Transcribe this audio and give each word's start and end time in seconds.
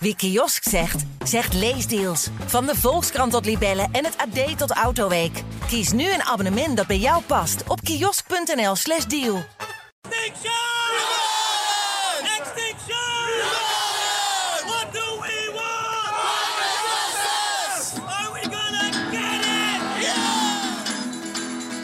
Wie 0.00 0.16
kiosk 0.16 0.68
zegt, 0.68 1.04
zegt 1.24 1.54
leesdeals. 1.54 2.28
Van 2.46 2.66
de 2.66 2.76
Volkskrant 2.76 3.32
tot 3.32 3.44
Libellen 3.44 3.88
en 3.92 4.04
het 4.04 4.16
AD 4.16 4.58
tot 4.58 4.70
Autoweek. 4.70 5.42
Kies 5.66 5.92
nu 5.92 6.12
een 6.12 6.22
abonnement 6.22 6.76
dat 6.76 6.86
bij 6.86 6.98
jou 6.98 7.22
past 7.22 7.62
op 7.68 7.80
kiosk.nl/slash 7.80 9.04
deal. 9.04 9.44
Extinction! 12.38 12.96
What 14.66 14.92
do 14.92 15.20
we 15.20 15.50
want? 15.52 16.14
Are 18.08 18.32
we 18.32 18.40
get 18.40 18.72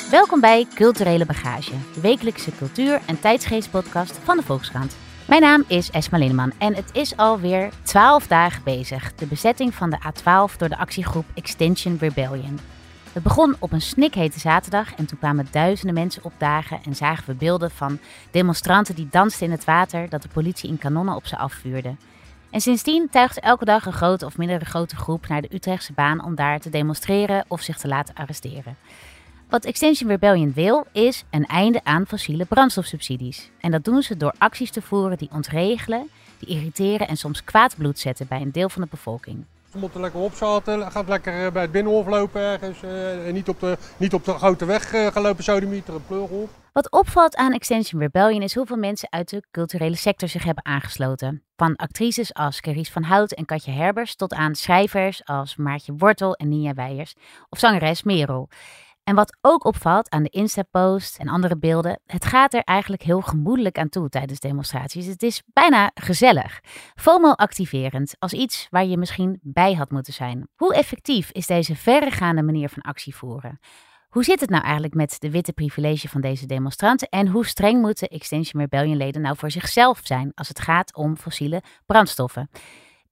it? 0.03 0.11
Welkom 0.11 0.41
bij 0.41 0.67
Culturele 0.75 1.27
Bagage, 1.27 1.73
de 1.95 2.01
wekelijkse 2.01 2.51
cultuur- 2.57 3.01
en 3.07 3.21
tijdsgeestpodcast 3.21 4.19
van 4.25 4.37
de 4.37 4.43
Volkskrant. 4.43 4.97
Mijn 5.29 5.41
naam 5.41 5.65
is 5.67 5.91
Esma 5.91 6.19
Linneman 6.19 6.53
en 6.59 6.75
het 6.75 6.91
is 6.93 7.17
alweer 7.17 7.73
12 7.83 8.27
dagen 8.27 8.63
bezig, 8.63 9.15
de 9.15 9.27
bezetting 9.27 9.75
van 9.75 9.91
de 9.91 9.99
A12 9.99 10.57
door 10.57 10.69
de 10.69 10.77
actiegroep 10.77 11.25
Extinction 11.35 11.97
Rebellion. 12.01 12.59
Het 13.13 13.23
begon 13.23 13.57
op 13.59 13.73
een 13.73 13.81
snikhete 13.81 14.39
zaterdag 14.39 14.95
en 14.95 15.07
toen 15.07 15.19
kwamen 15.19 15.49
duizenden 15.51 15.95
mensen 15.95 16.25
opdagen 16.25 16.81
en 16.85 16.97
zagen 16.97 17.27
we 17.27 17.35
beelden 17.35 17.71
van 17.71 17.99
demonstranten 18.31 18.95
die 18.95 19.09
dansten 19.11 19.47
in 19.47 19.53
het 19.53 19.65
water 19.65 20.09
dat 20.09 20.23
de 20.23 20.29
politie 20.29 20.69
in 20.69 20.79
kanonnen 20.79 21.15
op 21.15 21.27
ze 21.27 21.37
afvuurde. 21.37 21.97
En 22.51 22.61
sindsdien 22.61 23.09
tuigt 23.11 23.41
elke 23.41 23.65
dag 23.65 23.87
een 23.87 23.93
grote 23.93 24.27
of 24.27 24.37
mindere 24.37 24.65
grote 24.65 24.97
groep 24.97 25.29
naar 25.29 25.43
de 25.43 25.55
Utrechtse 25.55 25.93
baan 25.93 26.25
om 26.25 26.35
daar 26.35 26.61
te 26.61 26.71
demonstreren 26.71 27.45
of 27.49 27.61
zich 27.61 27.79
te 27.79 27.89
laten 27.89 28.15
arresteren. 28.15 28.77
Wat 29.55 29.65
Extinction 29.65 30.09
Rebellion 30.09 30.53
wil, 30.53 30.87
is 30.93 31.25
een 31.31 31.47
einde 31.47 31.81
aan 31.85 32.07
fossiele 32.07 32.45
brandstofsubsidies. 32.45 33.51
En 33.61 33.71
dat 33.71 33.85
doen 33.85 34.03
ze 34.03 34.17
door 34.17 34.35
acties 34.39 34.71
te 34.71 34.83
voeren 34.83 35.19
die 35.19 35.31
ontregelen, 35.33 36.09
die 36.39 36.49
irriteren 36.49 37.09
en 37.09 37.17
soms 37.17 37.45
kwaad 37.45 37.77
bloed 37.77 37.99
zetten 37.99 38.27
bij 38.29 38.41
een 38.41 38.53
deel 38.53 38.69
van 38.69 38.83
de 38.83 38.89
bevolking. 38.91 39.45
Ze 39.71 39.79
moeten 39.79 40.01
lekker 40.01 40.21
opzaten, 40.21 40.93
gaat 40.93 41.09
lekker 41.09 41.45
eh, 41.45 41.53
bij 41.53 41.63
het 41.63 41.73
binnenhof 41.73 42.07
lopen 42.07 42.41
ergens. 42.41 42.83
eh, 42.83 43.27
en 43.27 43.35
niet 43.35 43.49
op, 43.49 43.61
de, 43.61 43.79
niet 43.97 44.15
op 44.15 44.25
de 44.25 44.33
grote 44.33 44.65
weg 44.65 44.93
eh, 44.93 45.07
gaan 45.07 45.23
lopen 45.23 45.45
sodemieter, 45.45 45.95
een 45.95 46.07
pleur 46.07 46.29
op. 46.29 46.51
Wat 46.73 46.91
opvalt 46.91 47.37
aan 47.37 47.53
Extinction 47.53 48.01
Rebellion 48.01 48.43
is 48.43 48.55
hoeveel 48.55 48.77
mensen 48.77 49.13
uit 49.13 49.31
de 49.31 49.43
culturele 49.51 49.97
sector 49.97 50.29
zich 50.29 50.45
hebben 50.45 50.65
aangesloten. 50.65 51.43
Van 51.57 51.77
actrices 51.77 52.35
als 52.35 52.61
Carice 52.61 52.93
van 52.93 53.03
Hout 53.03 53.33
en 53.33 53.45
Katja 53.45 53.73
Herbers 53.73 54.17
tot 54.17 54.33
aan 54.33 54.55
schrijvers 54.55 55.25
als 55.25 55.57
Maartje 55.57 55.95
Wortel 55.97 56.35
en 56.35 56.49
Nia 56.49 56.75
Weijers 56.75 57.15
of 57.49 57.59
zangeres 57.59 58.03
Merel. 58.03 58.49
En 59.05 59.15
wat 59.15 59.37
ook 59.41 59.65
opvalt 59.65 60.11
aan 60.11 60.23
de 60.23 60.29
Insta-post 60.29 61.19
en 61.19 61.29
andere 61.29 61.59
beelden, 61.59 62.01
het 62.07 62.25
gaat 62.25 62.55
er 62.55 62.63
eigenlijk 62.63 63.03
heel 63.03 63.21
gemoedelijk 63.21 63.79
aan 63.79 63.89
toe 63.89 64.09
tijdens 64.09 64.41
demonstraties. 64.41 65.07
Het 65.07 65.23
is 65.23 65.43
bijna 65.47 65.91
gezellig. 65.95 66.61
FOMO-activerend, 66.95 68.17
als 68.19 68.33
iets 68.33 68.67
waar 68.71 68.85
je 68.85 68.97
misschien 68.97 69.39
bij 69.43 69.75
had 69.75 69.91
moeten 69.91 70.13
zijn. 70.13 70.49
Hoe 70.57 70.75
effectief 70.75 71.31
is 71.31 71.47
deze 71.47 71.77
verregaande 71.77 72.43
manier 72.43 72.69
van 72.69 72.83
actie 72.83 73.15
voeren? 73.17 73.59
Hoe 74.09 74.25
zit 74.25 74.41
het 74.41 74.51
nou 74.51 74.63
eigenlijk 74.63 74.95
met 74.95 75.17
de 75.19 75.31
witte 75.31 75.53
privilege 75.53 76.09
van 76.09 76.21
deze 76.21 76.47
demonstranten 76.47 77.09
en 77.09 77.29
hoe 77.29 77.47
streng 77.47 77.81
moeten 77.81 78.09
Extinction 78.09 78.61
Rebellion 78.61 78.97
leden 78.97 79.23
nou 79.23 79.37
voor 79.37 79.51
zichzelf 79.51 80.01
zijn 80.03 80.33
als 80.35 80.49
het 80.49 80.61
gaat 80.61 80.95
om 80.95 81.17
fossiele 81.17 81.63
brandstoffen? 81.87 82.51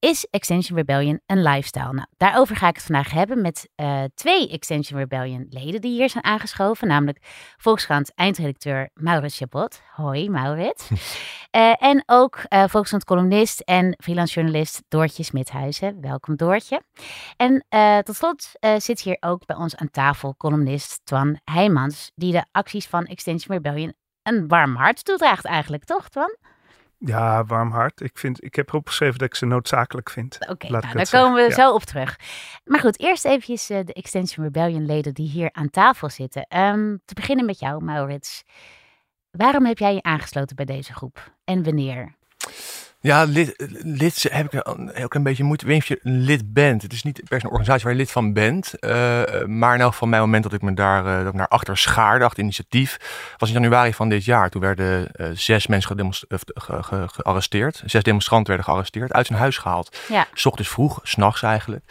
Is 0.03 0.27
Extinction 0.31 0.77
Rebellion 0.77 1.20
een 1.27 1.42
lifestyle? 1.42 1.92
Nou, 1.92 2.06
daarover 2.17 2.56
ga 2.56 2.69
ik 2.69 2.75
het 2.75 2.84
vandaag 2.84 3.11
hebben 3.11 3.41
met 3.41 3.69
eh, 3.75 4.03
twee 4.14 4.50
Extinction 4.50 4.98
Rebellion 4.98 5.47
leden 5.50 5.81
die 5.81 5.92
hier 5.92 6.08
zijn 6.11 6.25
aangeschoven, 6.25 6.89
namelijk 6.89 7.19
Volkskrant 7.56 8.14
eindredacteur 8.14 8.91
Maurits 8.95 9.36
Chabot. 9.36 9.83
Hoi 9.95 10.30
Maurits. 10.30 10.89
Eh, 11.53 11.83
en 11.83 12.03
ook 12.06 12.41
Volkskrant 12.48 13.05
columnist 13.05 13.61
en 13.61 13.97
freelance 14.03 14.34
journalist 14.34 14.83
Doortje 14.89 15.23
Smithuizen. 15.23 16.00
Welkom 16.00 16.36
Doortje. 16.36 16.83
En 17.36 17.67
tot 18.05 18.17
slot 18.17 18.50
zit 18.77 19.00
hier 19.00 19.17
ook 19.20 19.47
bij 19.47 19.56
ons 19.56 19.77
aan 19.77 19.91
tafel 19.91 20.34
columnist 20.36 21.00
Twan 21.05 21.41
Heijmans, 21.45 22.12
die 22.14 22.33
de 22.33 22.45
acties 22.50 22.86
van 22.86 23.05
Extinction 23.05 23.57
Rebellion 23.57 23.95
een 24.23 24.48
warm 24.48 24.74
hart 24.77 25.05
toedraagt 25.05 25.45
eigenlijk, 25.45 25.85
toch 25.85 26.08
Twan? 26.08 26.36
Ja, 27.05 27.45
warm 27.45 27.70
hart. 27.70 28.01
Ik, 28.01 28.18
vind, 28.18 28.45
ik 28.45 28.55
heb 28.55 28.68
erop 28.68 28.86
geschreven 28.86 29.18
dat 29.18 29.29
ik 29.29 29.35
ze 29.35 29.46
noodzakelijk 29.46 30.11
vind. 30.11 30.39
Oké, 30.48 30.68
nou, 30.68 30.92
daar 30.92 31.11
komen 31.11 31.35
we 31.35 31.48
ja. 31.48 31.55
zo 31.55 31.73
op 31.73 31.83
terug. 31.83 32.18
Maar 32.64 32.80
goed, 32.80 33.01
eerst 33.01 33.24
eventjes 33.24 33.70
eh, 33.70 33.85
de 33.85 33.92
Extension 33.92 34.45
Rebellion 34.45 34.86
leden 34.86 35.14
die 35.14 35.29
hier 35.29 35.52
aan 35.52 35.70
tafel 35.70 36.11
zitten. 36.11 36.46
Ehm, 36.48 36.96
te 37.05 37.14
beginnen 37.14 37.45
met 37.45 37.58
jou, 37.58 37.85
Maurits. 37.85 38.42
Waarom 39.30 39.67
heb 39.67 39.79
jij 39.79 39.95
je 39.95 40.02
aangesloten 40.02 40.57
bij 40.57 40.64
deze 40.64 40.92
groep 40.92 41.35
en 41.45 41.64
wanneer? 41.64 42.14
Ja, 43.02 43.23
lid, 43.24 43.55
lid 43.83 44.27
heb 44.30 44.52
ik 44.55 44.67
een 44.67 44.90
heel 44.95 45.08
klein 45.08 45.24
beetje 45.27 45.45
moeite. 45.45 45.67
Weet 45.67 45.86
je 45.86 46.01
een 46.02 46.20
lid 46.20 46.52
bent. 46.52 46.83
Het 46.83 46.92
is 46.92 47.02
niet 47.02 47.23
per 47.29 47.40
se 47.40 47.45
een 47.46 47.51
organisatie 47.51 47.83
waar 47.85 47.92
je 47.92 47.98
lid 47.98 48.11
van 48.11 48.33
bent. 48.33 48.79
eh, 48.79 49.45
maar 49.45 49.74
in 49.74 49.80
elk 49.80 49.92
geval, 49.92 50.08
mijn 50.08 50.23
moment 50.23 50.42
dat 50.42 50.52
ik 50.52 50.63
me 50.63 50.74
daar 50.74 51.07
eh, 51.07 51.18
dat 51.18 51.27
ik 51.27 51.39
naar 51.39 51.48
achter 51.48 51.77
schaarde, 51.79 52.24
achter 52.24 52.42
initiatief, 52.42 52.96
was 53.36 53.48
in 53.48 53.55
januari 53.61 53.95
van 53.95 54.08
dit 54.08 54.24
jaar. 54.24 54.51
Toen 54.51 54.61
werden 54.61 55.12
eh, 55.12 55.27
zes 55.35 55.67
mensen 55.67 56.12
ge- 56.55 57.05
gearresteerd. 57.07 57.83
Zes 57.86 58.02
demonstranten 58.02 58.48
werden 58.48 58.64
gearresteerd, 58.67 59.12
uit 59.12 59.29
hun 59.29 59.39
huis 59.39 59.58
gehaald. 59.58 59.96
Ja. 60.08 60.27
S 60.35 60.46
ochtends 60.46 60.70
vroeg, 60.70 61.01
s'nachts 61.02 61.42
eigenlijk. 61.42 61.85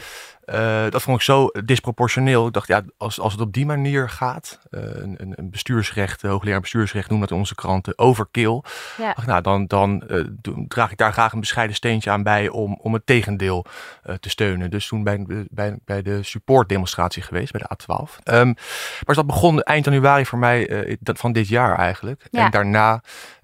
Eh, 0.51 0.83
dat 0.89 1.01
vond 1.01 1.17
ik 1.17 1.23
zo 1.23 1.47
disproportioneel. 1.65 2.47
Ik 2.47 2.53
dacht, 2.53 2.67
ja, 2.67 2.81
als, 2.97 3.19
als 3.19 3.33
het 3.33 3.41
op 3.41 3.53
die 3.53 3.65
manier 3.65 4.09
gaat, 4.09 4.59
eh, 4.69 4.81
een, 4.83 5.15
een- 5.35 5.49
bestuursrecht, 5.49 6.21
hoogleraar 6.21 6.59
bestuursrecht 6.59 7.09
noemt 7.09 7.21
dat 7.21 7.31
in 7.31 7.37
onze 7.37 7.55
kranten, 7.55 7.97
overkill. 7.97 8.61
Ja. 8.97 9.11
Ach, 9.15 9.25
nou, 9.25 9.41
dan, 9.41 9.65
dan 9.67 10.01
eh, 10.07 10.23
draag 10.67 10.91
ik 10.91 10.97
daar 10.97 11.13
graag 11.13 11.33
een 11.33 11.39
bescheiden 11.39 11.75
steentje 11.75 12.09
aan 12.09 12.23
bij 12.23 12.49
om, 12.49 12.77
om 12.81 12.93
het 12.93 13.05
tegendeel 13.05 13.65
te 14.19 14.29
steunen. 14.29 14.69
Dus 14.69 14.87
toen 14.87 15.03
bij, 15.03 15.25
bij, 15.49 15.77
bij 15.85 16.01
de 16.01 16.23
supportdemonstratie 16.23 17.21
geweest, 17.21 17.51
bij 17.51 17.61
de 17.67 17.75
A12. 17.75 18.23
Ehm, 18.23 18.53
maar 19.05 19.15
dat 19.15 19.27
begon 19.27 19.61
eind 19.61 19.85
januari 19.85 20.25
voor 20.25 20.39
mij 20.39 20.97
dat, 20.99 21.17
van 21.19 21.31
dit 21.31 21.47
jaar 21.47 21.77
eigenlijk. 21.77 22.27
Ja. 22.31 22.45
En 22.45 22.51
daarna 22.51 23.01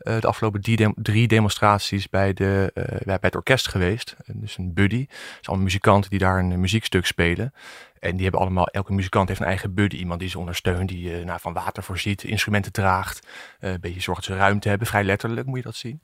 eh, 0.08 0.22
de 0.22 0.28
afgelopen 0.28 0.94
drie 0.96 1.28
demonstraties 1.28 2.10
bij, 2.10 2.34
de, 2.34 2.72
eh, 2.74 2.84
bij 2.84 3.00
bij 3.06 3.18
het 3.22 3.36
orkest 3.36 3.68
geweest. 3.70 4.16
En 4.26 4.34
dus 4.40 4.58
een 4.58 4.74
buddy. 4.74 5.00
Het 5.00 5.10
zijn 5.10 5.42
allemaal 5.46 5.64
muzikanten 5.66 6.10
die 6.10 6.20
daar 6.20 6.40
een 6.40 6.52
eh, 6.52 6.58
muziekstuk 6.58 7.06
spelen. 7.06 7.54
En 8.00 8.14
die 8.14 8.22
hebben 8.24 8.42
allemaal, 8.42 8.68
elke 8.68 8.94
muzikant 8.94 9.28
heeft 9.28 9.40
een 9.40 9.46
eigen 9.46 9.74
buddy. 9.74 9.96
Iemand 9.96 10.20
die 10.20 10.30
ze 10.30 10.40
ondersteunt, 10.40 10.90
die 10.90 11.18
eh, 11.18 11.26
nou, 11.26 11.40
van 11.40 11.54
water 11.54 11.84
voorziet, 11.84 12.24
instrumenten 12.24 12.72
draagt. 12.72 13.28
eh, 13.60 13.72
een 13.72 13.80
beetje 13.80 14.02
zorgt 14.02 14.26
dat 14.28 14.36
ze 14.36 14.42
ruimte 14.44 14.70
hebben, 14.70 14.88
vrij 14.88 15.04
letterlijk 15.04 15.48
moet 15.48 15.58
je 15.58 15.64
dat 15.64 15.76
zien. 15.76 16.02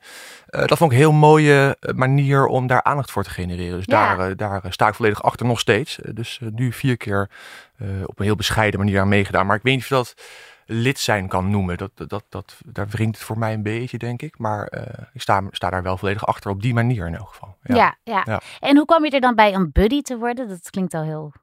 Eh, 0.47 0.65
dat 0.65 0.77
vond 0.77 0.91
ik 0.91 0.97
een 0.97 1.03
heel 1.03 1.11
mooie 1.13 1.77
eh, 1.79 1.93
manier 1.93 2.45
om 2.45 2.67
daar 2.67 2.83
aandacht 2.83 3.11
voor 3.11 3.23
te 3.23 3.29
genereren. 3.29 3.75
Dus 3.77 3.85
Ja. 3.85 4.15
daar, 4.15 4.29
eh, 4.29 4.37
daar 4.37 4.63
eh, 4.63 4.71
sta 4.71 4.87
ik 4.87 4.93
volledig 4.93 5.23
achter 5.23 5.45
nog 5.45 5.59
steeds. 5.59 6.01
Eh, 6.01 6.11
dus 6.13 6.39
eh, 6.41 6.47
nu 6.51 6.71
vier 6.71 6.97
keer 6.97 7.29
eh, 7.77 7.87
op 8.05 8.19
een 8.19 8.25
heel 8.25 8.35
bescheiden 8.35 8.79
manier 8.79 8.99
aan 8.99 9.07
meegedaan. 9.07 9.45
Maar 9.45 9.55
ik 9.55 9.63
weet 9.63 9.73
niet 9.73 9.83
of 9.83 9.89
dat 9.89 10.15
lid 10.73 10.99
zijn 10.99 11.27
kan 11.27 11.49
noemen. 11.49 11.77
Dat, 11.77 11.91
dat, 11.95 12.09
dat, 12.09 12.23
dat, 12.29 12.55
daar 12.65 12.87
wringt 12.87 13.15
het 13.17 13.25
voor 13.25 13.37
mij 13.37 13.53
een 13.53 13.63
beetje, 13.63 13.97
denk 13.97 14.21
ik. 14.21 14.37
Maar 14.39 14.67
eh, 14.67 15.03
ik 15.13 15.21
sta, 15.21 15.41
sta 15.51 15.69
daar 15.69 15.83
wel 15.83 15.97
volledig 15.97 16.25
achter 16.25 16.51
op 16.51 16.61
die 16.61 16.73
manier 16.73 17.07
in 17.07 17.15
elk 17.15 17.27
geval. 17.29 17.57
Ja. 17.63 17.97
Ja, 18.03 18.21
Ja. 18.25 18.41
En 18.59 18.75
hoe 18.77 18.85
kwam 18.85 19.05
je 19.05 19.11
er 19.11 19.21
dan 19.21 19.35
bij 19.35 19.55
om 19.55 19.69
buddy 19.73 20.01
te 20.01 20.17
worden? 20.17 20.47
Dat 20.47 20.69
klinkt 20.69 20.93
al 20.93 21.03
heel 21.03 21.33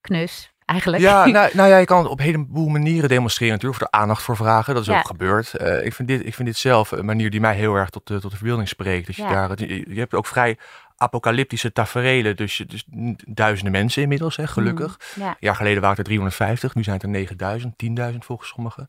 knus, 0.00 0.52
eigenlijk. 0.64 1.02
Ja, 1.02 1.26
nou, 1.26 1.50
nou 1.52 1.68
ja, 1.68 1.76
je 1.76 1.84
kan 1.84 2.08
op 2.08 2.18
een 2.18 2.24
heleboel 2.24 2.68
manieren 2.68 3.08
demonstreren 3.08 3.54
natuurlijk, 3.54 3.80
voor 3.82 3.88
er 3.92 4.00
aandacht 4.00 4.22
voor 4.22 4.36
vragen. 4.36 4.74
Dat 4.74 4.82
is 4.82 4.88
Ja. 4.88 4.98
ook 4.98 5.06
gebeurd. 5.06 5.54
Eh, 5.54 5.84
ik, 5.84 5.94
vind 5.94 6.08
dit, 6.08 6.26
ik 6.26 6.34
vind 6.34 6.48
dit 6.48 6.56
zelf 6.56 6.90
een 6.90 7.04
manier 7.04 7.30
die 7.30 7.40
mij 7.40 7.54
heel 7.54 7.74
erg 7.74 7.90
tot 7.90 8.06
de, 8.06 8.20
tot 8.20 8.30
de 8.30 8.36
verbeelding 8.36 8.68
spreekt. 8.68 9.06
Dus 9.06 9.16
je, 9.16 9.22
daar, 9.22 9.50
je, 9.56 9.94
je 9.94 9.98
hebt 10.00 10.14
ook 10.14 10.26
vrij 10.26 10.58
apocalyptische 11.00 11.72
taferelen. 11.72 12.36
Dus, 12.36 12.62
dus 12.66 12.84
duizenden 13.26 13.72
mensen 13.72 14.02
inmiddels, 14.02 14.36
hè, 14.36 14.46
gelukkig. 14.46 14.98
Mm, 15.16 15.22
Ja. 15.22 15.28
Een 15.28 15.36
jaar 15.40 15.56
geleden 15.56 15.80
waren 15.80 15.90
het 15.96 15.98
er 15.98 16.04
350, 16.12 16.74
nu 16.74 16.82
zijn 16.82 16.94
het 16.96 17.04
er 17.04 17.10
9000, 17.10 17.76
10.000 17.76 18.24
volgens 18.24 18.48
sommigen. 18.48 18.86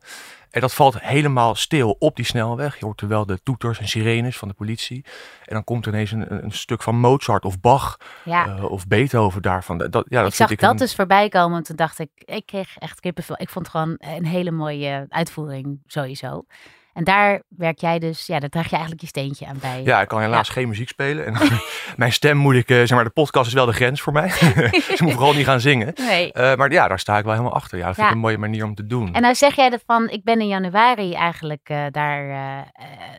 En 0.50 0.60
dat 0.60 0.74
valt 0.74 1.00
helemaal 1.00 1.54
stil 1.54 1.96
op 1.98 2.16
die 2.16 2.24
snelweg. 2.24 2.78
Je 2.78 2.84
hoort 2.84 3.00
er 3.00 3.08
wel 3.08 3.26
de 3.26 3.42
toeters 3.42 3.78
en 3.78 3.88
sirenes 3.88 4.38
van 4.38 4.48
de 4.48 4.54
politie. 4.54 5.04
En 5.44 5.54
dan 5.54 5.64
komt 5.64 5.86
er 5.86 5.92
ineens 5.92 6.10
een, 6.10 6.44
een 6.44 6.52
stuk 6.52 6.82
van 6.82 6.96
Mozart 6.98 7.44
of 7.44 7.60
Bach 7.60 7.96
ja. 8.24 8.46
eh, 8.56 8.64
of 8.70 8.86
Beethoven 8.86 9.42
daarvan. 9.42 9.78
Dat, 9.78 9.92
ja, 10.08 10.20
dat 10.22 10.30
ik 10.30 10.34
zag 10.34 10.48
vind 10.48 10.60
dat 10.60 10.70
een- 10.70 10.76
dus 10.76 10.94
voorbij 10.94 11.28
komen 11.28 11.56
en 11.58 11.62
toen 11.64 11.76
dacht 11.76 11.98
ik, 11.98 12.10
ik 12.14 12.46
kreeg 12.46 12.78
echt 12.78 13.00
kippenvel. 13.00 13.34
Ik 13.38 13.48
vond 13.48 13.66
het 13.66 13.74
gewoon 13.76 13.96
een 13.98 14.26
hele 14.26 14.50
mooie 14.50 15.06
uitvoering 15.08 15.80
sowieso. 15.86 16.44
En 16.92 17.04
daar 17.04 17.42
werk 17.48 17.78
jij 17.78 17.98
dus, 17.98 18.26
ja, 18.26 18.38
daar 18.38 18.48
draag 18.48 18.64
je 18.64 18.70
eigenlijk 18.70 19.00
je 19.00 19.06
steentje 19.06 19.46
aan 19.46 19.58
bij. 19.60 19.82
Ja, 19.84 20.00
ik 20.00 20.08
kan 20.08 20.20
helaas 20.20 20.48
geen 20.48 20.68
muziek 20.68 20.88
spelen. 20.88 21.26
En 21.26 21.36
mijn 21.96 22.12
stem 22.12 22.36
moet 22.36 22.54
ik, 22.54 22.70
eh, 22.70 22.76
zeg 22.76 22.90
maar, 22.90 23.04
de 23.04 23.10
podcast 23.10 23.46
is 23.46 23.52
wel 23.52 23.66
de 23.66 23.72
grens 23.72 24.00
voor 24.00 24.12
mij. 24.12 24.28
Ze 24.96 24.98
moet 25.00 25.12
vooral 25.12 25.34
niet 25.34 25.46
gaan 25.46 25.60
zingen. 25.60 25.92
Nee. 25.96 26.32
Eh, 26.32 26.56
maar 26.56 26.70
ja, 26.72 26.88
daar 26.88 26.98
sta 26.98 27.18
ik 27.18 27.24
wel 27.24 27.32
helemaal 27.32 27.54
achter. 27.54 27.78
Ja, 27.78 27.86
dat 27.86 27.94
vind 27.94 28.06
Ja. 28.06 28.12
ik 28.12 28.18
een 28.18 28.22
mooie 28.24 28.38
manier 28.38 28.64
om 28.64 28.74
te 28.74 28.86
doen. 28.86 29.14
En 29.14 29.22
nou 29.22 29.34
zeg 29.34 29.54
jij 29.54 29.70
ervan, 29.70 30.08
ik 30.08 30.24
ben 30.24 30.40
in 30.40 30.48
januari 30.48 31.14
eigenlijk 31.14 31.68
eh, 31.68 31.84
daar, 31.90 32.26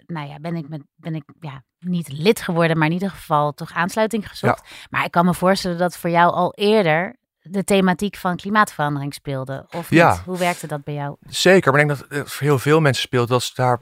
nou 0.05 0.27
ja, 0.27 0.35
ben 0.41 0.55
ik, 0.55 0.69
met, 0.69 0.81
ben 0.95 1.15
ik 1.15 1.23
ja, 1.39 1.63
niet 1.79 2.11
lid 2.11 2.41
geworden, 2.41 2.77
maar 2.77 2.87
in 2.87 2.93
ieder 2.93 3.09
geval 3.09 3.51
toch 3.53 3.73
aansluiting 3.73 4.29
gezocht. 4.29 4.87
Maar 4.89 5.05
ik 5.05 5.11
kan 5.11 5.25
me 5.25 5.33
voorstellen 5.33 5.77
dat 5.77 5.97
voor 5.97 6.09
jou 6.09 6.33
al 6.33 6.53
eerder 6.55 7.15
de 7.43 7.63
thematiek 7.63 8.15
van 8.15 8.35
klimaatverandering 8.35 9.13
speelde? 9.13 9.65
Of 9.75 9.89
Ja. 9.89 10.11
niet? 10.11 10.19
Hoe 10.25 10.37
werkte 10.37 10.67
dat 10.67 10.83
bij 10.83 10.93
jou? 10.93 11.15
Zeker, 11.27 11.71
maar 11.71 11.81
ik 11.81 11.87
denk 11.87 11.99
dat 11.99 12.17
het 12.19 12.31
voor 12.31 12.47
heel 12.47 12.59
veel 12.59 12.79
mensen 12.81 13.03
speelt 13.03 13.27
dat 13.27 13.43
ze 13.43 13.51
daar 13.55 13.79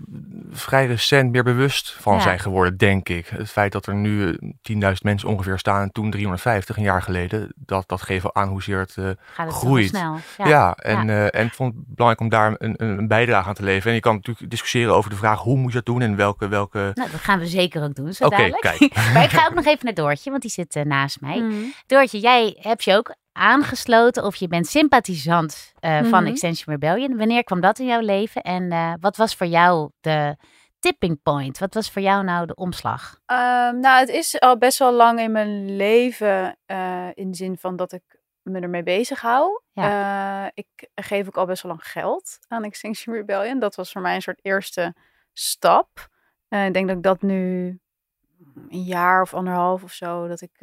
vrij 0.51 0.85
recent 0.87 1.31
meer 1.31 1.43
bewust 1.43 1.95
van 1.99 2.15
Ja. 2.15 2.21
zijn 2.21 2.39
geworden, 2.39 2.77
denk 2.77 3.09
ik. 3.09 3.27
Het 3.27 3.49
feit 3.51 3.71
dat 3.71 3.85
er 3.85 3.95
nu 3.95 4.27
eh, 4.29 4.49
10.000 4.61 5.03
mensen 5.03 5.29
ongeveer 5.29 5.59
staan 5.59 5.81
en 5.81 5.91
toen 5.91 6.11
350 6.11 6.77
een 6.77 6.83
jaar 6.83 7.01
geleden, 7.01 7.53
dat, 7.55 7.87
dat 7.87 8.01
geeft 8.01 8.23
wel 8.23 8.35
aan 8.35 8.47
hoezeer 8.49 8.79
het 8.79 8.97
eh, 8.97 9.09
Gaat 9.33 9.45
het 9.47 9.55
groeit. 9.55 9.89
zo 9.89 10.17
snel? 10.33 10.47
Ja, 10.47 10.73
en, 10.75 11.09
eh, 11.09 11.39
en 11.39 11.45
ik 11.45 11.53
vond 11.53 11.73
het 11.75 11.83
belangrijk 11.87 12.19
om 12.21 12.29
daar 12.29 12.55
een, 12.57 12.73
een, 12.77 13.07
bijdrage 13.07 13.47
aan 13.47 13.53
te 13.53 13.63
leveren. 13.63 13.87
En 13.89 13.93
je 13.95 13.99
kan 13.99 14.15
natuurlijk 14.15 14.49
discussiëren 14.49 14.95
over 14.95 15.09
de 15.09 15.15
vraag 15.15 15.39
hoe 15.39 15.57
moet 15.57 15.71
je 15.71 15.77
dat 15.77 15.85
doen 15.85 16.01
en 16.01 16.15
welke, 16.15 16.47
welke... 16.47 16.91
Nou, 16.93 17.11
dat 17.11 17.19
gaan 17.19 17.39
we 17.39 17.47
zeker 17.47 17.83
ook 17.83 17.95
doen, 17.95 18.13
zo 18.13 18.29
dadelijk. 18.29 18.61
kijk. 18.61 18.95
maar 19.13 19.23
ik 19.23 19.29
ga 19.29 19.45
ook 19.47 19.53
nog 19.55 19.65
even 19.65 19.85
naar 19.85 19.93
Doortje, 19.93 20.29
want 20.29 20.41
die 20.41 20.51
zit 20.51 20.75
eh, 20.75 20.83
naast 20.83 21.21
mij. 21.21 21.39
Mm. 21.39 21.73
Doortje, 21.87 22.19
jij 22.19 22.57
hebt 22.59 22.83
je 22.83 22.95
ook 22.95 23.15
aangesloten 23.31 24.23
of 24.25 24.35
je 24.35 24.47
bent 24.47 24.67
sympathisant 24.67 25.73
eh, 25.79 25.97
van 26.03 26.23
Mhm. 26.23 26.31
Extension 26.31 26.73
Rebellion. 26.73 27.17
Wanneer 27.17 27.43
kwam 27.43 27.61
dat 27.61 27.79
in 27.79 27.85
jouw 27.85 27.99
leven 27.99 28.41
en 28.41 28.71
eh, 28.71 28.93
wat 28.99 29.17
was 29.17 29.35
voor 29.35 29.47
jou 29.47 29.91
de 30.01 30.35
tipping 30.79 31.21
point? 31.21 31.57
Wat 31.57 31.73
was 31.73 31.91
voor 31.91 32.01
jou 32.01 32.23
nou 32.23 32.45
de 32.45 32.55
omslag? 32.55 33.19
Ehm, 33.25 33.79
nou, 33.79 33.99
het 33.99 34.09
is 34.09 34.39
al 34.39 34.57
best 34.57 34.79
wel 34.79 34.93
lang 34.93 35.19
in 35.19 35.31
mijn 35.31 35.75
leven 35.75 36.57
eh, 36.65 37.07
in 37.13 37.31
de 37.31 37.37
zin 37.37 37.57
van 37.57 37.75
dat 37.75 37.91
ik 37.91 38.03
me 38.41 38.59
ermee 38.59 38.83
bezig 38.83 39.21
hou. 39.21 39.61
Ik 40.53 40.89
geef 40.95 41.27
ook 41.27 41.37
al 41.37 41.45
best 41.45 41.63
wel 41.63 41.71
lang 41.71 41.87
geld 41.87 42.37
aan 42.47 42.63
Extinction 42.63 43.15
Rebellion. 43.15 43.59
Dat 43.59 43.75
was 43.75 43.91
voor 43.91 44.01
mij 44.01 44.15
een 44.15 44.21
soort 44.21 44.39
eerste 44.41 44.95
stap. 45.33 46.09
Ik 46.49 46.73
denk 46.73 46.87
dat 46.87 46.97
ik 46.97 47.03
dat 47.03 47.21
nu 47.21 47.67
een 48.69 48.83
jaar 48.83 49.21
of 49.21 49.33
anderhalf 49.33 49.83
of 49.83 49.91
zo, 49.91 50.27
dat 50.27 50.41
ik 50.41 50.61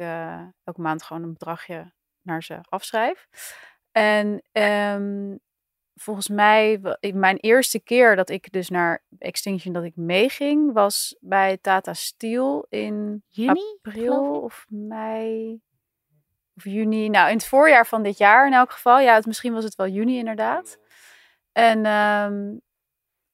elke 0.63 0.81
maand 0.81 1.03
gewoon 1.03 1.23
een 1.23 1.33
bedragje 1.33 1.93
naar 2.21 2.43
ze 2.43 2.59
afschrijf. 2.69 3.27
En 3.91 4.41
ehm, 4.51 5.35
volgens 5.95 6.27
mij, 6.27 6.81
mijn 7.13 7.37
eerste 7.37 7.79
keer 7.79 8.15
dat 8.15 8.29
ik 8.29 8.51
dus 8.51 8.69
naar 8.69 9.03
Extinction 9.19 9.73
dat 9.73 9.83
ik 9.83 9.95
meeging, 9.95 10.73
was 10.73 11.15
bij 11.19 11.57
Tata 11.57 11.93
Steel 11.93 12.65
in 12.69 13.23
Juni, 13.27 13.77
april 13.81 14.41
of 14.41 14.65
mei 14.69 15.61
of 16.55 16.63
juni. 16.63 17.09
Nou, 17.09 17.29
in 17.29 17.35
het 17.35 17.45
voorjaar 17.45 17.87
van 17.87 18.03
dit 18.03 18.17
jaar 18.17 18.47
in 18.47 18.53
elk 18.53 18.71
geval. 18.71 18.99
Ja, 18.99 19.13
het, 19.13 19.25
misschien 19.25 19.53
was 19.53 19.63
het 19.63 19.75
wel 19.75 19.87
juni 19.87 20.17
inderdaad. 20.17 20.77
En 21.51 21.85
ehm, 21.85 22.57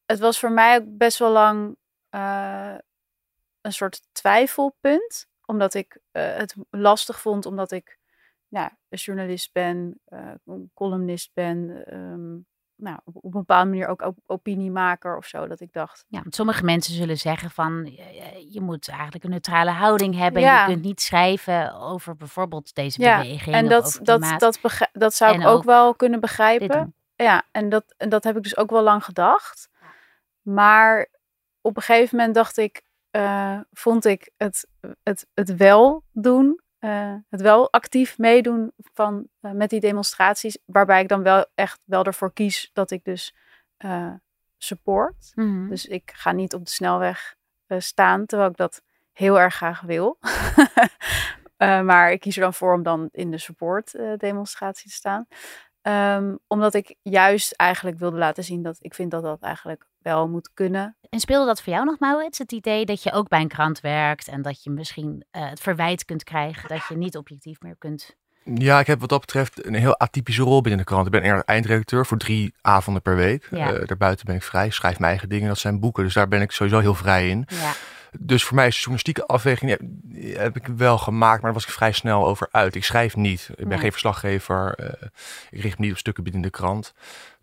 het 0.05 0.19
was 0.19 0.39
voor 0.39 0.51
mij 0.51 0.77
ook 0.77 0.97
best 0.97 1.17
wel 1.17 1.31
lang 1.31 1.75
eh, 2.09 2.75
een 3.61 3.73
soort 3.73 4.01
twijfelpunt. 4.11 5.27
Omdat 5.45 5.73
ik 5.73 5.97
eh, 6.11 6.35
het 6.35 6.55
lastig 6.69 7.19
vond, 7.19 7.45
omdat 7.45 7.71
ik 7.71 7.97
nou, 8.49 8.69
een 8.89 8.97
journalist 8.97 9.53
ben, 9.53 9.99
eh, 10.05 10.31
columnist 10.73 11.29
ben. 11.33 11.85
ehm, 11.85 12.33
nou, 12.77 12.99
op, 13.03 13.15
op 13.15 13.23
een 13.23 13.31
bepaalde 13.31 13.69
manier 13.69 13.87
ook 13.87 14.01
op- 14.01 14.17
opiniemaker 14.25 15.17
of 15.17 15.25
zo. 15.25 15.47
Dat 15.47 15.59
ik 15.59 15.71
dacht, 15.73 16.05
Ja, 16.07 16.21
want 16.21 16.35
sommige 16.35 16.63
mensen 16.63 16.93
zullen 16.93 17.17
zeggen 17.17 17.49
van 17.51 17.85
je, 17.85 18.47
je 18.51 18.61
moet 18.61 18.89
eigenlijk 18.89 19.23
een 19.23 19.29
neutrale 19.29 19.69
houding 19.71 20.15
hebben. 20.15 20.41
Ja. 20.41 20.65
Je 20.65 20.73
kunt 20.73 20.85
niet 20.85 21.01
schrijven 21.01 21.73
over 21.73 22.15
bijvoorbeeld 22.15 22.73
deze 22.75 23.01
Ja, 23.01 23.21
beweging. 23.21 23.55
en 23.55 23.69
dat, 23.69 23.99
dat, 24.03 24.39
dat, 24.39 24.59
dat 24.93 25.13
zou 25.13 25.33
En 25.33 25.41
ik 25.41 25.47
ook, 25.47 25.57
ook 25.57 25.63
wel 25.63 25.95
kunnen 25.95 26.19
begrijpen. 26.19 26.95
Ja, 27.15 27.43
en 27.51 27.69
dat, 27.69 27.93
en 27.97 28.09
dat 28.09 28.23
heb 28.23 28.37
ik 28.37 28.43
dus 28.43 28.57
ook 28.57 28.69
wel 28.69 28.83
lang 28.83 29.03
gedacht. 29.05 29.69
Maar 30.41 31.07
op 31.61 31.75
een 31.75 31.81
gegeven 31.83 32.17
moment 32.17 32.35
dacht 32.35 32.57
ik, 32.57 32.83
eh, 33.09 33.59
vond 33.71 34.05
ik 34.05 34.31
het, 34.37 34.67
het, 35.03 35.27
het 35.33 35.55
wel 35.55 36.03
doen, 36.11 36.61
eh, 36.85 37.15
het 37.29 37.41
wel 37.41 37.71
actief 37.71 38.17
meedoen 38.17 38.71
van, 38.77 39.27
eh, 39.39 39.51
met 39.51 39.69
die 39.69 39.79
demonstraties, 39.79 40.57
waarbij 40.65 41.01
ik 41.01 41.07
dan 41.07 41.23
wel 41.23 41.45
echt 41.55 41.79
wel 41.83 42.03
ervoor 42.03 42.33
kies 42.33 42.69
dat 42.73 42.91
ik 42.91 43.03
dus 43.03 43.35
eh, 43.77 44.13
support. 44.57 45.31
Mhm. 45.35 45.69
Dus 45.69 45.85
ik 45.85 46.11
ga 46.15 46.31
niet 46.31 46.53
op 46.53 46.65
de 46.65 46.71
snelweg 46.71 47.35
staan, 47.77 48.25
terwijl 48.25 48.49
ik 48.49 48.57
dat 48.57 48.81
heel 49.11 49.39
erg 49.39 49.55
graag 49.55 49.81
wil. 49.81 50.17
Maar 51.57 52.11
ik 52.11 52.19
kies 52.19 52.35
er 52.35 52.41
dan 52.41 52.53
voor 52.53 52.73
om 52.73 52.83
dan 52.83 53.09
in 53.11 53.31
de 53.31 53.37
support 53.37 53.91
demonstratie 54.17 54.89
te 54.89 54.95
staan. 54.95 55.27
Ehm, 55.85 56.35
omdat 56.47 56.73
ik 56.73 56.95
juist 57.01 57.51
eigenlijk 57.51 57.99
wilde 57.99 58.17
laten 58.17 58.43
zien 58.43 58.61
dat 58.61 58.77
ik 58.79 58.93
vind 58.93 59.11
dat 59.11 59.23
dat 59.23 59.41
eigenlijk 59.41 59.85
wel 60.01 60.27
moet 60.27 60.49
kunnen. 60.53 60.97
En 61.09 61.19
speelde 61.19 61.45
dat 61.45 61.61
voor 61.61 61.73
jou 61.73 61.85
nog, 61.85 61.99
Maurits? 61.99 62.37
Het 62.37 62.51
idee 62.51 62.85
dat 62.85 63.03
je 63.03 63.11
ook 63.11 63.27
bij 63.27 63.41
een 63.41 63.47
krant 63.47 63.79
werkt 63.79 64.27
en 64.27 64.41
dat 64.41 64.63
je 64.63 64.69
misschien 64.69 65.25
eh, 65.31 65.49
het 65.49 65.59
verwijt 65.59 66.05
kunt 66.05 66.23
krijgen 66.23 66.69
dat 66.69 66.85
je 66.89 66.97
niet 66.97 67.17
objectief 67.17 67.61
meer 67.61 67.75
kunt. 67.77 68.15
Ja, 68.43 68.79
ik 68.79 68.87
heb 68.87 68.99
wat 68.99 69.09
dat 69.09 69.19
betreft 69.19 69.65
een 69.65 69.73
heel 69.73 69.99
atypische 69.99 70.43
rol 70.43 70.61
binnen 70.61 70.79
de 70.79 70.85
krant. 70.85 71.05
Ik 71.05 71.11
ben 71.11 71.43
eindredacteur 71.45 72.05
voor 72.05 72.17
drie 72.17 72.53
avonden 72.61 73.01
per 73.01 73.15
week. 73.15 73.47
Ja. 73.51 73.73
Eh, 73.73 73.87
daarbuiten 73.87 74.25
ben 74.25 74.35
ik 74.35 74.43
vrij, 74.43 74.69
schrijf 74.69 74.99
mijn 74.99 75.11
eigen 75.11 75.29
dingen, 75.29 75.47
dat 75.47 75.57
zijn 75.57 75.79
boeken. 75.79 76.03
Dus 76.03 76.13
daar 76.13 76.27
ben 76.27 76.41
ik 76.41 76.51
sowieso 76.51 76.79
heel 76.79 76.95
vrij 76.95 77.29
in. 77.29 77.47
Ja. 77.47 77.71
Dus 78.19 78.43
voor 78.43 78.55
mij 78.55 78.67
is 78.67 78.75
journalistieke 78.75 79.25
afweging 79.25 79.71
ja, 79.71 79.77
heb 80.39 80.55
ik 80.55 80.67
wel 80.67 80.97
gemaakt, 80.97 81.41
maar 81.41 81.51
daar 81.51 81.53
was 81.53 81.65
ik 81.65 81.73
vrij 81.73 81.91
snel 81.91 82.27
over 82.27 82.47
uit. 82.51 82.75
Ik 82.75 82.83
schrijf 82.83 83.15
niet, 83.15 83.47
ik 83.49 83.55
ben 83.55 83.67
Nee. 83.67 83.77
geen 83.77 83.91
verslaggever, 83.91 84.73
eh, 84.73 85.07
ik 85.49 85.61
richt 85.61 85.77
me 85.77 85.83
niet 85.83 85.93
op 85.93 85.99
stukken 85.99 86.23
binnen 86.23 86.41
de 86.41 86.49
krant. 86.49 86.93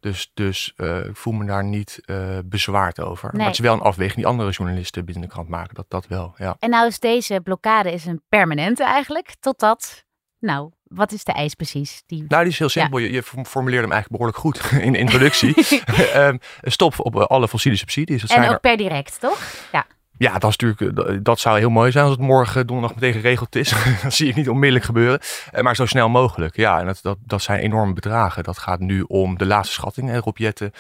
Dus, 0.01 0.31
dus 0.35 0.73
eh, 0.77 1.05
ik 1.05 1.17
voel 1.17 1.33
me 1.33 1.45
daar 1.45 1.65
niet 1.65 2.01
eh, 2.05 2.39
bezwaard 2.45 3.01
over. 3.01 3.29
Nee. 3.29 3.37
Maar 3.37 3.47
het 3.47 3.55
is 3.55 3.65
wel 3.65 3.75
een 3.75 3.81
afweging 3.81 4.17
die 4.17 4.27
andere 4.27 4.51
journalisten 4.51 5.05
binnen 5.05 5.25
de 5.25 5.31
krant 5.31 5.49
maken, 5.49 5.75
dat, 5.75 5.87
dat 5.89 6.07
wel, 6.07 6.35
ja. 6.37 6.57
En 6.59 6.71
nou 6.71 6.87
is 6.87 6.99
deze 6.99 7.41
blokkade 7.41 7.93
is 7.93 8.05
een 8.05 8.23
permanente 8.29 8.85
eigenlijk, 8.85 9.35
totdat, 9.41 10.05
nou, 10.39 10.71
wat 10.83 11.13
is 11.13 11.25
de 11.25 11.33
eis 11.33 11.55
precies? 11.55 12.03
Die... 12.07 12.25
Nou, 12.29 12.43
die 12.43 12.53
is 12.53 12.59
heel 12.59 12.69
simpel. 12.69 12.99
Je, 12.99 13.13
je 13.13 13.23
formuleerde 13.23 13.87
hem 13.87 13.93
eigenlijk 13.93 14.09
behoorlijk 14.11 14.39
goed 14.39 14.73
in 14.87 14.93
de 14.93 14.99
introductie. 14.99 15.55
Ehm, 16.13 16.37
stop 16.63 16.95
op 16.97 17.17
alle 17.17 17.49
fossiele 17.49 17.77
subsidies. 17.77 18.21
Dat 18.21 18.31
en 18.31 18.37
zijn 18.37 18.49
ook 18.49 18.55
er 18.55 18.61
per 18.61 18.77
direct, 18.77 19.21
toch? 19.21 19.41
Ja. 19.73 19.87
Ja, 20.19 20.39
dat, 20.39 20.51
is 20.51 20.57
natuurlijk, 20.57 21.09
eh, 21.09 21.17
dat- 21.23 21.41
zou 21.41 21.59
heel 21.59 21.71
mooi 21.71 21.91
zijn 21.91 22.05
als 22.05 22.13
het 22.17 22.23
morgen 22.23 22.67
donderdag 22.67 22.95
meteen 23.01 23.13
geregeld 23.21 23.57
is. 23.57 23.75
dat 24.03 24.13
zie 24.13 24.29
ik 24.29 24.35
niet 24.37 24.49
onmiddellijk 24.49 24.85
gebeuren. 24.85 25.21
Eh, 25.53 25.63
Maar 25.63 25.77
zo 25.77 25.87
snel 25.87 26.09
mogelijk. 26.09 26.57
Ja, 26.57 26.81
en 26.81 26.87
dat, 26.87 26.99
dat, 27.03 27.19
dat 27.27 27.43
zijn 27.43 27.61
enorme 27.61 27.93
bedragen. 27.93 28.45
Dat 28.45 28.59
gaat 28.59 28.81
nu 28.81 29.05
om 29.07 29.39
de 29.39 29.47
laatste 29.47 29.75
schattingen. 29.75 30.21
Rob 30.21 30.37
Jetten, 30.37 30.73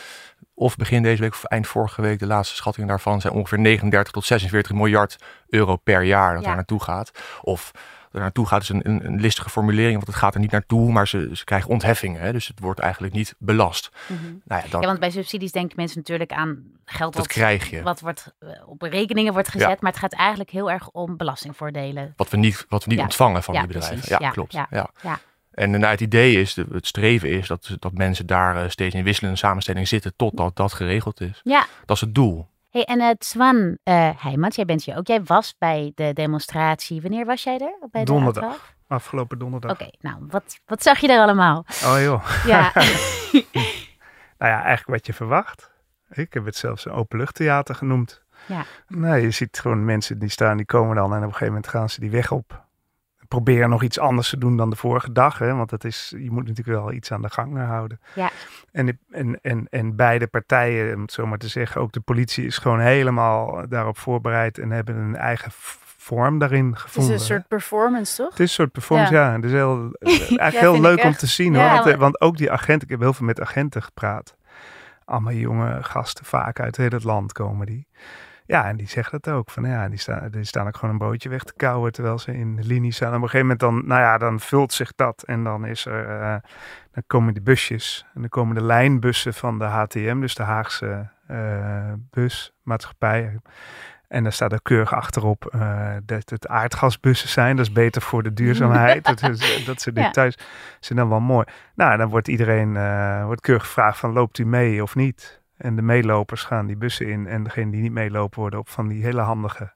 of 0.54 0.76
begin 0.76 1.02
deze 1.02 1.20
week 1.22 1.32
of 1.32 1.44
eind 1.44 1.66
vorige 1.66 2.02
week, 2.02 2.18
de 2.18 2.26
laatste 2.26 2.54
schattingen 2.56 2.88
daarvan 2.88 3.20
zijn 3.20 3.32
ongeveer 3.32 3.58
39 3.58 4.12
tot 4.12 4.24
46 4.24 4.72
miljard 4.72 5.16
euro 5.48 5.76
per 5.76 6.02
jaar 6.02 6.32
dat 6.32 6.40
Ja. 6.40 6.46
daar 6.46 6.56
naartoe 6.56 6.82
gaat. 6.82 7.10
Of 7.42 7.70
er 8.12 8.20
naartoe 8.20 8.46
gaat 8.46 8.62
is 8.62 8.68
een, 8.68 8.88
een, 8.88 9.04
een 9.04 9.20
listige 9.20 9.50
formulering, 9.50 9.94
want 9.94 10.06
het 10.06 10.16
gaat 10.16 10.34
er 10.34 10.40
niet 10.40 10.50
naartoe, 10.50 10.92
maar 10.92 11.08
ze, 11.08 11.30
ze 11.32 11.44
krijgen 11.44 11.70
ontheffingen. 11.70 12.20
Hè, 12.20 12.32
dus 12.32 12.46
het 12.46 12.60
wordt 12.60 12.80
eigenlijk 12.80 13.14
niet 13.14 13.34
belast. 13.38 13.90
Nou 14.44 14.62
ja, 14.62 14.68
dat, 14.70 14.80
ja, 14.80 14.86
want 14.86 15.00
bij 15.00 15.10
subsidies 15.10 15.52
denken 15.52 15.76
mensen 15.76 15.98
natuurlijk 15.98 16.32
aan 16.32 16.62
geld 16.84 17.14
wat, 17.14 17.26
krijg 17.26 17.70
je. 17.70 17.82
wat 17.82 18.00
wordt, 18.00 18.34
eh, 18.38 18.48
op 18.66 18.82
rekeningen 18.82 19.32
wordt 19.32 19.48
gezet. 19.48 19.68
Ja. 19.68 19.76
Maar 19.80 19.90
het 19.90 20.00
gaat 20.00 20.12
eigenlijk 20.14 20.50
heel 20.50 20.70
erg 20.70 20.90
om 20.90 21.16
belastingvoordelen. 21.16 22.12
Wat 22.16 22.30
we 22.30 22.36
niet, 22.36 22.66
wat 22.68 22.84
we 22.84 22.90
niet 22.90 23.00
ontvangen 23.00 23.42
van 23.42 23.54
die 23.54 23.66
bedrijven. 23.66 23.98
precies. 23.98 24.18
Ja, 24.18 24.30
klopt. 24.30 24.52
ja. 24.52 24.90
En 25.52 25.70
nou, 25.70 25.84
het 25.84 26.00
idee 26.00 26.40
is, 26.40 26.56
het 26.56 26.86
streven 26.86 27.28
is 27.28 27.46
dat, 27.46 27.76
dat 27.78 27.92
mensen 27.92 28.26
daar 28.26 28.56
eh, 28.56 28.68
steeds 28.68 28.94
in 28.94 29.04
wisselende 29.04 29.38
samenstelling 29.38 29.88
zitten 29.88 30.12
totdat 30.16 30.56
dat 30.56 30.72
geregeld 30.72 31.20
is. 31.20 31.40
Ja, 31.44 31.66
Dat 31.84 31.96
is 31.96 32.02
het 32.02 32.14
doel. 32.14 32.46
Hey, 32.72 32.84
en 32.84 33.00
het 33.00 33.24
Swan 33.24 33.56
uh, 33.56 34.10
Heijmans, 34.16 34.56
jij 34.56 34.64
bent 34.64 34.84
hier 34.84 34.96
ook. 34.96 35.06
Jij 35.06 35.22
was 35.22 35.54
bij 35.58 35.92
de 35.94 36.12
demonstratie. 36.12 37.02
Wanneer 37.02 37.24
was 37.24 37.42
jij 37.42 37.58
er? 37.58 37.88
Bij 37.90 38.04
de 38.04 38.12
Donderdag. 38.12 38.74
A12? 38.74 38.86
Afgelopen 38.86 39.38
donderdag. 39.38 39.70
Oké, 39.70 39.90
nou, 40.00 40.16
wat, 40.28 40.60
wat 40.66 40.82
zag 40.82 40.98
je 40.98 41.08
er 41.08 41.20
allemaal? 41.20 41.64
Oh 41.84 42.00
joh. 42.00 42.28
Ja, 42.46 42.72
Nou 44.38 44.52
ja, 44.52 44.62
eigenlijk 44.62 44.86
wat 44.86 45.06
je 45.06 45.12
verwacht. 45.12 45.70
Ik 46.10 46.34
heb 46.34 46.44
het 46.44 46.56
zelfs 46.56 46.84
een 46.84 46.92
openluchttheater 46.92 47.74
genoemd. 47.74 48.22
Ja. 48.46 48.64
Nou, 48.88 49.16
je 49.16 49.30
ziet 49.30 49.58
gewoon 49.58 49.84
mensen 49.84 50.18
die 50.18 50.28
staan, 50.28 50.56
die 50.56 50.66
komen 50.66 50.96
dan 50.96 51.10
en 51.10 51.16
op 51.16 51.22
een 51.22 51.28
gegeven 51.28 51.46
moment 51.46 51.68
gaan 51.68 51.90
ze 51.90 52.00
die 52.00 52.10
weg 52.10 52.30
op. 52.32 52.64
Proberen 53.32 53.70
nog 53.70 53.82
iets 53.82 53.98
anders 53.98 54.28
te 54.28 54.38
doen 54.38 54.56
dan 54.56 54.70
de 54.70 54.76
vorige 54.76 55.12
dag, 55.12 55.38
hè? 55.38 55.54
want 55.54 55.70
dat 55.70 55.84
is, 55.84 56.12
je 56.18 56.30
moet 56.30 56.46
natuurlijk 56.46 56.78
wel 56.78 56.92
iets 56.92 57.12
aan 57.12 57.22
de 57.22 57.30
gang 57.30 57.56
houden. 57.56 58.00
Ja. 58.14 58.30
En, 58.72 58.98
en, 59.10 59.40
en, 59.42 59.66
en 59.70 59.96
beide 59.96 60.26
partijen, 60.26 60.94
om 60.94 61.00
het 61.00 61.12
zo 61.12 61.26
maar 61.26 61.38
te 61.38 61.48
zeggen, 61.48 61.80
ook 61.80 61.92
de 61.92 62.00
politie 62.00 62.46
is 62.46 62.58
gewoon 62.58 62.80
helemaal 62.80 63.68
daarop 63.68 63.98
voorbereid 63.98 64.58
en 64.58 64.70
hebben 64.70 64.96
een 64.96 65.16
eigen 65.16 65.50
vorm 65.96 66.38
daarin 66.38 66.66
Het 66.66 66.74
is 66.76 66.80
gevonden. 66.82 67.12
een 67.12 67.20
soort 67.20 67.48
performance, 67.48 68.16
toch? 68.16 68.30
Het 68.30 68.40
is 68.40 68.48
een 68.48 68.54
soort 68.54 68.72
performance, 68.72 69.14
ja. 69.14 69.32
Het 69.32 69.44
is 69.44 69.52
heel, 69.52 69.78
eigenlijk 69.98 70.52
Ja, 70.52 70.60
heel 70.60 70.80
leuk 70.80 71.04
om 71.04 71.12
te 71.12 71.26
zien. 71.26 71.52
Ja, 71.52 71.60
hoor. 71.60 71.74
Want, 71.76 71.86
eh, 71.86 71.98
want 71.98 72.20
ook 72.20 72.36
die 72.36 72.50
agenten, 72.50 72.82
ik 72.82 72.90
heb 72.90 73.00
heel 73.00 73.12
veel 73.12 73.26
met 73.26 73.40
agenten 73.40 73.82
gepraat. 73.82 74.36
Allemaal 75.04 75.32
jonge 75.32 75.82
gasten, 75.82 76.24
vaak 76.24 76.60
uit 76.60 76.76
heel 76.76 76.88
het 76.88 77.04
land 77.04 77.32
komen 77.32 77.66
die. 77.66 77.86
Ja, 78.46 78.64
en 78.64 78.76
die 78.76 78.88
zeggen 78.88 79.20
dat 79.20 79.34
ook. 79.34 79.50
Van, 79.50 79.64
ja, 79.64 79.88
die, 79.88 79.98
staan, 79.98 80.30
die 80.30 80.44
staan 80.44 80.66
ook 80.66 80.76
gewoon 80.76 80.90
een 80.90 80.98
broodje 81.00 81.28
weg 81.28 81.42
te 81.42 81.54
kauwen 81.56 81.92
terwijl 81.92 82.18
ze 82.18 82.34
in 82.34 82.56
de 82.56 82.64
linie 82.64 82.92
staan. 82.92 83.08
En 83.10 83.16
op 83.16 83.22
een 83.22 83.28
gegeven 83.28 83.46
moment 83.46 83.60
dan, 83.60 83.86
nou 83.86 84.00
ja, 84.00 84.18
dan 84.18 84.40
vult 84.40 84.72
zich 84.72 84.94
dat. 84.94 85.22
En 85.22 85.44
dan 85.44 85.64
is 85.66 85.86
er, 85.86 86.20
eh, 86.20 86.36
dan 86.92 87.02
komen 87.06 87.32
die 87.34 87.42
busjes. 87.42 88.06
En 88.14 88.20
dan 88.20 88.30
komen 88.30 88.54
de 88.54 88.62
lijnbussen 88.62 89.34
van 89.34 89.58
de 89.58 89.64
HTM, 89.64 90.20
dus 90.20 90.34
de 90.34 90.42
Haagse 90.42 91.08
eh, 91.26 91.92
busmaatschappij. 92.10 93.38
En 94.08 94.22
daar 94.22 94.32
staat 94.32 94.52
er 94.52 94.62
keurig 94.62 94.94
achterop 94.94 95.46
eh, 95.46 95.90
dat 96.04 96.30
het 96.30 96.48
aardgasbussen 96.48 97.28
zijn. 97.28 97.56
Dat 97.56 97.66
is 97.66 97.72
beter 97.72 98.02
voor 98.02 98.22
de 98.22 98.32
duurzaamheid. 98.42 99.04
dat, 99.04 99.22
is, 99.22 99.64
dat 99.64 99.80
soort 99.80 99.96
Ja. 99.96 100.02
details 100.04 100.38
zijn 100.80 100.98
dan 100.98 101.08
wel 101.08 101.20
mooi. 101.20 101.46
Nou, 101.74 101.96
dan 101.96 102.08
wordt 102.08 102.28
iedereen 102.28 102.72
wordt 103.24 103.40
keurig 103.40 103.64
gevraagd 103.64 103.98
van 103.98 104.12
loopt 104.12 104.38
u 104.38 104.46
mee 104.46 104.82
of 104.82 104.94
niet? 104.94 105.41
En 105.62 105.76
de 105.76 105.82
meelopers 105.82 106.44
gaan 106.44 106.66
die 106.66 106.76
bussen 106.76 107.08
in. 107.08 107.26
En 107.26 107.42
degenen 107.42 107.70
die 107.70 107.82
niet 107.82 107.92
meelopen 107.92 108.40
worden 108.40 108.58
op 108.58 108.68
van 108.68 108.88
die 108.88 109.02
hele 109.02 109.20
handige 109.20 109.72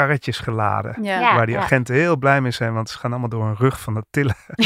karretjes 0.00 0.38
geladen. 0.38 1.02
Ja. 1.02 1.20
Ja. 1.20 1.34
waar 1.34 1.46
die 1.46 1.58
agenten 1.58 1.94
heel 1.94 2.16
blij 2.16 2.40
mee 2.40 2.50
zijn, 2.50 2.72
want 2.74 2.90
ze 2.90 2.98
gaan 2.98 3.10
allemaal 3.10 3.28
door 3.28 3.44
een 3.44 3.56
rug 3.56 3.80
van 3.80 3.94
het 3.96 4.04
tillen. 4.10 4.34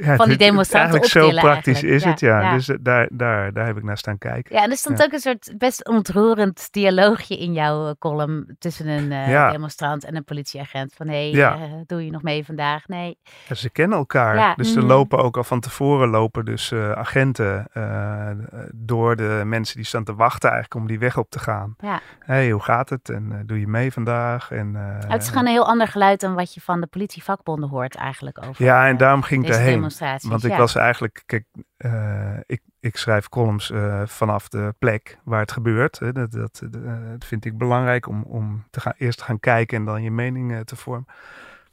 ja, 0.00 0.16
Van 0.16 0.28
die 0.28 0.36
demonstranten 0.36 0.90
Eigenlijk 0.90 1.04
zo 1.04 1.18
optillen 1.18 1.42
praktisch 1.42 1.82
eigenlijk. 1.82 1.96
is 1.96 2.02
Ja, 2.04 2.10
het, 2.10 2.20
ja. 2.20 2.40
ja. 2.40 2.52
Dus 2.54 2.68
eh, 2.68 2.76
daar, 2.80 3.08
daar, 3.12 3.52
daar 3.52 3.66
heb 3.66 3.76
ik 3.76 3.82
naar 3.82 3.98
staan 3.98 4.18
kijken. 4.18 4.56
Ja, 4.56 4.62
en 4.62 4.70
er 4.70 4.76
stond 4.76 4.98
Ja. 4.98 5.04
ook 5.04 5.12
een 5.12 5.18
soort 5.18 5.54
best 5.58 5.88
ontroerend 5.88 6.68
dialoogje 6.70 7.38
in 7.38 7.52
jouw 7.52 7.86
eh, 7.88 7.92
column 7.98 8.56
tussen 8.58 8.88
een 8.88 9.12
eh, 9.12 9.28
Ja. 9.30 9.50
demonstrant 9.50 10.04
en 10.04 10.16
een 10.16 10.24
politieagent. 10.24 10.94
Van, 10.94 11.08
hé, 11.08 11.14
hey, 11.14 11.30
Ja. 11.30 11.56
doe 11.86 12.04
je 12.04 12.10
nog 12.10 12.22
mee 12.22 12.44
vandaag? 12.44 12.88
Nee. 12.88 13.18
Ja, 13.48 13.54
ze 13.54 13.70
kennen 13.70 13.98
elkaar. 13.98 14.36
Ja. 14.36 14.54
Dus 14.54 14.72
ze 14.72 14.78
Mhm. 14.78 14.88
lopen 14.88 15.18
ook 15.18 15.36
al 15.36 15.44
van 15.44 15.60
tevoren 15.60 16.08
lopen 16.08 16.44
dus 16.44 16.72
eh, 16.72 16.92
agenten 16.92 17.66
eh, 17.72 18.30
door 18.74 19.16
de 19.16 19.42
mensen 19.44 19.76
die 19.76 19.84
staan 19.84 20.04
te 20.04 20.14
wachten 20.14 20.50
eigenlijk 20.50 20.80
om 20.80 20.86
die 20.88 20.98
weg 20.98 21.16
op 21.18 21.30
te 21.30 21.38
gaan. 21.38 21.74
Ja. 21.78 22.00
hey, 22.18 22.50
hoe 22.50 22.62
gaat 22.62 22.88
het? 22.88 23.08
En 23.08 23.42
doe 23.46 23.60
je 23.60 23.66
mee 23.66 23.92
vandaag? 23.92 24.50
En, 24.50 24.69
eh, 24.76 25.10
het 25.10 25.22
is 25.22 25.28
gewoon 25.28 25.44
een 25.44 25.52
heel 25.52 25.66
ander 25.66 25.88
geluid 25.88 26.20
dan 26.20 26.34
wat 26.34 26.54
je 26.54 26.60
van 26.60 26.80
de 26.80 26.86
politievakbonden 26.86 27.68
hoort 27.68 27.94
eigenlijk 27.94 28.46
over 28.46 28.64
ja, 28.64 28.88
en 28.88 28.96
daarom 28.96 29.22
ging 29.22 29.44
ik 29.44 29.50
daarheen. 29.50 29.90
Want 30.22 30.44
ik 30.44 30.50
ja. 30.50 30.56
was 30.56 30.74
eigenlijk, 30.74 31.22
kijk, 31.26 31.44
eh, 31.76 32.36
ik, 32.46 32.60
ik 32.80 32.96
schrijf 32.96 33.28
columns 33.28 33.70
eh, 33.70 34.02
vanaf 34.06 34.48
de 34.48 34.74
plek 34.78 35.18
waar 35.24 35.40
het 35.40 35.52
gebeurt. 35.52 35.98
Hè. 35.98 36.12
Dat, 36.12 36.32
dat, 36.32 36.62
dat 36.70 37.24
vind 37.24 37.44
ik 37.44 37.58
belangrijk 37.58 38.08
om, 38.08 38.22
om 38.22 38.64
te 38.70 38.80
gaan, 38.80 38.94
eerst 38.96 39.18
te 39.18 39.24
gaan 39.24 39.40
kijken 39.40 39.78
en 39.78 39.84
dan 39.84 40.02
je 40.02 40.10
mening 40.10 40.64
te 40.64 40.76
vormen. 40.76 41.06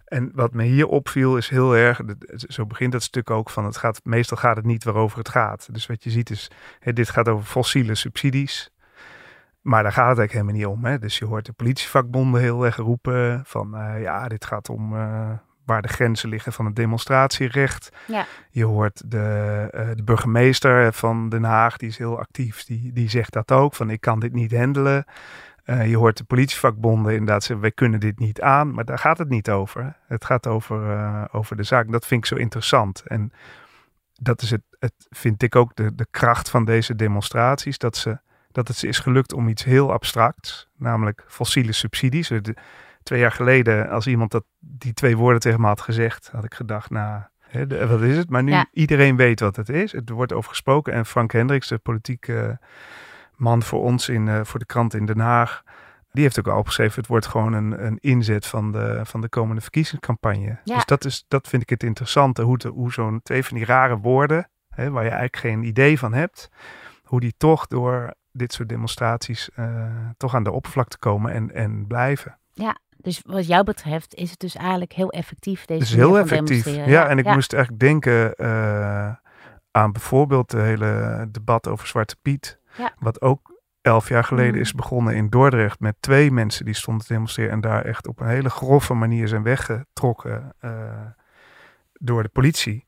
En 0.06 0.32
wat 0.34 0.54
me 0.54 0.63
hier 0.63 0.88
opviel 0.88 1.38
is 1.38 1.50
heel 1.50 1.75
erg, 1.75 2.06
dat- 2.06 2.46
zo 2.48 2.66
begint 2.66 2.94
het 2.94 3.04
stuk 3.04 3.30
ook 3.30 3.50
van, 3.50 3.66
het 3.66 3.77
gaat, 3.77 4.00
meestal 4.04 4.38
gaat 4.38 4.56
het 4.56 4.66
niet 4.66 4.84
waarover 4.84 5.18
het 5.18 5.30
gaat. 5.30 5.74
Dus 5.74 5.86
wat 5.86 6.04
je 6.04 6.10
ziet 6.10 6.30
is, 6.30 6.51
hè, 6.80 6.94
dit 6.94 7.10
gaat 7.10 7.27
over 7.27 7.46
fossiele 7.46 7.96
subsidies. 7.96 8.72
Maar 9.67 9.83
daar 9.83 9.91
gaat 9.91 10.09
het 10.09 10.17
eigenlijk 10.17 10.31
helemaal 10.31 10.53
niet 10.53 10.83
om. 10.83 10.91
Hè. 10.91 11.00
Dus 11.00 11.17
je 11.17 11.25
hoort 11.25 11.45
de 11.45 11.51
politievakbonden 11.51 12.41
heel 12.41 12.65
erg 12.65 12.75
roepen 12.75 13.41
van, 13.45 13.75
eh, 13.75 14.01
ja, 14.01 14.27
dit 14.27 14.45
gaat 14.45 14.69
om 14.69 14.95
eh, 14.95 15.29
waar 15.65 15.81
de 15.81 15.88
grenzen 15.88 16.29
liggen 16.29 16.53
van 16.53 16.65
het 16.65 16.75
demonstratierecht. 16.75 17.89
Ja. 18.05 18.25
Je 18.50 18.65
hoort 18.65 19.12
de, 19.12 19.67
eh, 19.71 19.89
de 19.95 20.03
burgemeester 20.03 20.93
van 20.93 21.29
Den 21.29 21.43
Haag, 21.43 21.77
die 21.77 21.89
is 21.89 21.97
heel 21.97 22.19
actief, 22.19 22.63
die, 22.63 22.93
die 22.93 23.09
zegt 23.09 23.33
dat 23.33 23.51
ook, 23.51 23.75
van 23.75 23.89
ik 23.89 24.01
kan 24.01 24.19
dit 24.19 24.33
niet 24.33 24.55
handelen. 24.55 25.05
Je 25.65 25.97
hoort 25.97 26.17
de 26.17 26.24
politievakbonden 26.24 27.12
inderdaad 27.12 27.43
zeggen, 27.43 27.62
wij 27.62 27.71
kunnen 27.71 28.00
dit 28.00 28.19
niet 28.19 28.41
aan, 28.41 28.74
maar 28.74 28.86
daar 28.86 29.00
gaat 29.00 29.17
het 29.17 29.29
niet 29.29 29.50
over. 29.50 29.95
Het 30.07 30.25
gaat 30.25 30.47
over, 30.47 30.79
over 31.31 31.55
de 31.55 31.63
zaak. 31.63 31.91
Dat 31.91 32.05
vind 32.05 32.21
ik 32.21 32.27
zo 32.27 32.36
interessant. 32.36 33.03
En 33.05 33.31
dat 34.13 34.41
is 34.41 34.51
het, 34.51 34.62
het 34.79 35.07
vind 35.09 35.43
ik 35.43 35.55
ook 35.55 35.75
de, 35.75 35.95
de 35.95 36.07
kracht 36.12 36.50
van 36.50 36.65
deze 36.65 36.95
demonstraties, 36.95 37.77
dat, 37.77 37.97
ze, 37.97 38.19
dat 38.58 38.68
het 38.68 38.84
is 38.84 39.00
gelukt 39.00 39.34
om 39.34 39.48
iets 39.48 39.64
heel 39.64 39.92
abstracts, 39.92 40.68
namelijk 40.78 41.24
fossiele 41.28 41.72
subsidies. 41.72 42.28
De- 42.28 42.56
twee 43.04 43.20
jaar 43.20 43.32
geleden, 43.32 43.90
als 43.90 44.08
iemand 44.08 44.32
dat, 44.32 44.44
die 44.60 44.94
twee 44.94 45.18
woorden 45.18 45.40
tegen 45.40 45.62
me 45.62 45.68
had 45.68 45.82
gezegd, 45.82 46.30
had 46.32 46.44
ik 46.44 46.54
gedacht, 46.54 46.90
nou, 46.90 47.22
hè, 47.40 47.68
de- 47.68 47.88
wat 47.88 48.02
is 48.02 48.18
het? 48.18 48.30
Maar 48.30 48.44
nu 48.44 48.52
Ja. 48.52 48.66
iedereen 48.72 49.16
weet 49.16 49.40
wat 49.40 49.56
het 49.56 49.70
is. 49.70 49.92
Het 49.92 50.10
wordt 50.10 50.34
over 50.34 50.50
gesproken. 50.50 50.94
En 50.94 51.06
Frank 51.06 51.32
Hendricks, 51.32 51.68
de 51.68 51.78
politieke 51.78 52.60
man 53.36 53.64
voor 53.64 53.82
ons 53.82 54.10
in, 54.10 54.28
eh, 54.28 54.40
voor 54.44 54.60
de 54.60 54.66
krant 54.66 54.94
in 54.94 55.06
Den 55.06 55.20
Haag, 55.20 55.64
die 56.12 56.24
heeft 56.24 56.40
ook 56.40 56.48
al 56.48 56.58
opgeschreven, 56.60 56.96
het 57.00 57.08
wordt 57.08 57.26
gewoon 57.28 57.54
een, 57.54 57.86
een 57.86 57.98
inzet 58.02 58.46
van 58.46 58.72
de, 58.72 59.00
van 59.04 59.22
de 59.22 59.30
komende 59.30 59.62
verkiezingscampagne. 59.62 60.58
Ja. 60.64 60.76
Dus 60.76 60.86
dat, 60.86 61.06
is, 61.06 61.26
dat 61.28 61.48
vind 61.48 61.62
ik 61.62 61.70
het 61.70 61.84
interessante, 61.84 62.42
hoe, 62.42 62.58
te- 62.58 62.68
hoe 62.70 62.92
zo'n 62.94 63.20
twee 63.24 63.44
van 63.46 63.58
die 63.58 63.66
rare 63.66 63.98
woorden, 63.98 64.50
hè, 64.70 64.90
waar 64.90 65.04
je 65.04 65.10
eigenlijk 65.10 65.38
geen 65.38 65.64
idee 65.64 66.00
van 66.00 66.14
hebt, 66.14 66.50
hoe 67.04 67.20
die 67.20 67.34
toch 67.38 67.68
door 67.68 68.14
dit 68.38 68.53
soort 68.53 68.70
demonstraties 68.70 69.50
eh, 69.56 69.86
toch 70.17 70.36
aan 70.36 70.44
de 70.44 70.51
oppervlakte 70.51 70.98
komen 70.98 71.32
en, 71.32 71.53
en 71.53 71.88
blijven. 71.88 72.38
Dus 73.08 73.22
wat 73.25 73.48
jou 73.48 73.63
betreft 73.63 74.15
is 74.15 74.29
het 74.29 74.39
dus 74.39 74.56
eigenlijk 74.56 74.94
heel 74.94 75.10
effectief 75.10 75.65
deze 75.65 75.79
Het 75.79 75.89
is 75.89 75.96
manier 75.96 76.08
heel 76.08 76.20
effectief. 76.20 76.86
Ja, 76.86 77.08
en 77.08 77.17
ik 77.17 77.25
moest 77.25 77.53
eigenlijk 77.53 77.84
denken 77.84 78.36
eh, 78.36 79.12
aan 79.72 79.91
bijvoorbeeld 79.91 80.51
het 80.51 80.62
hele 80.62 81.27
debat 81.32 81.67
over 81.67 81.88
Zwarte 81.88 82.15
Piet. 82.22 82.60
Ja. 82.77 82.94
Wat 83.00 83.22
ook 83.22 83.62
elf 83.82 84.10
jaar 84.10 84.24
geleden 84.24 84.53
Mm. 84.53 84.62
is 84.62 84.74
begonnen 84.74 85.15
in 85.15 85.29
Dordrecht 85.29 85.79
met 85.79 85.96
twee 86.00 86.32
mensen 86.32 86.65
die 86.65 86.74
stonden 86.74 87.06
te 87.06 87.13
demonstreren. 87.13 87.51
En 87.51 87.62
daar 87.62 87.86
echt 87.86 88.08
op 88.08 88.20
een 88.20 88.27
hele 88.27 88.50
grove 88.50 88.94
manier 88.94 89.27
zijn 89.27 89.44
weggetrokken 89.44 90.53
eh, 90.60 90.72
door 91.94 92.24
de 92.24 92.29
politie. 92.29 92.86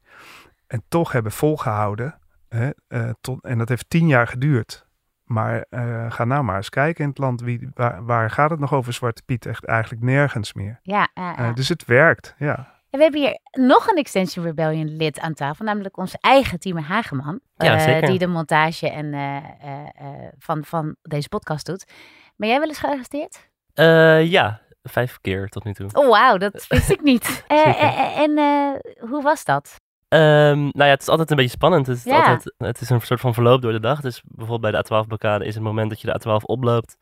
En 0.68 0.84
toch 0.88 1.12
hebben 1.12 1.32
volgehouden. 1.32 2.20
Hè, 2.50 2.70
tot, 3.22 3.44
en 3.44 3.58
dat 3.58 3.70
heeft 3.70 3.90
tien 3.90 4.08
jaar 4.08 4.28
geduurd. 4.28 4.88
Maar 5.30 5.66
eh, 5.70 6.12
ga 6.12 6.26
nou 6.26 6.44
maar 6.44 6.56
eens 6.56 6.70
kijken 6.70 7.04
in 7.04 7.10
het 7.10 7.18
land. 7.18 7.42
Wie, 7.42 7.70
waar, 7.74 8.06
waar 8.06 8.30
gaat 8.32 8.50
het 8.50 8.60
nog 8.60 8.74
over 8.74 8.94
Zwarte 8.94 9.24
Piet? 9.26 9.46
Echt 9.46 9.66
eigenlijk 9.66 10.04
nergens 10.04 10.54
meer. 10.54 10.80
Ja, 10.84 11.08
ja. 11.14 11.38
Eh, 11.38 11.54
dus 11.54 11.70
het 11.70 11.86
werkt, 11.86 12.36
ja. 12.38 12.78
En 12.90 12.98
we 12.98 13.04
hebben 13.04 13.22
hier 13.22 13.40
nog 13.52 13.88
een 13.88 13.98
Extension 13.98 14.46
Rebellion 14.46 14.96
lid 14.96 15.20
aan 15.20 15.34
tafel, 15.34 15.66
namelijk 15.66 15.98
onze 15.98 16.18
eigen 16.22 16.60
Timo 16.60 16.82
Hageman. 16.82 17.40
Ja, 17.56 17.74
eh, 17.76 17.82
zeker. 17.84 18.08
die 18.10 18.20
de 18.20 18.28
montage 18.28 18.90
en, 18.90 19.14
eh, 19.14 19.38
eh, 19.38 19.80
eh, 19.96 20.32
van, 20.38 20.64
van 20.64 20.96
deze 21.02 21.30
podcast 21.30 21.66
doet. 21.66 21.86
Ben 22.36 22.50
jij 22.50 22.60
wel 22.60 22.68
eens 22.68 22.80
gearresteerd? 22.80 23.50
Eh, 23.74 24.26
ja, 24.32 24.62
vijf 24.84 25.18
keer 25.22 25.48
tot 25.50 25.64
nu 25.64 25.74
toe. 25.74 25.90
Oh, 25.94 26.10
wauw, 26.10 26.38
dat 26.38 26.66
wist 26.68 26.90
ik 26.90 27.02
niet. 27.02 27.28
Eh, 27.48 27.66
eh, 27.68 28.00
eh, 28.00 28.20
en 28.20 28.38
eh, 28.38 29.10
hoe 29.10 29.22
was 29.22 29.46
dat? 29.46 29.76
Ehm, 30.10 30.60
nou 30.60 30.72
ja, 30.74 30.86
het 30.86 31.02
is 31.02 31.08
altijd 31.08 31.30
een 31.32 31.36
beetje 31.36 31.52
spannend. 31.52 31.88
Het 31.88 31.98
is, 31.98 32.04
Ja. 32.04 32.18
altijd, 32.18 32.54
het 32.58 32.82
is 32.82 32.90
een 32.90 33.02
soort 33.02 33.20
van 33.20 33.34
verloop 33.34 33.62
door 33.62 33.72
de 33.72 33.80
dag. 33.80 34.02
Dus 34.02 34.22
bijvoorbeeld 34.26 34.72
bij 34.72 34.82
de 34.82 34.86
A12-blokkade 34.88 35.46
is 35.46 35.54
het 35.54 35.64
moment 35.64 35.90
dat 35.90 36.02
je 36.02 36.08
de 36.08 36.14
A12 36.20 36.44
oploopt, 36.46 36.98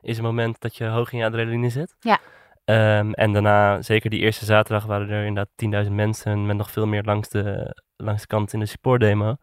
is 0.00 0.16
het 0.16 0.24
moment 0.26 0.60
dat 0.60 0.76
je 0.76 0.84
hoog 0.86 1.12
in 1.12 1.18
je 1.18 1.24
adrenaline 1.24 1.68
zit. 1.68 1.96
Ja. 2.00 2.18
Ehm, 2.64 3.12
en 3.12 3.32
daarna, 3.32 3.82
zeker 3.82 4.10
die 4.10 4.20
eerste 4.20 4.44
zaterdag, 4.44 4.84
waren 4.84 5.10
er 5.10 5.24
inderdaad 5.26 5.52
10.000 5.56 5.92
mensen 5.94 6.46
met 6.46 6.56
nog 6.56 6.70
veel 6.70 6.86
meer 6.86 7.02
langs 7.02 7.28
de, 7.28 7.76
langs 7.96 8.20
de 8.20 8.26
kant 8.26 8.52
in 8.52 8.58
de 8.60 8.66
supportdemo. 8.66 9.36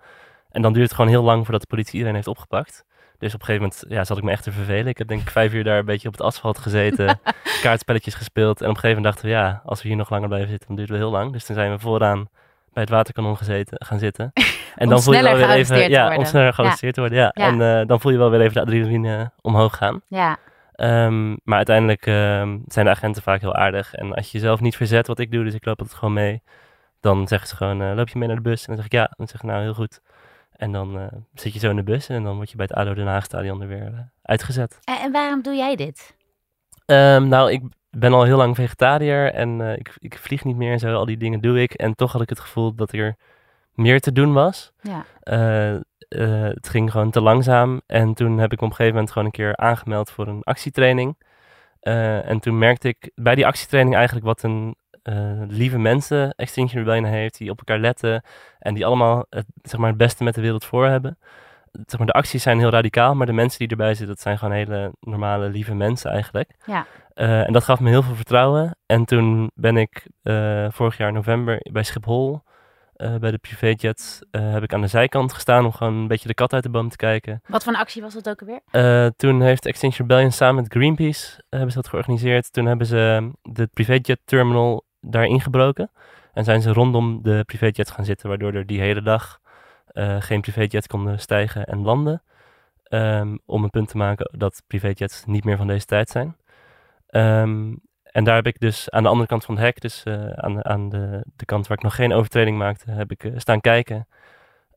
En 0.50 0.62
dan 0.62 0.74
duurt 0.74 0.86
het 0.86 0.96
gewoon 0.96 1.10
heel 1.12 1.24
lang 1.24 1.44
voordat 1.44 1.62
de 1.62 1.68
politie 1.68 1.94
iedereen 1.94 2.16
heeft 2.16 2.28
opgepakt. 2.28 2.84
Dus 3.18 3.34
op 3.34 3.40
een 3.40 3.46
gegeven 3.46 3.68
moment 3.68 3.86
ja, 3.88 4.04
zat 4.04 4.18
ik 4.18 4.24
me 4.24 4.32
echt 4.32 4.44
te 4.44 4.52
vervelen. 4.52 4.88
Ik 4.88 4.98
heb 4.98 5.08
denk 5.08 5.22
ik 5.22 5.30
vijf 5.30 5.54
uur 5.54 5.64
daar 5.64 5.78
een 5.80 5.86
beetje 5.86 6.08
op 6.08 6.14
het 6.14 6.24
asfalt 6.24 6.58
gezeten, 6.58 7.20
kaartspelletjes 7.62 8.14
gespeeld. 8.14 8.62
En 8.62 8.70
op 8.70 8.76
een 8.76 8.80
gegeven 8.80 9.02
moment 9.02 9.14
dachten 9.14 9.26
we, 9.26 9.32
ja, 9.32 9.62
als 9.66 9.82
we 9.82 9.88
hier 9.88 9.98
nog 9.98 10.10
langer 10.10 10.28
blijven 10.28 10.50
zitten, 10.50 10.68
dan 10.68 10.76
duurt 10.76 10.90
het 10.90 10.98
wel 11.00 11.08
heel 11.08 11.18
lang. 11.20 11.32
Dus 11.34 11.46
toen 11.46 11.56
zijn 11.56 11.72
we 11.72 11.80
vooraan 11.80 12.28
bij 12.74 12.84
het 12.84 12.92
waterkanon 12.92 13.38
gezeten, 13.38 13.86
gaan 13.86 14.00
zitten. 14.00 14.32
En 14.76 14.90
dan 14.90 15.02
voel 15.02 15.14
je 15.14 15.24
wel 15.24 15.36
weer 15.36 15.50
even, 15.50 15.90
ja, 15.90 16.16
om 16.16 16.26
sneller 16.26 16.54
gearresteerd 16.54 16.94
te 16.94 17.00
worden, 17.00 17.20
ja. 17.20 17.32
Ja. 17.34 17.48
En 17.48 17.62
eh, 17.62 17.88
dan 17.88 18.00
voel 18.00 18.12
je 18.12 18.18
wel 18.18 18.30
weer 18.30 18.42
even 18.42 18.54
de 18.54 18.62
adrenaline 18.62 19.32
omhoog 19.42 19.78
gaan. 19.78 20.02
Ja, 20.08 20.38
Ehm, 20.80 21.30
maar 21.44 21.58
uiteindelijk 21.58 22.06
ehm, 22.06 22.58
zijn 22.68 22.86
de 22.86 22.92
agenten 22.92 23.22
vaak 23.22 23.42
heel 23.42 23.56
aardig. 23.56 23.94
En 23.94 24.14
als 24.14 24.32
je 24.32 24.38
jezelf 24.38 24.60
niet 24.60 24.76
verzet, 24.76 25.08
wat 25.08 25.20
ik 25.20 25.32
doe, 25.32 25.44
dus 25.44 25.54
ik 25.54 25.66
loop 25.66 25.80
altijd 25.80 25.98
gewoon 25.98 26.14
mee. 26.14 26.42
Dan 27.00 27.28
zeggen 27.28 27.48
ze 27.48 27.56
gewoon, 27.56 27.82
eh, 27.82 27.96
loop 27.96 28.10
je 28.10 28.18
mee 28.18 28.28
naar 28.28 28.38
de 28.38 28.44
bus? 28.44 28.60
En 28.62 28.68
dan 28.68 28.76
zeg 28.76 28.86
ik 28.86 28.92
ja. 28.92 29.12
Dan 29.18 29.28
zeg 29.28 29.42
ik 29.42 29.48
nou, 29.48 29.62
heel 29.62 29.74
goed. 29.74 30.02
En 30.52 30.72
dan 30.72 31.00
eh, 31.00 31.08
zit 31.34 31.54
je 31.54 31.60
zo 31.60 31.70
in 31.70 31.76
de 31.76 31.84
bus 31.84 32.10
en 32.10 32.24
dan 32.24 32.36
word 32.36 32.50
je 32.50 32.56
bij 32.56 32.66
het 32.70 32.78
ADO 32.78 32.94
Den 32.94 33.08
Haag 33.08 33.24
stadion 33.24 33.62
er 33.62 33.68
weer 33.68 33.86
eh, 33.86 34.00
uitgezet. 34.22 34.80
en, 34.84 35.00
en 35.00 35.12
waarom 35.12 35.42
doe 35.42 35.56
jij 35.56 35.76
dit? 35.76 36.16
Ehm, 36.86 37.28
nou, 37.28 37.52
ik 37.52 37.62
ben 37.90 38.14
al 38.14 38.24
heel 38.24 38.38
lang 38.38 38.56
vegetariër 38.56 39.34
en 39.34 39.62
eh, 39.62 39.74
ik, 39.74 39.96
ik 40.00 40.18
vlieg 40.18 40.44
niet 40.44 40.56
meer 40.56 40.72
en 40.72 40.80
zo. 40.80 40.94
Al 40.94 41.06
die 41.06 41.18
dingen 41.18 41.42
doe 41.42 41.62
ik. 41.62 41.74
En 41.74 41.96
toch 41.96 42.12
had 42.12 42.22
ik 42.22 42.30
het 42.30 42.40
gevoel 42.40 42.76
dat 42.76 42.94
er 42.94 43.16
meer 43.74 44.00
te 44.00 44.12
doen 44.12 44.34
was. 44.34 44.72
Ja. 44.82 45.06
Eh, 45.22 45.76
eh, 45.76 45.82
het 46.54 46.70
ging 46.70 46.92
gewoon 46.92 47.12
te 47.12 47.22
langzaam. 47.22 47.82
En 47.86 48.14
toen 48.14 48.38
heb 48.38 48.52
ik 48.52 48.62
op 48.62 48.70
een 48.70 48.76
gegeven 48.76 48.94
moment 48.94 49.12
gewoon 49.12 49.28
een 49.28 49.34
keer 49.34 49.58
aangemeld 49.58 50.12
voor 50.12 50.28
een 50.28 50.44
actietraining. 50.44 51.28
En 51.80 52.40
toen 52.40 52.58
merkte 52.58 52.88
ik 52.88 53.12
bij 53.16 53.36
die 53.36 53.46
actietraining 53.46 53.96
eigenlijk 53.96 54.26
wat 54.26 54.44
een 54.44 54.76
lieve 55.48 55.78
mensen 55.78 56.34
Extinction 56.36 56.84
Rebellion 56.84 57.06
heeft. 57.06 57.38
Die 57.38 57.50
op 57.50 57.58
elkaar 57.58 57.80
letten 57.80 58.24
en 58.60 58.74
die 58.74 58.86
allemaal 58.86 59.26
het, 59.30 59.46
zeg 59.62 59.80
maar, 59.80 59.90
het 59.90 59.98
beste 59.98 60.24
met 60.24 60.36
de 60.36 60.42
wereld 60.42 60.66
voor 60.66 60.86
hebben. 60.86 61.18
Zeg 61.86 61.98
maar, 61.98 62.08
de 62.08 62.14
acties 62.14 62.44
zijn 62.44 62.60
heel 62.60 62.70
radicaal, 62.70 63.16
maar 63.16 63.26
de 63.26 63.34
mensen 63.34 63.60
die 63.60 63.68
erbij 63.68 63.88
zitten, 63.88 64.08
dat 64.08 64.20
zijn 64.20 64.38
gewoon 64.38 64.54
hele 64.54 64.92
normale, 65.00 65.50
lieve 65.50 65.76
mensen 65.76 66.12
eigenlijk. 66.12 66.52
Ja. 66.66 66.86
Eh, 67.20 67.48
en 67.48 67.54
dat 67.54 67.64
gaf 67.64 67.80
me 67.80 67.90
heel 67.90 68.04
veel 68.04 68.16
vertrouwen. 68.16 68.78
En 68.86 69.06
toen 69.06 69.52
ben 69.54 69.78
ik 69.78 70.08
eh, 70.22 70.68
vorig 70.70 70.98
jaar 70.98 71.14
november 71.14 71.60
bij 71.72 71.84
Schiphol, 71.84 72.42
eh, 72.94 73.16
bij 73.16 73.32
de 73.32 73.38
privéjets, 73.38 74.22
eh, 74.32 74.52
heb 74.52 74.64
ik 74.64 74.74
aan 74.74 74.82
de 74.82 74.88
zijkant 74.88 75.34
gestaan 75.34 75.66
om 75.66 75.72
gewoon 75.72 75.94
een 75.94 76.08
beetje 76.08 76.28
de 76.28 76.34
kat 76.34 76.54
uit 76.54 76.64
de 76.64 76.70
boom 76.70 76.90
te 76.90 76.96
kijken. 76.96 77.42
Wat 77.48 77.64
voor 77.64 77.74
een 77.74 77.80
actie 77.80 78.02
was 78.02 78.14
dat 78.14 78.30
ook 78.30 78.42
alweer? 78.42 79.12
Toen 79.16 79.42
heeft 79.42 79.66
Extinction 79.66 80.08
Rebellion 80.08 80.32
samen 80.32 80.56
met 80.64 80.72
Greenpeace 80.74 81.44
hebben 81.50 81.72
ze 81.72 81.76
dat 81.76 81.88
georganiseerd. 81.88 82.54
Toen 82.54 82.66
hebben 82.66 82.88
ze 82.88 83.32
de 83.42 83.68
privéjet 83.68 84.20
terminal 84.26 84.86
daar 85.02 85.26
ingebroken. 85.26 85.92
En 86.34 86.44
zijn 86.44 86.62
ze 86.62 86.74
rondom 86.74 87.20
de 87.24 87.44
privéjets 87.46 87.92
gaan 87.92 88.06
zitten, 88.06 88.30
waardoor 88.30 88.54
er 88.54 88.66
die 88.66 88.80
hele 88.80 89.02
dag 89.02 89.40
geen 90.20 90.42
privéjets 90.42 90.88
konden 90.88 91.20
stijgen 91.20 91.66
en 91.66 91.82
landen. 91.82 92.24
Ehm, 92.84 93.38
om 93.46 93.64
een 93.64 93.70
punt 93.70 93.88
te 93.88 93.98
maken 93.98 94.38
dat 94.38 94.64
privéjets 94.68 95.26
niet 95.26 95.44
meer 95.44 95.58
van 95.58 95.68
deze 95.68 95.86
tijd 95.86 96.10
zijn. 96.10 96.36
Ehm, 97.10 97.76
en 98.04 98.24
daar 98.24 98.36
heb 98.36 98.48
ik 98.48 98.60
dus 98.60 98.90
aan 98.90 99.04
de 99.04 99.10
andere 99.10 99.28
kant 99.28 99.46
van 99.46 99.56
het 99.56 99.64
hek, 99.64 99.82
dus 99.82 100.04
eh, 100.04 100.30
aan, 100.30 100.66
aan 100.66 100.90
de, 100.90 101.26
de 101.36 101.46
kant 101.46 101.68
waar 101.68 101.78
ik 101.78 101.84
nog 101.84 101.96
geen 101.96 102.14
overtreding 102.14 102.58
maakte, 102.58 102.92
heb 102.92 103.12
ik 103.12 103.24
eh, 103.24 103.32
staan 103.36 103.62
kijken. 103.62 104.08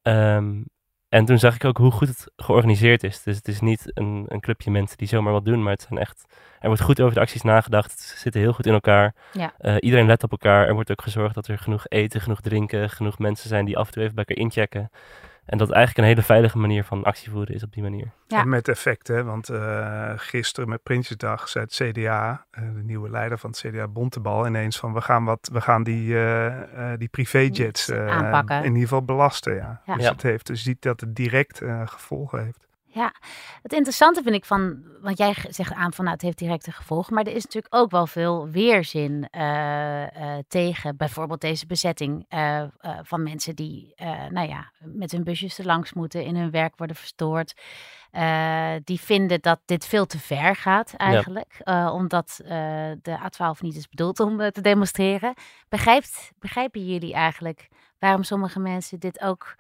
Ehm, 0.03 0.63
en 1.09 1.25
toen 1.25 1.39
zag 1.39 1.55
ik 1.55 1.65
ook 1.65 1.77
hoe 1.77 1.91
goed 1.91 2.09
het 2.09 2.33
georganiseerd 2.37 3.05
is. 3.05 3.23
Dus 3.23 3.37
het 3.37 3.49
is 3.49 3.61
niet 3.61 3.91
een, 3.95 4.25
een 4.29 4.41
clubje 4.41 4.71
mensen 4.71 4.99
die 4.99 5.09
zomaar 5.09 5.33
wat 5.33 5.45
doen, 5.45 5.63
maar 5.63 5.73
het 5.73 5.83
zijn 5.89 6.01
echt. 6.01 6.25
Er 6.61 6.67
wordt 6.67 6.83
goed 6.83 7.01
over 7.01 7.15
de 7.15 7.21
acties 7.21 7.43
nagedacht. 7.43 8.01
Ze 8.01 8.17
zitten 8.17 8.41
heel 8.41 8.53
goed 8.53 8.67
in 8.67 8.73
elkaar. 8.73 9.15
Ja. 9.33 9.53
Eh, 9.59 9.77
iedereen 9.81 10.07
let 10.07 10.23
op 10.23 10.31
elkaar. 10.31 10.67
Er 10.67 10.75
wordt 10.75 10.91
ook 10.91 11.03
gezorgd 11.03 11.35
dat 11.35 11.47
er 11.47 11.59
genoeg 11.59 11.85
eten, 11.89 12.21
genoeg 12.21 12.41
drinken, 12.41 12.91
genoeg 12.91 13.19
mensen 13.19 13.49
zijn 13.49 13.65
die 13.65 13.79
af 13.79 13.87
en 13.87 13.93
toe 13.93 14.03
even 14.03 14.15
bij 14.15 14.25
elkaar 14.25 14.45
inchecken. 14.45 14.91
En 15.45 15.59
dat 15.59 15.67
het 15.67 15.77
eigenlijk 15.77 16.07
een 16.07 16.15
hele 16.15 16.27
veilige 16.27 16.59
manier 16.59 16.85
van 16.85 17.05
actie 17.05 17.31
voeren 17.31 17.55
is 17.55 17.63
op 17.63 17.73
die 17.73 17.83
manier. 17.83 18.11
Ja. 18.27 18.41
En 18.41 18.49
met 18.49 18.69
effect, 18.69 19.09
hè? 19.09 19.25
want 19.25 19.51
uh, 19.51 20.13
gisteren 20.17 20.69
met 20.69 20.83
Prinsjesdag 20.83 21.49
zei 21.49 21.65
het 21.65 21.75
CDA, 21.75 22.47
uh, 22.59 22.75
de 22.75 22.83
nieuwe 22.83 23.11
leider 23.11 23.39
van 23.39 23.51
het 23.51 23.59
CDA 23.59 23.89
Bontebal, 23.89 24.47
ineens 24.47 24.79
van 24.79 24.93
we 24.93 25.01
gaan, 25.01 25.25
wat, 25.25 25.49
we 25.53 25.61
gaan 25.61 25.83
die, 25.83 26.09
uh, 26.09 26.93
die 26.97 27.09
privéjets 27.09 27.93
aanpakken. 27.93 28.59
in 28.59 28.65
ieder 28.65 28.83
geval 28.83 29.05
belasten. 29.05 29.55
Ja. 29.55 29.81
Ja. 29.87 29.97
Dus 29.97 30.09
het 30.09 30.23
heeft 30.23 30.47
dus 30.47 30.63
ziet 30.63 30.83
dat 30.83 31.01
het 31.01 31.17
direct 31.17 31.63
gevolgen 31.85 32.45
heeft. 32.45 32.67
Ja, 32.95 33.15
het 33.63 33.73
interessante 33.73 34.23
vind 34.23 34.35
ik 34.35 34.45
van, 34.45 34.83
want 35.01 35.19
jij 35.19 35.35
zegt 35.49 35.73
aan 35.73 35.93
van 35.93 36.05
nou, 36.05 36.17
het 36.17 36.25
heeft 36.25 36.39
directe 36.39 36.73
gevolgen, 36.73 37.15
maar 37.15 37.25
er 37.25 37.35
is 37.35 37.45
natuurlijk 37.45 37.75
ook 37.75 37.91
wel 37.91 38.07
veel 38.07 38.49
weerzin 38.49 39.29
uh, 39.31 40.03
uh, 40.03 40.39
tegen 40.49 40.97
bijvoorbeeld 40.97 41.41
deze 41.41 41.67
bezetting 41.67 42.27
uh, 42.31 42.63
van 43.03 43.23
mensen 43.23 43.57
die, 43.57 43.95
nou 44.31 44.49
ja, 44.49 44.73
met 44.79 45.13
hun 45.13 45.25
busjes 45.25 45.59
er 45.59 45.65
langs 45.65 45.93
moeten, 45.93 46.25
in 46.25 46.37
hun 46.37 46.51
werk 46.51 46.77
worden 46.77 46.97
verstoord. 46.97 47.55
die 48.85 49.01
vinden 49.01 49.41
dat 49.41 49.61
dit 49.65 49.85
veel 49.85 50.07
te 50.07 50.19
ver 50.19 50.57
gaat 50.57 50.95
eigenlijk, 50.97 51.61
ja. 51.65 51.93
omdat 51.93 52.41
de 53.03 53.19
A12 53.19 53.61
niet 53.61 53.77
is 53.77 53.89
bedoeld 53.89 54.21
om 54.21 54.51
te 54.51 54.61
demonstreren. 54.61 55.35
Begrijpt, 55.69 56.33
begrijpen 56.39 56.87
jullie 56.87 57.15
eigenlijk 57.15 57.69
waarom 57.99 58.23
sommige 58.23 58.61
mensen 58.61 59.01
dit 59.01 59.21
ook 59.21 59.55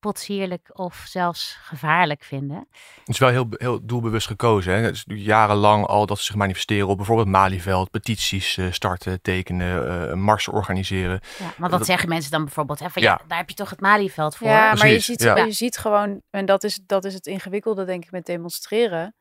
potsierlijk 0.00 0.70
of 0.72 1.04
zelfs 1.08 1.58
gevaarlijk 1.62 2.24
vinden. 2.24 2.68
Het 2.98 3.08
is 3.08 3.18
wel 3.18 3.28
heel, 3.28 3.46
heel 3.50 3.86
doelbewust 3.86 4.26
gekozen. 4.26 4.72
Hè? 4.72 4.80
Het 4.80 4.94
is 4.94 5.04
jarenlang 5.06 5.86
al 5.86 6.06
dat 6.06 6.18
ze 6.18 6.24
zich 6.24 6.34
manifesteren 6.34 6.88
op 6.88 6.96
bijvoorbeeld 6.96 7.28
Malieveld, 7.28 7.90
petities 7.90 8.56
uh, 8.56 8.72
starten, 8.72 9.22
tekenen, 9.22 10.08
uh, 10.08 10.14
marsen 10.14 10.52
organiseren. 10.52 11.20
Ja, 11.38 11.44
want 11.44 11.56
wat 11.58 11.70
dat, 11.70 11.86
zeggen 11.86 12.08
mensen 12.08 12.30
dan 12.30 12.44
bijvoorbeeld? 12.44 12.78
Hè? 12.78 12.90
Van, 12.90 13.02
ja. 13.02 13.18
ja. 13.20 13.24
daar 13.28 13.38
heb 13.38 13.48
je 13.48 13.54
toch 13.54 13.70
het 13.70 13.80
Malieveld 13.80 14.36
voor? 14.36 14.48
Ja, 14.48 14.74
maar 14.74 14.88
je 14.88 14.98
ziet, 14.98 15.22
ja. 15.22 15.36
je 15.36 15.52
ziet 15.52 15.78
gewoon, 15.78 16.22
en 16.30 16.46
dat 16.46 16.64
is, 16.64 16.80
dat 16.86 17.04
is 17.04 17.14
het 17.14 17.26
ingewikkelde 17.26 17.84
denk 17.84 18.04
ik 18.04 18.10
met 18.10 18.26
demonstreren. 18.26 19.14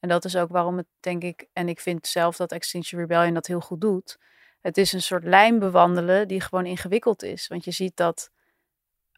En 0.00 0.08
dat 0.08 0.24
is 0.24 0.36
ook 0.36 0.50
waarom 0.50 0.76
het 0.76 0.86
denk 1.00 1.22
ik, 1.22 1.46
en 1.52 1.68
ik 1.68 1.80
vind 1.80 2.06
zelf 2.06 2.36
dat 2.36 2.52
Extinction 2.52 3.00
Rebellion 3.00 3.34
dat 3.34 3.46
heel 3.46 3.60
goed 3.60 3.80
doet. 3.80 4.18
Het 4.60 4.76
is 4.76 4.92
een 4.92 5.02
soort 5.02 5.24
lijn 5.24 5.58
bewandelen 5.58 6.28
die 6.28 6.40
gewoon 6.40 6.66
ingewikkeld 6.66 7.22
is. 7.22 7.46
Want 7.46 7.64
je 7.64 7.70
ziet 7.70 7.96
dat 7.96 8.30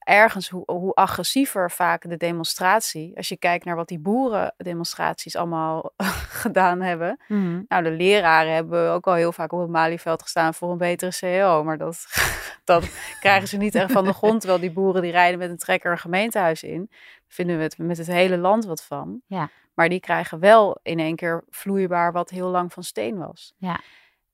ergens 0.04 0.48
hoe, 0.48 0.62
hoe 0.66 0.94
agressiever 0.94 1.70
vaak 1.70 2.08
de 2.08 2.16
demonstratie. 2.16 3.16
Als 3.16 3.28
je 3.28 3.36
kijkt 3.36 3.64
naar 3.64 3.76
wat 3.76 3.88
die 3.88 3.98
boerendemonstraties 3.98 5.36
allemaal 5.36 5.92
gedaan 6.42 6.80
hebben. 6.80 7.20
Mm. 7.28 7.64
Nou, 7.68 7.82
de 7.82 7.90
leraren 7.90 8.54
hebben 8.54 8.90
ook 8.90 9.06
al 9.06 9.14
heel 9.14 9.32
vaak 9.32 9.52
op 9.52 9.60
het 9.60 9.68
Malieveld 9.68 10.22
gestaan 10.22 10.54
voor 10.54 10.70
een 10.70 10.78
betere 10.78 11.10
CEO. 11.10 11.64
Maar 11.64 11.78
dat, 11.78 12.06
dat 12.64 12.90
krijgen 13.20 13.48
ze 13.48 13.56
niet 13.56 13.74
echt 13.74 13.92
van 13.92 14.04
de 14.04 14.12
grond. 14.12 14.40
Terwijl 14.40 14.60
die 14.60 14.72
boeren 14.72 15.02
die 15.02 15.12
rijden 15.12 15.38
met 15.38 15.50
een 15.50 15.58
trekker 15.58 15.90
een 15.90 15.98
gemeentehuis 15.98 16.62
in. 16.62 16.90
Vinden 17.28 17.56
we 17.56 17.62
het 17.62 17.78
met 17.78 17.98
het 17.98 18.06
hele 18.06 18.38
land 18.38 18.64
wat 18.64 18.84
van. 18.84 19.20
Ja. 19.26 19.50
Maar 19.74 19.88
die 19.88 20.00
krijgen 20.00 20.38
wel 20.38 20.78
in 20.82 20.98
één 20.98 21.16
keer 21.16 21.44
vloeibaar 21.50 22.12
wat 22.12 22.30
heel 22.30 22.48
lang 22.48 22.72
van 22.72 22.82
steen 22.82 23.18
was. 23.18 23.54
Ja. 23.56 23.80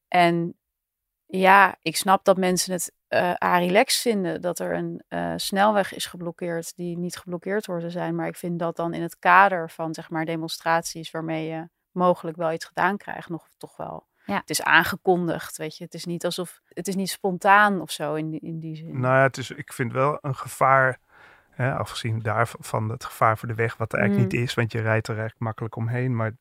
En 0.08 0.54
ja, 1.30 1.76
ik 1.82 1.96
snap 1.96 2.24
dat 2.24 2.36
mensen 2.36 2.72
het 2.72 2.92
uh, 3.08 3.32
arilex 3.32 4.00
vinden 4.00 4.40
dat 4.40 4.58
er 4.58 4.74
een 4.74 5.02
uh, 5.08 5.32
snelweg 5.36 5.94
is 5.94 6.06
geblokkeerd 6.06 6.76
die 6.76 6.98
niet 6.98 7.16
geblokkeerd 7.16 7.66
hoort 7.66 7.80
te 7.80 7.90
zijn. 7.90 8.14
Maar 8.14 8.26
ik 8.26 8.36
vind 8.36 8.58
dat 8.58 8.76
dan 8.76 8.94
in 8.94 9.02
het 9.02 9.18
kader 9.18 9.70
van 9.70 9.94
zeg 9.94 10.10
maar 10.10 10.24
demonstraties 10.24 11.10
waarmee 11.10 11.48
je 11.48 11.68
mogelijk 11.90 12.36
wel 12.36 12.52
iets 12.52 12.64
gedaan 12.64 12.96
krijgt, 12.96 13.28
nog 13.28 13.48
toch 13.56 13.76
wel. 13.76 14.08
Ja. 14.24 14.36
Het 14.36 14.50
is 14.50 14.62
aangekondigd, 14.62 15.56
weet 15.56 15.76
je. 15.76 15.84
Het 15.84 15.94
is 15.94 16.04
niet 16.04 16.24
alsof 16.24 16.60
het 16.68 16.88
is 16.88 16.94
niet 16.94 17.10
spontaan 17.10 17.80
of 17.80 17.90
zo 17.90 18.14
in 18.14 18.30
die, 18.30 18.40
in 18.40 18.58
die 18.60 18.76
zin. 18.76 19.00
Nou 19.00 19.14
ja, 19.14 19.22
het 19.22 19.36
is, 19.36 19.50
ik 19.50 19.72
vind 19.72 19.92
wel 19.92 20.18
een 20.20 20.36
gevaar. 20.36 20.98
Hè, 21.50 21.74
afgezien 21.74 22.18
daarvan 22.18 22.88
het 22.90 23.04
gevaar 23.04 23.38
voor 23.38 23.48
de 23.48 23.54
weg, 23.54 23.76
wat 23.76 23.92
er 23.92 23.98
eigenlijk 23.98 24.32
Mm. 24.32 24.38
niet 24.38 24.48
is, 24.48 24.54
want 24.54 24.72
je 24.72 24.80
rijdt 24.80 25.06
er 25.06 25.14
eigenlijk 25.14 25.44
makkelijk 25.44 25.76
omheen. 25.76 26.16
Maar 26.16 26.32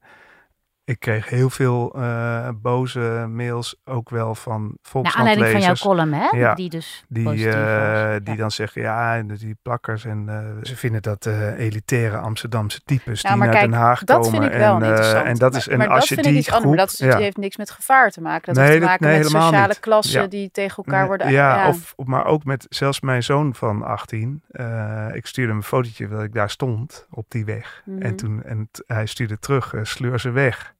ik 0.89 0.99
kreeg 0.99 1.29
heel 1.29 1.49
veel 1.49 1.93
uh, 1.99 2.49
boze 2.61 3.25
mails 3.29 3.75
ook 3.85 4.09
wel 4.09 4.35
van 4.35 4.61
Naar 4.61 4.71
Volkskrant-lezers. 4.81 5.43
aanleiding 5.45 5.65
van 5.65 5.75
jouw 5.75 5.93
column, 5.95 6.13
hè? 6.13 6.37
Ja, 6.37 6.53
Die 6.55 6.69
dus 6.69 7.03
die, 7.07 7.47
uh, 7.47 8.15
die 8.23 8.35
dan 8.35 8.51
zeggen, 8.51 8.81
ja, 8.81 9.21
die 9.21 9.57
plakkers 9.61 10.05
en 10.05 10.25
uh, 10.29 10.63
ze 10.63 10.75
vinden 10.75 11.01
dat 11.01 11.25
elitaire 11.57 12.17
Amsterdamse 12.17 12.81
types 12.85 13.21
die 13.21 13.35
naar 13.35 13.49
kijk, 13.49 13.61
Den 13.69 13.73
Haag 13.79 14.03
dat 14.03 14.21
komen. 14.21 14.39
vind 14.41 14.53
ik 14.53 14.57
wel 14.59 14.75
en, 14.75 14.83
interessant. 14.83 15.25
en 15.25 15.35
dat 15.35 15.55
is 15.55 15.65
maar, 15.67 15.73
en 15.73 15.79
maar 15.79 15.89
als 15.89 15.99
dat 15.99 16.07
je 16.07 16.13
vind 16.15 16.27
die 16.27 16.35
ik 16.35 16.39
iets 16.39 16.51
anders. 16.55 16.63
groep, 16.65 16.75
Maar 16.75 16.85
dat 16.85 16.93
is, 16.93 16.99
ja. 17.05 17.15
die 17.15 17.23
heeft 17.23 17.37
niks 17.37 17.57
met 17.57 17.71
gevaar 17.71 18.09
te 18.11 18.21
maken. 18.21 18.53
Dat 18.53 18.63
Nee, 18.63 18.65
heeft 18.71 18.81
te 18.81 18.87
maken 18.87 19.07
nee, 19.07 19.17
met 19.17 19.27
sociale 19.29 19.67
niet. 19.67 19.79
klassen 19.79 20.29
die 20.29 20.51
tegen 20.51 20.77
elkaar 20.83 20.99
Nee, 20.99 21.07
worden... 21.07 21.31
ja, 21.31 21.67
Of, 21.67 21.93
maar 22.05 22.25
ook 22.25 22.43
met 22.43 22.65
zelfs 22.69 22.99
mijn 23.01 23.23
zoon 23.23 23.55
van 23.55 23.83
18. 23.83 24.43
eh, 24.51 25.07
ik 25.13 25.25
stuurde 25.25 25.49
hem 25.49 25.59
een 25.59 25.67
fotootje 25.67 26.07
dat 26.07 26.23
ik 26.23 26.33
daar 26.33 26.49
stond 26.49 27.07
op 27.09 27.25
die 27.27 27.45
weg. 27.45 27.81
Mhm. 27.85 28.01
En, 28.01 28.15
toen, 28.15 28.43
en 28.43 28.69
hij 28.85 29.05
stuurde 29.05 29.39
terug, 29.39 29.73
eh, 29.73 29.83
sleur 29.83 30.19
ze 30.19 30.29
weg. 30.31 30.73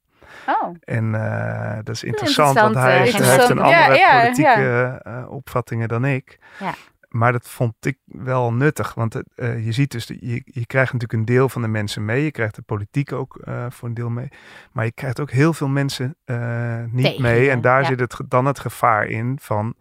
Oh, 0.46 0.74
En 0.80 1.14
eh, 1.14 1.78
dat 1.82 1.94
is 1.94 2.04
interessant, 2.04 2.60
want 2.60 2.74
hij, 2.74 2.96
eh, 2.96 3.00
heeft, 3.00 3.18
hij 3.18 3.36
heeft 3.36 3.48
een. 3.48 3.56
Ja, 3.56 3.62
andere 3.62 3.98
ja, 3.98 4.20
politieke 4.20 5.00
eh, 5.02 5.30
opvattingen 5.30 5.88
dan 5.88 6.04
ik. 6.04 6.38
Ja. 6.58 6.74
Maar 7.08 7.32
dat 7.32 7.48
vond 7.48 7.74
ik 7.80 7.98
wel 8.04 8.52
nuttig, 8.52 8.94
want 8.94 9.14
je 9.36 9.72
ziet 9.72 9.90
dus, 9.90 10.06
je, 10.06 10.42
je 10.44 10.66
krijgt 10.66 10.92
natuurlijk 10.92 11.20
een 11.20 11.34
deel 11.34 11.48
van 11.48 11.62
de 11.62 11.68
mensen 11.68 12.04
mee. 12.04 12.24
Je 12.24 12.30
krijgt 12.30 12.54
de 12.54 12.62
politiek 12.62 13.12
ook 13.12 13.38
voor 13.68 13.88
een 13.88 13.94
deel 13.94 14.10
mee. 14.10 14.28
Maar 14.72 14.84
je 14.84 14.92
krijgt 14.92 15.20
ook 15.20 15.30
heel 15.30 15.52
veel 15.52 15.68
mensen 15.68 16.16
niet 16.90 17.04
Tegen 17.04 17.22
mee. 17.22 17.50
En 17.50 17.60
daar 17.60 17.84
zit 17.84 18.00
het, 18.00 18.20
dan 18.28 18.44
het 18.46 18.58
gevaar 18.58 19.06
in 19.06 19.38
van, 19.40 19.74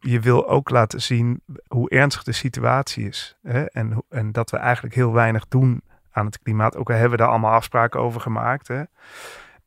je 0.00 0.20
wil 0.20 0.48
ook 0.48 0.70
laten 0.70 1.02
zien 1.02 1.42
hoe 1.68 1.90
ernstig 1.90 2.22
de 2.22 2.32
situatie 2.32 3.06
is. 3.06 3.36
Hè? 3.42 3.64
En, 3.64 4.04
en 4.08 4.32
dat 4.32 4.50
we 4.50 4.56
eigenlijk 4.56 4.94
heel 4.94 5.12
weinig 5.12 5.48
doen 5.48 5.82
aan 6.10 6.26
het 6.26 6.38
klimaat. 6.42 6.76
Ook 6.76 6.88
al 6.88 6.94
hebben 6.94 7.12
we 7.12 7.16
daar 7.16 7.28
allemaal 7.28 7.52
afspraken 7.52 8.00
over 8.00 8.20
gemaakt. 8.20 8.68
Hè? 8.68 8.82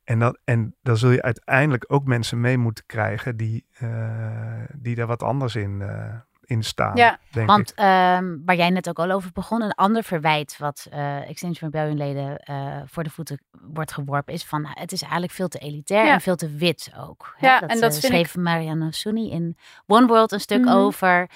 En, 0.04 0.20
dat, 0.20 0.40
en 0.44 0.76
dan 0.82 0.98
zul 0.98 1.10
je 1.10 1.22
uiteindelijk 1.22 1.86
ook 1.88 2.06
mensen 2.06 2.40
mee 2.42 2.58
moeten 2.58 2.86
krijgen 2.86 3.38
die, 3.38 3.66
eh, 3.74 4.64
die 4.76 4.96
daar 4.96 5.08
wat 5.08 5.24
anders 5.24 5.56
in, 5.56 5.82
eh, 5.82 6.14
in 6.42 6.64
staan. 6.64 6.96
Ja, 6.96 7.18
denk 7.32 7.48
Want 7.48 7.72
ik. 7.72 7.78
ehm, 7.78 8.38
waar 8.46 8.56
jij 8.56 8.70
net 8.70 8.90
ook 8.90 9.00
al 9.00 9.12
over 9.12 9.32
begon, 9.34 9.62
een 9.62 9.72
ander 9.74 10.04
verwijt 10.04 10.58
wat 10.58 10.88
eh 10.92 11.30
Extinction 11.30 11.70
Rebellion 11.72 11.98
leden 11.98 12.38
eh, 12.38 12.82
voor 12.86 13.04
de 13.04 13.10
voeten 13.10 13.42
wordt 13.74 13.92
geworpen, 13.94 14.34
is 14.34 14.46
van 14.46 14.66
het 14.70 14.92
is 14.92 15.02
eigenlijk 15.02 15.32
veel 15.32 15.48
te 15.48 15.58
elitair 15.60 16.06
Ja. 16.06 16.14
en 16.14 16.22
veel 16.22 16.36
te 16.36 16.50
wit 16.56 16.92
ook. 17.00 17.34
Hè? 17.38 17.48
Ja, 17.48 17.62
en 17.62 17.68
dat 17.80 17.94
eh, 17.94 18.00
vind 18.00 18.04
schreef 18.04 18.36
Marianne 18.36 18.94
Sunni 18.94 19.32
in 19.32 19.58
One 19.88 20.08
World 20.08 20.32
een 20.32 20.40
stuk 20.40 20.66
Mhm. 20.66 20.74
over. 20.76 21.30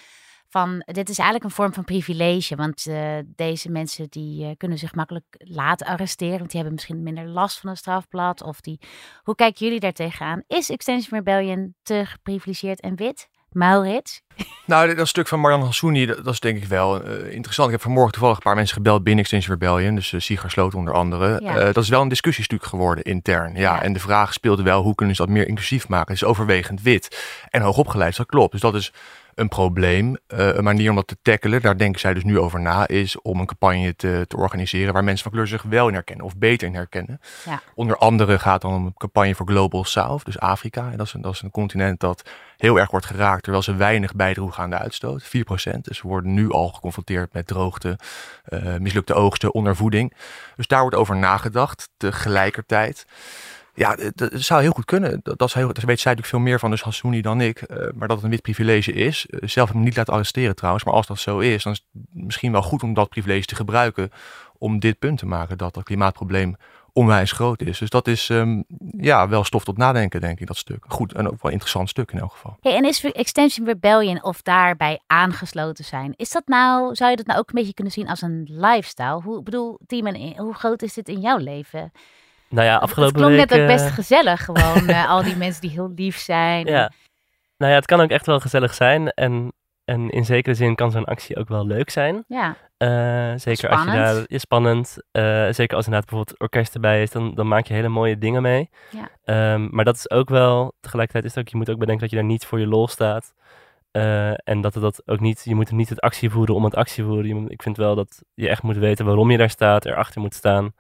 Van 0.56 0.84
dit 0.86 1.10
is 1.10 1.18
eigenlijk 1.18 1.44
een 1.44 1.56
vorm 1.56 1.74
van 1.74 1.84
privilege, 1.84 2.56
want 2.56 2.86
eh, 2.88 3.18
deze 3.26 3.72
mensen 3.72 4.08
die 4.10 4.46
eh, 4.46 4.52
kunnen 4.58 4.78
zich 4.78 4.96
makkelijk 4.96 5.26
laten 5.38 5.88
arresteren, 5.88 6.38
want 6.38 6.52
die 6.52 6.60
hebben 6.62 6.74
misschien 6.74 7.04
minder 7.04 7.28
last 7.28 7.60
van 7.60 7.70
een 7.70 7.78
strafblad. 7.78 8.44
Of 8.44 8.62
die, 8.62 8.80
hoe 9.24 9.36
kijken 9.36 9.66
jullie 9.66 9.80
daar 9.80 9.94
tegenaan? 9.94 10.44
Is 10.48 10.70
Extinction 10.70 11.18
Rebellion 11.18 11.76
te 11.84 12.06
geprivilegeerd 12.06 12.80
en 12.80 12.96
wit? 12.96 13.30
Maurits? 13.50 14.22
Nou, 14.66 14.96
dat 14.96 15.08
stuk 15.08 15.28
van 15.28 15.40
Marianne 15.40 15.66
Hassouni, 15.66 16.06
dat, 16.06 16.24
dat 16.24 16.34
is 16.34 16.40
denk 16.40 16.58
ik 16.58 16.66
wel 16.66 17.04
eh, 17.04 17.34
interessant. 17.34 17.68
Ik 17.68 17.74
heb 17.74 17.84
vanmorgen 17.84 18.12
toevallig 18.12 18.38
een 18.38 18.44
paar 18.44 18.56
mensen 18.56 18.76
gebeld 18.76 19.04
binnen 19.04 19.22
Extinction 19.22 19.58
Rebellion. 19.60 19.96
Dus 19.96 20.12
uh, 20.12 20.20
Sigar 20.20 20.52
Sloot 20.52 20.76
onder 20.76 20.94
andere. 20.94 21.40
Ja. 21.44 21.72
Dat 21.72 21.84
is 21.84 21.90
wel 21.90 22.02
een 22.02 22.08
discussiestuk 22.08 22.64
geworden 22.64 23.04
intern. 23.04 23.54
Ja, 23.54 23.60
Ja. 23.60 23.82
En 23.82 23.94
de 23.94 24.00
vraag 24.00 24.34
speelde 24.34 24.64
wel, 24.64 24.82
hoe 24.82 24.96
kunnen 24.96 25.16
ze 25.16 25.22
dat 25.22 25.32
meer 25.32 25.48
inclusief 25.48 25.88
maken? 25.88 26.14
Het 26.14 26.22
is 26.22 26.28
overwegend 26.28 26.82
wit 26.82 27.40
en 27.50 27.62
hoogopgeleid, 27.62 28.16
dat 28.16 28.26
klopt. 28.26 28.52
Dus 28.52 28.62
dat 28.62 28.76
is 28.76 28.94
een 29.36 29.48
probleem. 29.48 30.18
Eh, 30.28 30.56
een 30.56 30.64
manier 30.64 30.90
om 30.90 30.96
dat 30.96 31.08
te 31.08 31.18
tackelen, 31.22 31.62
daar 31.62 31.78
denken 31.78 32.00
zij 32.00 32.14
dus 32.14 32.24
nu 32.24 32.40
over 32.40 32.62
na, 32.62 32.88
is 32.88 33.22
om 33.22 33.40
een 33.40 33.46
campagne 33.46 33.96
te, 33.96 34.26
te 34.28 34.38
organiseren 34.38 34.94
waar 34.94 35.04
mensen 35.04 35.24
van 35.24 35.32
kleur 35.32 35.48
zich 35.48 35.62
wel 35.62 35.88
in 35.88 35.94
herkennen 35.94 36.26
of 36.26 36.38
beter 36.38 36.68
in 36.68 36.74
herkennen. 36.74 37.20
Ja. 37.46 37.62
Onder 37.76 37.98
andere 37.98 38.40
gaat 38.40 38.54
het 38.54 38.62
dan 38.62 38.74
om 38.74 38.86
een 38.86 38.94
campagne 38.98 39.36
voor 39.36 39.48
Global 39.48 39.84
South, 39.84 40.26
dus 40.26 40.40
Afrika. 40.40 40.92
En 40.92 40.98
dat 40.98 41.08
is 41.08 41.14
een, 41.14 41.22
dat 41.22 41.34
is 41.34 41.42
een 41.42 41.52
continent 41.52 42.00
dat 42.00 42.30
heel 42.58 42.80
erg 42.80 42.92
wordt 42.92 43.06
geraakt, 43.06 43.44
terwijl 43.44 43.64
ze 43.64 43.76
weinig 43.76 44.16
bijdroegen 44.16 44.64
aan 44.64 44.70
de 44.70 44.78
uitstoot. 44.78 45.24
4%. 45.24 45.28
Dus 45.82 46.02
we 46.02 46.08
worden 46.08 46.34
nu 46.34 46.52
al 46.52 46.68
geconfronteerd 46.68 47.34
met 47.34 47.48
droogte, 47.48 48.00
eh, 48.44 48.76
mislukte 48.76 49.14
oogsten, 49.14 49.54
ondervoeding. 49.54 50.14
Dus 50.56 50.68
daar 50.68 50.82
wordt 50.82 50.96
over 50.96 51.16
nagedacht. 51.16 51.90
Tegelijkertijd. 51.98 53.06
Ja, 53.76 53.98
dat 54.16 54.32
zou 54.34 54.62
heel 54.62 54.72
goed 54.72 54.86
kunnen. 54.86 55.20
Dat, 55.24 55.38
dat, 55.38 55.48
is 55.48 55.54
heel, 55.54 55.74
daar 55.74 55.86
weet 55.86 56.00
zij 56.00 56.12
natuurlijk 56.12 56.28
veel 56.28 56.40
meer 56.40 56.60
van, 56.60 56.70
dus 56.70 56.82
Hassouni 56.82 57.22
dan 57.22 57.42
ik. 57.42 57.62
eh, 57.62 57.78
maar 57.94 58.08
dat 58.08 58.18
het 58.18 58.26
een 58.26 58.32
wit 58.32 58.42
privilege 58.42 58.92
is. 58.92 59.26
Eh, 59.26 59.40
zelf 59.48 59.74
me 59.74 59.80
niet 59.80 59.96
laten 59.96 60.14
arresteren 60.14 60.56
trouwens. 60.56 60.84
Maar 60.84 60.94
als 60.94 61.08
dat 61.08 61.20
zo 61.20 61.40
is, 61.40 61.64
dan 61.64 61.74
is 61.74 61.86
het 61.94 62.04
misschien 62.24 62.52
wel 62.52 62.62
goed 62.62 62.84
om 62.84 62.94
dat 62.94 63.10
privilege 63.10 63.46
te 63.46 63.56
gebruiken. 63.56 64.12
Om 64.58 64.80
dit 64.80 65.00
punt 65.00 65.18
te 65.18 65.26
maken, 65.26 65.58
dat 65.58 65.74
dat 65.74 65.84
klimaatprobleem 65.84 66.56
onwijs 66.94 67.32
groot 67.32 67.62
is. 67.62 67.80
Dus 67.80 67.90
dat 67.90 68.08
is 68.08 68.30
ehm, 68.30 68.62
ja, 68.98 69.30
wel 69.30 69.44
stof 69.44 69.64
tot 69.64 69.78
nadenken, 69.78 70.22
denk 70.22 70.40
ik, 70.40 70.48
dat 70.48 70.58
stuk. 70.58 70.86
Goed 70.88 71.14
en 71.14 71.32
ook 71.32 71.42
wel 71.42 71.52
interessant 71.52 71.90
stuk 71.90 72.12
in 72.12 72.20
elk 72.20 72.32
geval. 72.32 72.58
Hey, 72.62 72.76
en 72.76 72.86
is 72.86 73.04
Extension 73.04 73.66
Rebellion 73.68 74.24
of 74.24 74.42
daarbij 74.42 75.00
aangesloten 75.08 75.84
zijn, 75.84 76.14
is 76.16 76.32
dat 76.32 76.44
nou, 76.46 76.96
zou 76.96 77.10
je 77.10 77.16
dat 77.16 77.26
nou 77.26 77.40
ook 77.40 77.48
een 77.48 77.56
beetje 77.56 77.74
kunnen 77.74 77.94
zien 77.94 78.08
als 78.08 78.22
een 78.22 78.48
lifestyle? 78.50 79.22
Hoe, 79.22 79.44
bedoel, 79.44 79.80
Timon, 79.88 80.34
hoe 80.38 80.54
groot 80.54 80.82
is 80.82 80.94
dit 80.94 81.10
in 81.10 81.20
jouw 81.20 81.38
leven? 81.38 81.92
Nou 82.50 82.68
ja, 82.68 82.74
Het 82.74 82.82
afgelopen 82.82 83.16
klonk 83.16 83.36
week... 83.36 83.50
net 83.50 83.60
ook 83.60 83.68
best 83.68 83.90
gezellig, 83.90 84.46
gewoon 84.46 84.88
eh, 84.88 85.10
al 85.10 85.24
die 85.24 85.36
mensen 85.46 85.62
die 85.62 85.70
heel 85.70 85.92
lief 85.96 86.18
zijn. 86.18 86.66
Ja. 86.66 86.92
Nou 87.58 87.72
ja, 87.72 87.78
het 87.78 87.86
kan 87.86 88.02
ook 88.02 88.10
echt 88.10 88.26
wel 88.26 88.40
gezellig 88.40 88.74
zijn. 88.74 89.10
En, 89.10 89.54
en 89.86 90.10
in 90.10 90.26
zekere 90.26 90.56
zin 90.56 90.76
kan 90.76 90.92
zo'n 90.92 91.06
actie 91.06 91.38
ook 91.38 91.48
wel 91.48 91.66
leuk 91.66 91.90
zijn. 91.90 92.24
Ja. 92.28 92.56
Eh, 92.78 92.88
zeker 93.36 93.70
als 93.70 93.84
je 93.84 93.90
Spannend. 93.90 94.16
daar... 94.16 94.24
Ja, 94.28 94.38
spannend. 94.38 94.98
Eh, 95.12 95.48
zeker 95.52 95.76
als 95.76 95.86
inderdaad 95.86 96.10
bijvoorbeeld 96.10 96.40
orkest 96.40 96.74
erbij 96.74 97.02
is, 97.02 97.12
dan, 97.12 97.36
dan 97.36 97.48
maak 97.48 97.66
je 97.66 97.74
hele 97.74 97.90
mooie 97.90 98.18
dingen 98.18 98.42
mee. 98.42 98.70
Ja. 98.90 99.10
Ehm, 99.24 99.68
maar 99.72 99.86
dat 99.86 99.96
is 99.96 100.10
ook 100.10 100.30
wel... 100.30 100.74
Tegelijkertijd 100.80 101.26
is 101.26 101.36
het 101.36 101.46
ook... 101.46 101.52
Je 101.52 101.58
moet 101.58 101.70
ook 101.70 101.80
bedenken 101.80 102.02
dat 102.02 102.12
je 102.12 102.16
daar 102.16 102.26
niet 102.26 102.46
voor 102.46 102.60
je 102.60 102.68
lol 102.68 102.88
staat. 102.88 103.34
En 104.44 104.62
dat 104.62 104.74
het 104.74 104.84
dat 104.84 105.02
ook 105.06 105.20
niet... 105.20 105.42
Je 105.44 105.56
moet 105.56 105.72
niet 105.72 105.90
het 105.90 106.00
actie 106.00 106.30
voeren 106.30 106.56
om 106.56 106.64
het 106.64 106.76
actie 106.76 107.04
voeren. 107.04 107.28
Je 107.28 107.50
ik 107.50 107.62
vind 107.62 107.78
wel 107.78 107.96
dat 107.96 108.22
je 108.34 108.50
echt 108.50 108.64
moet 108.64 108.78
weten 108.78 109.06
waarom 109.06 109.32
je 109.32 109.38
daar 109.38 109.50
staat. 109.50 109.86
Erachter 109.86 110.22
moet 110.22 110.34
staan. 110.34 110.74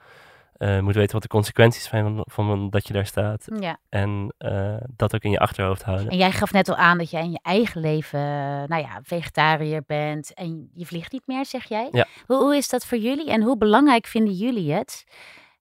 Eh, 0.55 0.79
moet 0.79 0.95
weten 0.95 1.13
wat 1.13 1.21
de 1.21 1.27
consequenties 1.27 1.83
zijn 1.83 2.03
van, 2.03 2.23
van 2.25 2.69
dat 2.69 2.87
je 2.87 2.93
daar 2.93 3.05
staat. 3.05 3.47
ja. 3.59 3.77
En 3.89 4.33
eh, 4.37 4.75
dat 4.95 5.15
ook 5.15 5.21
in 5.21 5.31
je 5.31 5.39
achterhoofd 5.39 5.83
houden. 5.83 6.07
En 6.09 6.17
jij 6.17 6.31
gaf 6.31 6.51
net 6.51 6.69
al 6.69 6.75
aan 6.75 6.97
dat 6.97 7.09
jij 7.09 7.21
in 7.23 7.31
je 7.31 7.39
eigen 7.41 7.81
leven, 7.81 8.19
eh, 8.19 8.63
nou 8.67 8.81
ja, 8.81 8.99
vegetariër 9.03 9.83
bent 9.87 10.33
en 10.33 10.69
je 10.73 10.85
vliegt 10.85 11.11
niet 11.11 11.27
meer, 11.27 11.45
zeg 11.45 11.65
jij. 11.69 11.87
Ja. 11.91 12.05
Hoe, 12.25 12.37
hoe 12.37 12.55
is 12.55 12.69
dat 12.69 12.85
voor 12.85 12.97
jullie 12.97 13.29
en 13.31 13.41
hoe 13.41 13.57
belangrijk 13.57 14.07
vinden 14.07 14.33
jullie 14.33 14.71
het? 14.73 15.03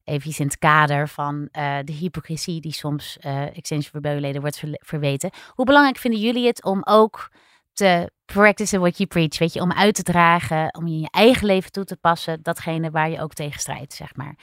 Even 0.05 0.33
in 0.37 0.47
het 0.47 0.59
kader 0.59 1.09
van 1.09 1.49
de 1.85 1.93
hypocrisie 1.99 2.61
die 2.61 2.73
soms 2.73 3.19
Extension 3.53 4.03
Rebellion 4.03 4.41
wordt 4.41 4.59
ver- 4.59 4.81
verweten. 4.85 5.31
Hoe 5.49 5.65
belangrijk 5.65 5.97
vinden 5.97 6.21
jullie 6.21 6.47
het 6.47 6.65
om 6.65 6.81
ook 6.85 7.31
te 7.73 8.11
practicen 8.25 8.81
what 8.81 8.97
you 8.97 9.09
preach, 9.09 9.39
weet 9.39 9.53
je, 9.53 9.61
om 9.61 9.73
uit 9.73 9.95
te 9.95 10.03
dragen, 10.03 10.75
om 10.75 10.87
in 10.87 11.01
je 11.01 11.09
eigen 11.11 11.47
leven 11.47 11.73
toe 11.73 11.85
te 11.85 11.97
passen, 11.97 12.43
datgene 12.43 12.91
waar 12.91 13.11
je 13.11 13.21
ook 13.21 13.33
tegen 13.33 13.61
strijdt, 13.61 13.93
zeg 13.93 14.17
maar. 14.17 14.37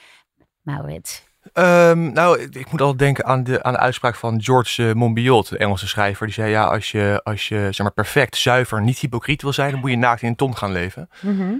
Maurits. 0.62 1.30
Ehm, 1.52 2.12
nou, 2.12 2.40
ik 2.40 2.70
moet 2.70 2.80
altijd 2.80 2.98
denken 2.98 3.24
aan 3.24 3.44
de, 3.44 3.62
aan 3.62 3.72
de 3.72 3.78
uitspraak 3.78 4.14
van 4.14 4.42
George 4.42 4.88
eh, 4.88 4.94
Monbiot, 4.94 5.48
de 5.48 5.58
Engelse 5.58 5.88
schrijver. 5.88 6.26
Die 6.26 6.34
zei, 6.34 6.50
ja, 6.50 6.64
als 6.64 6.90
je, 6.90 7.20
als 7.24 7.48
je 7.48 7.56
zeg 7.56 7.78
maar, 7.78 7.92
perfect, 7.92 8.36
zuiver, 8.36 8.82
niet 8.82 8.98
hypocriet 8.98 9.42
wil 9.42 9.52
zijn, 9.52 9.70
dan 9.70 9.80
moet 9.80 9.90
je 9.90 9.96
naakt 9.96 10.22
in 10.22 10.28
een 10.28 10.36
ton 10.36 10.56
gaan 10.56 10.72
leven. 10.72 11.08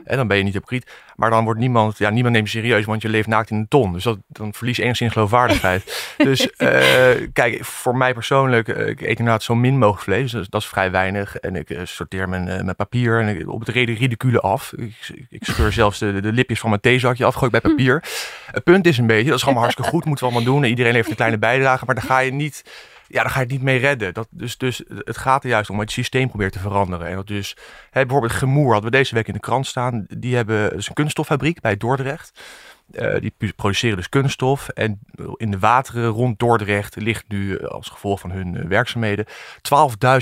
En 0.05 0.17
dan 0.17 0.27
ben 0.27 0.37
je 0.37 0.43
niet 0.43 0.53
hypocriet. 0.53 0.91
Maar 1.17 1.31
dan 1.31 1.45
wordt 1.45 1.61
niemand, 1.61 1.99
ja, 1.99 2.11
niemand 2.11 2.35
neemt 2.35 2.51
je 2.51 2.59
serieus, 2.59 2.85
want 2.85 3.03
je 3.03 3.09
leeft 3.09 3.29
naakt 3.29 3.51
in 3.51 3.57
een 3.57 3.69
ton. 3.69 3.93
Dus 3.93 4.03
dat, 4.03 4.19
dan 4.29 4.55
verlies 4.55 4.77
je 4.77 4.83
enigszins 4.83 5.13
geloofwaardigheid. 5.13 5.83
dus 6.17 6.51
eh, 6.51 7.29
kijk, 7.33 7.65
voor 7.65 7.97
mij 7.97 8.15
persoonlijk, 8.15 8.69
eh, 8.69 8.87
ik 8.87 9.01
eet 9.01 9.19
inderdaad 9.19 9.43
zo 9.43 9.55
min 9.55 9.79
mogelijk 9.79 10.03
vlees. 10.03 10.33
Dus 10.33 10.49
dat 10.49 10.61
is 10.61 10.67
vrij 10.67 10.91
weinig. 10.91 11.37
En 11.37 11.57
ik 11.57 11.79
sorteer 11.83 12.29
mijn, 12.29 12.45
mijn 12.45 12.77
papier 12.77 13.21
en 13.21 13.29
ik, 13.29 13.49
op 13.49 13.61
het 13.61 13.69
reden 13.69 13.95
ridicule 13.95 14.41
af. 14.41 14.73
Ik, 15.29 15.45
scheur 15.45 15.73
zelfs 15.73 15.99
de, 15.99 16.21
de 16.21 16.33
lipjes 16.33 16.61
van 16.61 16.69
mijn 16.69 16.83
theezakje 16.83 17.25
af, 17.25 17.35
gooi 17.35 17.51
ik 17.55 17.63
bij 17.63 17.71
papier. 17.71 18.03
Het 18.53 18.65
punt 18.65 18.87
is 18.87 18.99
een 18.99 19.07
beetje, 19.07 19.29
dat 19.29 19.39
is 19.39 19.45
allemaal 19.45 19.63
hartstikke 19.63 19.91
goed, 19.91 20.05
moeten 20.05 20.27
we 20.27 20.33
allemaal 20.33 20.53
doen. 20.53 20.65
En 20.65 20.69
iedereen 20.69 20.95
heeft 20.95 21.09
een 21.09 21.15
kleine 21.15 21.39
bijdrage, 21.39 21.85
maar 21.85 21.95
dan 21.95 22.05
ga 22.05 22.19
je 22.19 22.33
niet... 22.33 22.65
Ja, 23.09 23.23
dan 23.23 23.31
ga 23.31 23.39
je 23.39 23.45
het 23.45 23.53
niet 23.53 23.63
mee 23.63 23.79
redden. 23.79 24.15
Dat, 24.15 24.27
dus, 24.31 24.59
dus 24.59 24.83
het 24.89 25.17
gaat 25.17 25.45
er 25.45 25.51
juist 25.51 25.71
om 25.71 25.79
het 25.79 25.91
systeem 25.91 26.29
proberen 26.29 26.53
te 26.53 26.59
veranderen. 26.59 27.07
En 27.07 27.17
dat 27.17 27.27
dus, 27.27 27.57
hè, 27.91 28.01
bijvoorbeeld 28.01 28.33
Gemoer 28.33 28.73
hadden 28.73 28.91
we 28.91 28.97
deze 28.97 29.15
week 29.15 29.27
in 29.27 29.33
de 29.33 29.41
krant 29.41 29.67
staan. 29.67 30.07
Die 30.09 30.37
hebben 30.37 30.75
een 30.75 30.93
kunststoffabriek 30.93 31.61
bij 31.61 31.77
Dordrecht. 31.77 32.41
Eh, 32.95 33.21
die 33.39 33.53
produceren 33.57 33.97
dus 33.97 34.09
kunststof. 34.09 34.69
En 34.69 35.01
in 35.37 35.51
de 35.51 35.59
wateren 35.59 36.07
rond 36.09 36.39
Dordrecht 36.39 36.97
ligt 36.97 37.25
nu 37.29 37.55
eh, 37.57 37.69
als 37.69 37.89
gevolg 37.89 38.21
van 38.21 38.31
hun 38.31 38.57
eh, 38.57 38.65
werkzaamheden 38.65 39.27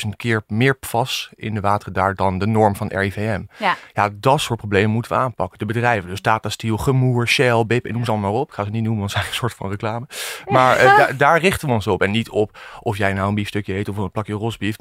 12.000 0.05 0.09
keer 0.17 0.43
meer 0.47 0.75
PFAS 0.79 1.31
in 1.37 1.55
de 1.55 1.61
wateren 1.61 1.93
daar 1.93 2.15
dan 2.15 2.39
de 2.39 2.47
norm 2.47 2.77
van 2.77 2.87
RIVM. 2.89 3.43
Ja. 3.59 3.77
Ja, 3.93 4.09
dat 4.15 4.41
soort 4.41 4.59
problemen 4.59 4.91
moeten 4.91 5.13
we 5.13 5.19
aanpakken. 5.19 5.59
De 5.59 5.65
bedrijven, 5.67 6.11
dus 6.11 6.21
Tata 6.21 6.49
Steel, 6.49 6.77
Gemoer, 6.77 7.29
Shell, 7.29 7.65
BIP, 7.67 7.87
en 7.87 7.93
noem 7.93 8.05
ze 8.05 8.11
allemaal 8.11 8.31
maar 8.33 8.41
op. 8.41 8.49
Ik 8.49 8.55
ga 8.55 8.65
ze 8.65 8.71
niet 8.71 8.83
noemen, 8.83 8.99
want 8.99 9.11
ze 9.11 9.17
zijn 9.19 9.29
een 9.31 9.37
soort 9.37 9.55
van 9.55 9.71
reclame. 9.71 10.07
Maar 10.47 10.79
da- 10.79 11.13
daar 11.13 11.41
richten 11.41 11.69
we 11.69 11.75
ons 11.75 11.87
op. 11.87 12.03
En 12.03 12.11
niet 12.11 12.31
op 12.31 12.59
of 12.81 12.97
jij 12.97 13.13
nou 13.13 13.29
een 13.29 13.35
biefstukje 13.35 13.75
eet 13.75 13.89
of 13.89 13.97
een 13.97 14.11
plakje 14.11 14.33
rosbief. 14.35 14.77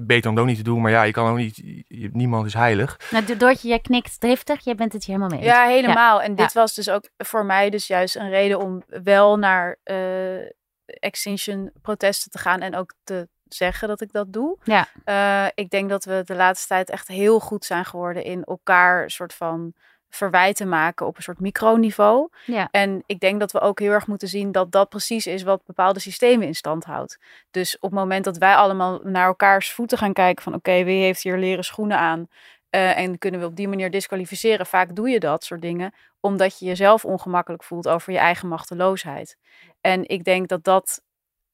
Beter 0.00 0.34
dan 0.34 0.38
ook 0.38 0.46
niet 0.46 0.56
te 0.56 0.62
doen, 0.62 0.80
maar 0.80 0.90
ja, 0.90 1.02
je 1.02 1.12
kan 1.12 1.30
ook 1.30 1.36
niet, 1.36 1.56
je- 1.88 2.10
niemand 2.12 2.46
is 2.46 2.54
heilig. 2.54 3.00
Nou, 3.10 3.24
Do- 3.24 3.36
Doortje, 3.36 3.68
jij 3.68 3.78
knikt 3.78 4.20
driftig, 4.20 4.64
jij 4.64 4.74
bent 4.74 4.92
het 4.92 5.04
hier 5.04 5.14
helemaal 5.16 5.38
mee 5.38 5.46
eens. 5.48 5.56
Ja, 5.56 5.66
helemaal. 5.66 6.22
En 6.22 6.34
dit 6.34 6.52
Ja. 6.52 6.60
was 6.60 6.74
dus 6.74 6.90
ook 6.90 7.08
voor 7.24 7.44
mij 7.44 7.70
dus 7.70 7.86
juist 7.86 8.16
een 8.16 8.30
reden 8.30 8.58
om 8.58 8.82
wel 8.86 9.38
naar 9.38 9.78
eh, 9.82 10.40
Extinction 10.84 11.70
protesten 11.82 12.30
te 12.30 12.38
gaan 12.38 12.60
en 12.60 12.76
ook 12.76 12.94
te 13.04 13.28
zeggen 13.48 13.88
dat 13.88 14.00
ik 14.00 14.12
dat 14.12 14.32
doe. 14.32 14.58
Ja. 14.62 14.88
Eh, 15.04 15.50
ik 15.54 15.70
denk 15.70 15.88
dat 15.88 16.04
we 16.04 16.22
de 16.24 16.34
laatste 16.34 16.66
tijd 16.66 16.90
echt 16.90 17.08
heel 17.08 17.40
goed 17.40 17.64
zijn 17.64 17.84
geworden 17.84 18.24
in 18.24 18.44
elkaar 18.44 19.10
soort 19.10 19.34
van 19.34 19.74
verwijten 20.10 20.68
maken 20.68 21.06
op 21.06 21.16
een 21.16 21.22
soort 21.22 21.40
microniveau. 21.40 22.28
Ja. 22.46 22.68
En 22.70 23.02
ik 23.06 23.20
denk 23.20 23.40
dat 23.40 23.52
we 23.52 23.60
ook 23.60 23.78
heel 23.78 23.92
erg 23.92 24.06
moeten 24.06 24.28
zien 24.28 24.52
dat 24.52 24.72
dat 24.72 24.88
precies 24.88 25.26
is 25.26 25.42
wat 25.42 25.64
bepaalde 25.64 26.00
systemen 26.00 26.46
in 26.46 26.54
stand 26.54 26.84
houdt. 26.84 27.18
Dus 27.50 27.74
op 27.74 27.90
het 27.90 27.98
moment 27.98 28.24
dat 28.24 28.36
wij 28.36 28.54
allemaal 28.54 29.00
naar 29.02 29.26
elkaars 29.26 29.72
voeten 29.72 29.98
gaan 29.98 30.12
kijken 30.12 30.42
van 30.42 30.54
oké, 30.54 30.84
wie 30.84 31.02
heeft 31.02 31.22
hier 31.22 31.38
leren 31.38 31.64
schoenen 31.64 31.98
aan? 31.98 32.28
Eh, 32.70 32.98
en 32.98 33.18
kunnen 33.18 33.40
we 33.40 33.46
op 33.46 33.56
die 33.56 33.68
manier 33.68 33.90
disqualificeren? 33.90 34.66
Vaak 34.66 34.96
doe 34.96 35.08
je 35.08 35.20
dat 35.20 35.44
soort 35.44 35.60
dingen 35.62 35.94
omdat 36.20 36.58
je 36.58 36.66
jezelf 36.66 37.04
ongemakkelijk 37.04 37.64
voelt 37.64 37.88
over 37.88 38.12
je 38.12 38.18
eigen 38.18 38.48
machteloosheid. 38.48 39.36
En 39.80 40.08
ik 40.08 40.24
denk 40.24 40.48
dat 40.48 40.64
dat, 40.64 41.02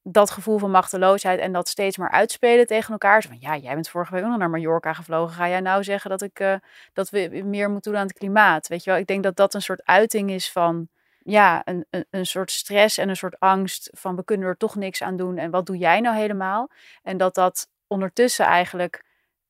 dat 0.02 0.31
gevoel 0.31 0.59
van 0.59 0.70
machteloosheid 0.70 1.40
en 1.40 1.52
dat 1.52 1.68
steeds 1.68 1.96
maar 1.96 2.11
uitspelen 2.11 2.66
tegen 2.66 2.92
elkaar. 2.92 3.22
Zo 3.22 3.29
van, 3.29 3.38
ja, 3.40 3.57
jij 3.57 3.74
bent 3.74 3.88
vorige 3.88 4.14
week 4.14 4.22
ook 4.22 4.29
nog 4.29 4.38
naar 4.38 4.50
Mallorca 4.50 4.92
gevlogen. 4.92 5.35
Ga 5.35 5.48
jij 5.48 5.61
nou 5.61 5.85
zeggen 5.85 6.11
dat, 6.11 6.22
ik, 6.22 6.40
eh, 6.40 6.55
dat 6.92 7.11
we 7.11 7.42
meer 7.44 7.70
moeten 7.70 7.92
doen 7.92 8.00
aan 8.00 8.07
het 8.07 8.18
klimaat? 8.18 8.68
Weet 8.68 8.85
je 8.85 8.90
wel, 8.90 8.98
ik 8.98 9.07
denk 9.07 9.22
dat 9.22 9.37
dat 9.37 9.55
een 9.55 9.62
soort 9.62 9.85
uiting 9.85 10.31
is 10.31 10.52
van 10.52 10.88
ja, 11.18 11.62
een, 11.64 11.87
een, 11.90 12.07
een 12.11 12.26
soort 12.26 12.50
stress 12.50 12.98
en 12.98 13.09
een 13.09 13.16
soort 13.16 13.38
angst 13.40 13.90
van 13.92 14.16
we 14.16 14.24
kunnen 14.24 14.48
er 14.48 14.57
toch 14.57 14.76
niks 14.76 15.02
aan 15.02 15.16
doen. 15.16 15.38
En 15.38 15.50
wat 15.50 15.66
doe 15.66 15.76
jij 15.76 16.00
nou 16.00 16.16
helemaal? 16.16 16.70
En 17.02 17.16
dat 17.16 17.35
dat 17.35 17.68
ondertussen 17.87 18.46
eigenlijk 18.46 19.05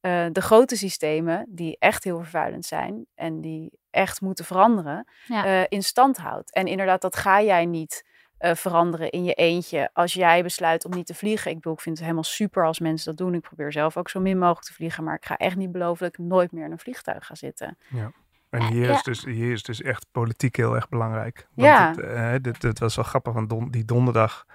eh, 0.07 0.27
de 0.33 0.41
grote 0.41 0.77
systemen, 0.77 1.47
die 1.49 1.77
echt 1.79 2.05
heel 2.05 2.19
vervuilend 2.19 2.65
zijn 2.67 3.07
en 3.15 3.41
die 3.41 3.79
echt 3.91 4.21
moeten 4.21 4.45
veranderen, 4.45 5.07
Ja. 5.27 5.45
eh, 5.45 5.65
in 5.69 5.83
stand 5.83 6.17
houdt. 6.17 6.53
En 6.55 6.67
inderdaad, 6.67 7.01
dat 7.01 7.17
ga 7.17 7.43
jij 7.43 7.65
niet 7.67 8.05
eh, 8.39 8.55
veranderen 8.55 9.11
in 9.11 9.25
je 9.25 9.33
eentje 9.33 9.91
als 9.93 10.13
jij 10.15 10.43
besluit 10.43 10.85
om 10.85 10.91
niet 10.95 11.07
te 11.07 11.15
vliegen. 11.15 11.51
Ik 11.51 11.57
bedoel, 11.57 11.73
ik 11.73 11.81
vind 11.81 11.95
het 11.95 12.05
helemaal 12.05 12.25
super 12.25 12.67
als 12.67 12.81
mensen 12.81 13.17
dat 13.17 13.27
doen. 13.27 13.35
Ik 13.35 13.41
probeer 13.41 13.73
zelf 13.73 13.97
ook 13.97 14.09
zo 14.09 14.21
min 14.21 14.39
mogelijk 14.39 14.67
te 14.67 14.73
vliegen, 14.73 15.05
maar 15.05 15.15
ik 15.15 15.25
ga 15.25 15.37
echt 15.37 15.57
niet 15.57 15.73
beloven 15.73 16.05
dat 16.11 16.19
ik 16.19 16.25
nooit 16.25 16.53
meer 16.53 16.65
in 16.65 16.71
een 16.73 16.79
vliegtuig 16.79 17.27
ga 17.27 17.35
zitten. 17.35 17.79
En 18.51 18.63
hier, 18.63 18.85
Ja. 18.89 18.93
is 18.95 19.03
dus, 19.03 19.25
hier 19.25 19.53
is 19.53 19.63
dus 19.63 19.83
echt 19.83 20.07
politiek 20.13 20.57
heel 20.57 20.75
erg 20.75 20.89
belangrijk. 20.89 21.49
Want 21.55 21.69
Ja. 21.69 21.89
het, 21.89 21.99
eh, 22.01 22.33
dit, 22.41 22.61
dit 22.61 22.79
was 22.79 22.97
wel 22.97 23.05
grappig, 23.05 23.33
want 23.33 23.49
don- 23.49 23.71
die 23.71 23.85
donderdag 23.85 24.47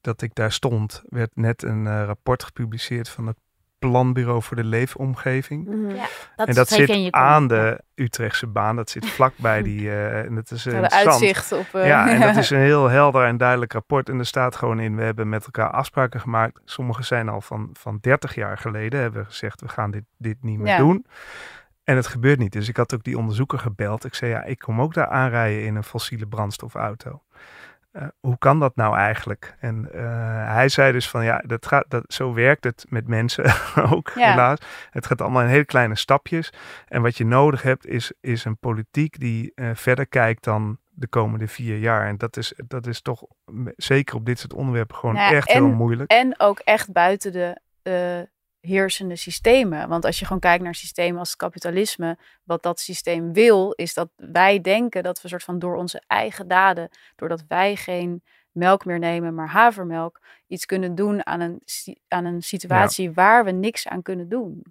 dat 0.00 0.22
ik 0.22 0.34
daar 0.34 0.52
stond, 0.52 1.02
werd 1.08 1.30
net 1.36 1.62
een 1.62 1.86
eh, 1.86 2.04
rapport 2.04 2.44
gepubliceerd 2.44 3.08
van 3.08 3.26
het 3.26 3.36
Planbureau 3.80 4.42
voor 4.42 4.56
de 4.56 4.64
Leefomgeving. 4.64 5.68
Ja, 5.96 6.06
dat, 6.36 6.48
en 6.48 6.54
dat 6.54 6.68
zit 6.68 7.12
aan 7.12 7.46
de 7.46 7.80
Utrechtse 7.94 8.46
baan. 8.46 8.76
Dat 8.76 8.90
zit 8.90 9.06
vlakbij 9.06 9.62
die. 9.68 9.88
eh, 9.90 10.18
en 10.24 10.34
dat 10.34 10.50
is 10.50 10.64
een 10.64 10.82
de 10.82 10.90
uitzicht 10.90 11.52
op... 11.52 11.66
eh, 11.72 11.86
Ja, 11.86 12.08
en 12.10 12.20
dat 12.20 12.36
is 12.42 12.50
een 12.50 12.58
heel 12.58 12.88
helder 12.88 13.24
en 13.24 13.36
duidelijk 13.36 13.72
rapport. 13.72 14.08
En 14.08 14.18
er 14.18 14.26
staat 14.26 14.56
gewoon 14.56 14.80
in, 14.80 14.96
we 14.96 15.02
hebben 15.02 15.28
met 15.28 15.44
elkaar 15.44 15.70
afspraken 15.70 16.20
gemaakt. 16.20 16.60
Sommige 16.64 17.02
zijn 17.02 17.28
al 17.28 17.40
van, 17.40 17.70
van 17.72 17.98
30 18.00 18.34
jaar 18.34 18.58
geleden. 18.58 19.00
Hebben 19.00 19.20
we 19.22 19.26
gezegd, 19.28 19.60
we 19.60 19.68
gaan 19.68 19.90
dit, 19.90 20.04
dit 20.18 20.36
niet 20.42 20.58
meer 20.58 20.66
Ja. 20.72 20.76
doen. 20.78 21.06
En 21.84 21.96
het 21.96 22.06
gebeurt 22.06 22.38
niet. 22.38 22.52
Dus 22.52 22.68
ik 22.68 22.76
had 22.76 22.94
ook 22.94 23.04
die 23.04 23.18
onderzoeker 23.18 23.58
gebeld. 23.58 24.04
Ik 24.04 24.14
zei, 24.14 24.30
ja, 24.30 24.42
ik 24.44 24.58
kom 24.58 24.80
ook 24.80 24.94
daar 24.94 25.08
aanrijden 25.08 25.64
in 25.64 25.76
een 25.76 25.84
fossiele 25.84 26.26
brandstofauto. 26.26 27.22
Eh, 27.92 28.06
hoe 28.20 28.38
kan 28.38 28.60
dat 28.60 28.76
nou 28.76 28.96
eigenlijk? 28.96 29.56
En 29.60 29.92
eh, 29.92 30.02
hij 30.52 30.68
zei 30.68 30.92
dus 30.92 31.08
van, 31.08 31.24
ja, 31.24 31.42
dat 31.46 31.66
gaat, 31.66 31.84
dat, 31.88 32.04
zo 32.12 32.34
werkt 32.34 32.64
het 32.64 32.84
met 32.88 33.08
mensen 33.08 33.44
ook, 33.90 34.12
Ja. 34.14 34.30
helaas. 34.30 34.58
Het 34.90 35.06
gaat 35.06 35.20
allemaal 35.20 35.42
in 35.42 35.48
hele 35.48 35.64
kleine 35.64 35.96
stapjes. 35.96 36.52
En 36.88 37.02
wat 37.02 37.16
je 37.16 37.26
nodig 37.26 37.62
hebt, 37.62 37.86
is, 37.86 38.12
is 38.20 38.44
een 38.44 38.58
politiek 38.58 39.20
die 39.20 39.52
eh, 39.54 39.70
verder 39.74 40.06
kijkt 40.06 40.44
dan 40.44 40.78
de 40.88 41.08
komende 41.08 41.48
vier 41.48 41.78
jaar. 41.78 42.06
En 42.06 42.16
dat 42.16 42.36
is, 42.36 42.52
dat 42.66 42.86
is 42.86 43.02
toch, 43.02 43.22
zeker 43.76 44.14
op 44.14 44.26
dit 44.26 44.38
soort 44.38 44.52
onderwerpen, 44.52 44.96
gewoon 44.96 45.14
Nou 45.14 45.30
ja, 45.30 45.36
echt 45.36 45.52
heel 45.52 45.68
moeilijk. 45.68 46.10
En 46.10 46.40
ook 46.40 46.58
echt 46.58 46.92
buiten 46.92 47.32
de 47.32 47.60
heersende 48.60 49.16
systemen. 49.16 49.88
Want 49.88 50.04
als 50.04 50.18
je 50.18 50.24
gewoon 50.24 50.40
kijkt 50.40 50.64
naar 50.64 50.74
systemen 50.74 51.18
als 51.18 51.28
het 51.28 51.38
kapitalisme, 51.38 52.18
wat 52.44 52.62
dat 52.62 52.80
systeem 52.80 53.32
wil, 53.32 53.72
is 53.72 53.94
dat 53.94 54.08
wij 54.16 54.60
denken 54.60 55.02
dat 55.02 55.22
we 55.22 55.28
soort 55.28 55.42
van 55.42 55.58
door 55.58 55.76
onze 55.76 56.02
eigen 56.06 56.48
daden, 56.48 56.88
doordat 57.16 57.44
wij 57.48 57.76
geen 57.76 58.22
melk 58.52 58.84
meer 58.84 58.98
nemen, 58.98 59.34
maar 59.34 59.48
havermelk, 59.48 60.20
iets 60.46 60.66
kunnen 60.66 60.94
doen 60.94 61.26
aan 61.26 61.40
een, 61.40 61.62
aan 62.08 62.24
een 62.24 62.42
situatie 62.42 63.12
waar 63.12 63.44
we 63.44 63.50
niks 63.50 63.88
aan 63.88 64.02
kunnen 64.02 64.28
doen. 64.28 64.62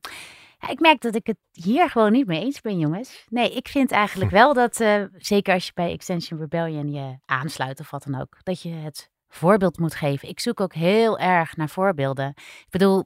Ja, 0.60 0.70
ik 0.70 0.80
merk 0.80 1.02
dat 1.02 1.16
ik 1.16 1.28
het 1.28 1.38
hier 1.52 1.90
gewoon 1.90 2.12
niet 2.12 2.28
mee 2.28 2.42
eens 2.42 2.62
ben, 2.62 2.80
jongens. 2.80 3.26
Nee, 3.30 3.56
ik 3.56 3.68
vind 3.68 3.92
eigenlijk 3.92 4.32
wel 4.42 4.54
dat, 4.54 4.80
eh, 4.80 5.04
zeker 5.18 5.54
als 5.54 5.66
je 5.66 5.72
bij 5.76 5.92
Extension 5.92 6.40
Rebellion 6.40 6.92
je 6.92 7.18
aansluit 7.26 7.80
of 7.80 7.90
wat 7.90 8.04
dan 8.04 8.22
ook, 8.22 8.38
dat 8.44 8.62
je 8.62 8.70
het 8.70 9.10
voorbeeld 9.28 9.80
moet 9.80 9.96
geven. 9.96 10.30
Ik 10.30 10.40
zoek 10.40 10.60
ook 10.60 10.74
heel 10.74 11.20
erg 11.20 11.56
naar 11.56 11.70
voorbeelden. 11.70 12.30
Ik 12.36 12.68
bedoel, 12.70 13.06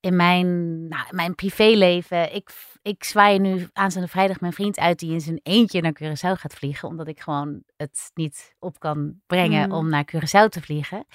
in 0.00 0.16
mijn, 0.16 0.48
nou, 0.88 1.04
in 1.10 1.16
mijn 1.16 1.34
privéleven, 1.34 2.34
ik, 2.34 2.50
ik 2.82 3.04
zwaai 3.04 3.38
nu 3.38 3.68
aanstaande 3.72 4.08
vrijdag 4.08 4.40
mijn 4.40 4.52
vriend 4.52 4.78
uit 4.78 4.98
die 4.98 5.12
in 5.12 5.20
zijn 5.20 5.40
eentje 5.42 5.80
naar 5.80 5.96
Curaçao 6.02 6.40
gaat 6.40 6.54
vliegen, 6.54 6.88
omdat 6.88 7.08
ik 7.08 7.20
gewoon 7.20 7.62
het 7.76 8.10
niet 8.14 8.54
op 8.58 8.78
kan 8.78 9.14
brengen 9.26 9.68
Mm. 9.68 9.74
om 9.74 9.88
naar 9.88 10.04
Curaçao 10.14 10.48
te 10.48 10.60
vliegen. 10.60 11.06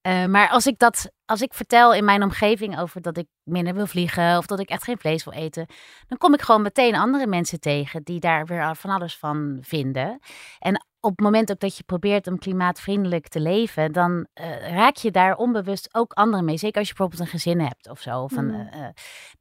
Eh, 0.00 0.26
maar 0.26 0.48
als 0.48 0.66
ik 0.66 0.78
dat, 0.78 1.10
als 1.24 1.42
ik 1.42 1.54
vertel 1.54 1.94
in 1.94 2.04
mijn 2.04 2.22
omgeving 2.22 2.78
over 2.78 3.02
dat 3.02 3.16
ik 3.16 3.26
minder 3.42 3.74
wil 3.74 3.86
vliegen 3.86 4.36
of 4.38 4.46
dat 4.46 4.60
ik 4.60 4.68
echt 4.68 4.84
geen 4.84 4.98
vlees 4.98 5.24
wil 5.24 5.32
eten, 5.32 5.66
dan 6.06 6.18
kom 6.18 6.34
ik 6.34 6.42
gewoon 6.42 6.62
meteen 6.62 6.94
andere 6.94 7.26
mensen 7.26 7.60
tegen 7.60 8.02
die 8.02 8.20
daar 8.20 8.46
weer 8.46 8.76
van 8.76 8.90
alles 8.90 9.16
van 9.16 9.58
vinden. 9.60 10.18
En 10.58 10.86
op 11.00 11.10
het 11.10 11.20
moment 11.20 11.50
ook 11.50 11.60
dat 11.60 11.76
je 11.76 11.82
probeert 11.82 12.26
om 12.26 12.38
klimaatvriendelijk 12.38 13.28
te 13.28 13.40
leven, 13.40 13.92
dan 13.92 14.26
eh, 14.32 14.72
raak 14.74 14.96
je 14.96 15.10
daar 15.10 15.36
onbewust 15.36 15.88
ook 15.92 16.12
anderen 16.12 16.44
mee. 16.44 16.56
Zeker 16.56 16.78
als 16.78 16.88
je 16.88 16.94
bijvoorbeeld 16.94 17.28
een 17.28 17.38
gezin 17.40 17.60
hebt 17.60 17.88
of 17.90 18.00
zo. 18.00 18.22
Of 18.22 18.36
een, 18.36 18.44
Mm. 18.46 18.54
eh, 18.54 18.84
eh, 18.84 18.90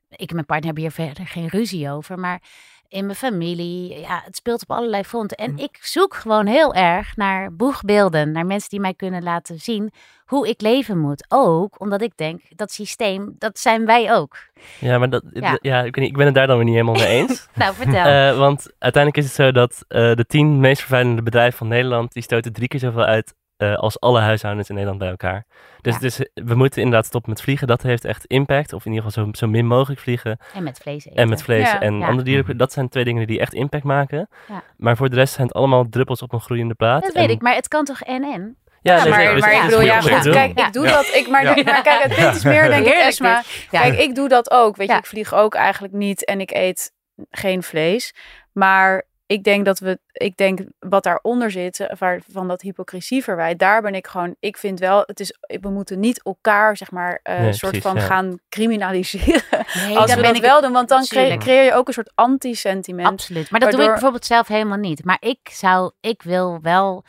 ik 0.10 0.30
en 0.30 0.34
mijn 0.36 0.46
partner 0.46 0.66
hebben 0.66 0.84
hier 0.84 1.06
verder 1.06 1.28
geen 1.28 1.48
ruzie 1.48 1.90
over, 1.92 2.20
maar 2.20 2.42
in 2.90 3.06
mijn 3.06 3.18
familie, 3.18 4.00
ja, 4.00 4.22
het 4.26 4.36
speelt 4.36 4.62
op 4.62 4.72
allerlei 4.72 5.04
fronten. 5.04 5.38
En 5.38 5.58
ik 5.58 5.78
zoek 5.82 6.14
gewoon 6.16 6.46
heel 6.46 6.74
erg 6.74 7.16
naar 7.16 7.56
boegbeelden, 7.56 8.32
naar 8.32 8.46
mensen 8.46 8.70
die 8.70 8.80
mij 8.80 8.94
kunnen 8.94 9.24
laten 9.24 9.60
zien 9.60 9.92
hoe 10.26 10.48
ik 10.50 10.62
leven 10.62 10.98
moet. 10.98 11.26
Ook 11.28 11.80
omdat 11.80 12.02
ik 12.02 12.12
denk, 12.16 12.42
dat 12.56 12.72
systeem, 12.72 13.36
dat 13.38 13.60
zijn 13.60 13.86
wij 13.86 14.14
ook. 14.14 14.38
Ja, 14.80 14.98
maar 14.98 15.10
dat, 15.10 15.24
Ja. 15.62 15.84
ik 15.84 16.18
ben 16.18 16.26
het 16.26 16.36
daar 16.36 16.48
dan 16.48 16.56
weer 16.56 16.66
niet 16.66 16.74
helemaal 16.76 16.96
mee 16.96 17.08
eens. 17.08 17.48
Nou, 17.56 17.74
vertel. 17.76 18.06
Eh, 18.06 18.38
want 18.38 18.72
uiteindelijk 18.80 19.24
is 19.24 19.24
het 19.24 19.46
zo 19.46 19.52
dat 19.52 19.86
eh, 19.88 20.14
de 20.14 20.26
tien 20.28 20.60
meest 20.60 20.80
vervuilende 20.80 21.22
bedrijven 21.22 21.58
van 21.58 21.68
Nederland, 21.68 22.14
die 22.14 22.24
stoten 22.24 22.54
drie 22.54 22.68
keer 22.68 22.80
zoveel 22.80 23.04
uit 23.04 23.34
eh, 23.58 23.76
als 23.76 24.00
alle 24.00 24.20
huishoudens 24.20 24.68
in 24.70 24.74
Nederland 24.76 25.02
bij 25.02 25.10
elkaar. 25.10 25.46
Dus, 25.82 25.94
Ja. 25.94 26.00
dus 26.00 26.18
we 26.34 26.56
moeten 26.56 26.82
inderdaad 26.82 27.06
stoppen 27.06 27.30
met 27.30 27.42
vliegen. 27.42 27.68
Dat 27.68 27.82
heeft 27.82 28.06
echt 28.06 28.26
impact. 28.26 28.74
Of 28.74 28.86
in 28.86 28.92
ieder 28.94 29.06
geval 29.10 29.24
zo, 29.26 29.30
zo 29.34 29.48
min 29.48 29.66
mogelijk 29.66 30.00
vliegen. 30.02 30.40
en 30.54 30.64
met 30.64 30.78
vlees 30.78 31.06
eten. 31.06 31.18
En 31.22 31.30
met 31.30 31.44
vlees 31.44 31.72
Ja. 31.72 31.80
en 31.82 32.00
Ja. 32.00 32.06
andere 32.08 32.24
dieren. 32.24 32.58
Dat 32.58 32.72
zijn 32.72 32.90
twee 32.90 33.04
dingen 33.04 33.28
die 33.28 33.40
echt 33.40 33.54
impact 33.54 33.84
maken. 33.84 34.30
Ja. 34.48 34.64
Maar 34.78 34.98
voor 34.98 35.10
de 35.10 35.16
rest 35.16 35.34
zijn 35.34 35.48
het 35.48 35.56
allemaal 35.56 35.86
druppels 35.90 36.22
op 36.22 36.34
een 36.34 36.42
groeiende 36.42 36.74
plaat. 36.74 37.02
Dat 37.04 37.14
En- 37.14 37.22
weet 37.22 37.30
ik, 37.30 37.42
maar 37.42 37.56
het 37.56 37.68
kan 37.68 37.86
toch 37.86 38.02
en-en? 38.02 38.58
Ja, 38.82 38.96
Ja, 38.96 39.08
maar. 39.10 39.34
Dus 39.34 39.42
maar 39.42 39.54
ik 39.54 39.62
bedoel, 39.62 39.82
ja, 39.82 40.00
goede 40.02 40.16
goed, 40.16 40.24
doen. 40.24 40.34
kijk, 40.34 40.60
ik 40.60 40.74
doe 40.74 40.86
Ja. 40.86 40.92
dat. 40.92 41.06
Ik, 41.14 41.28
maar, 41.30 41.44
Ja. 41.44 41.64
maar 41.64 41.82
kijk, 41.82 42.04
het 42.04 42.16
punt 42.16 42.36
is 42.36 42.44
meer, 42.44 42.68
denk 42.70 42.86
ik, 42.86 42.94
Esma. 42.94 43.44
Kijk, 43.72 44.00
ik 44.00 44.16
doe 44.16 44.28
dat 44.30 44.52
ook. 44.52 44.76
Weet 44.76 44.90
je, 44.90 44.96
ik 44.96 45.06
vlieg 45.06 45.34
ook 45.34 45.56
eigenlijk 45.56 45.94
niet 45.94 46.26
en 46.26 46.40
ik 46.42 46.52
eet 46.52 46.92
geen 47.30 47.64
vlees. 47.64 48.14
Maar 48.52 49.07
ik 49.28 49.44
denk 49.44 49.66
dat 49.66 49.80
we, 49.80 50.00
ik 50.12 50.38
denk 50.38 50.60
wat 50.80 51.04
daaronder 51.04 51.52
zit, 51.52 51.80
eh, 51.80 51.98
waar, 51.98 52.22
van 52.32 52.48
dat 52.48 52.62
hypocrisieverwijt, 52.62 53.60
daar 53.60 53.82
ben 53.82 53.96
ik 53.96 54.08
gewoon, 54.08 54.36
ik 54.40 54.58
vind 54.58 54.80
wel, 54.80 55.04
het 55.06 55.20
is, 55.20 55.38
we 55.62 55.70
moeten 55.70 56.00
niet 56.00 56.24
elkaar, 56.24 56.78
zeg 56.78 56.92
maar, 56.92 57.20
eh, 57.24 57.40
Nee, 57.40 57.54
soort 57.54 57.72
precies, 57.72 57.92
van 57.92 57.96
ja. 57.96 58.02
gaan 58.02 58.40
criminaliseren. 58.50 59.66
Nee, 59.74 59.98
als 59.98 60.14
we 60.14 60.22
ben 60.22 60.26
dat 60.26 60.36
ik 60.36 60.42
wel 60.42 60.62
doen, 60.62 60.72
want 60.72 60.90
dan 60.90 61.06
creëer 61.06 61.64
je 61.64 61.74
ook 61.74 61.88
een 61.88 61.94
soort 61.94 62.12
anti-sentiment. 62.16 63.08
Absoluut. 63.08 63.52
Maar 63.52 63.60
dat 63.60 63.72
doe 63.72 63.82
ik 63.82 63.90
bijvoorbeeld 63.90 64.26
zelf 64.26 64.48
helemaal 64.48 64.78
niet. 64.78 65.06
Maar 65.06 65.18
ik 65.20 65.40
zou, 65.52 65.92
ik 66.02 66.22
wil 66.24 66.60
wel, 66.62 67.04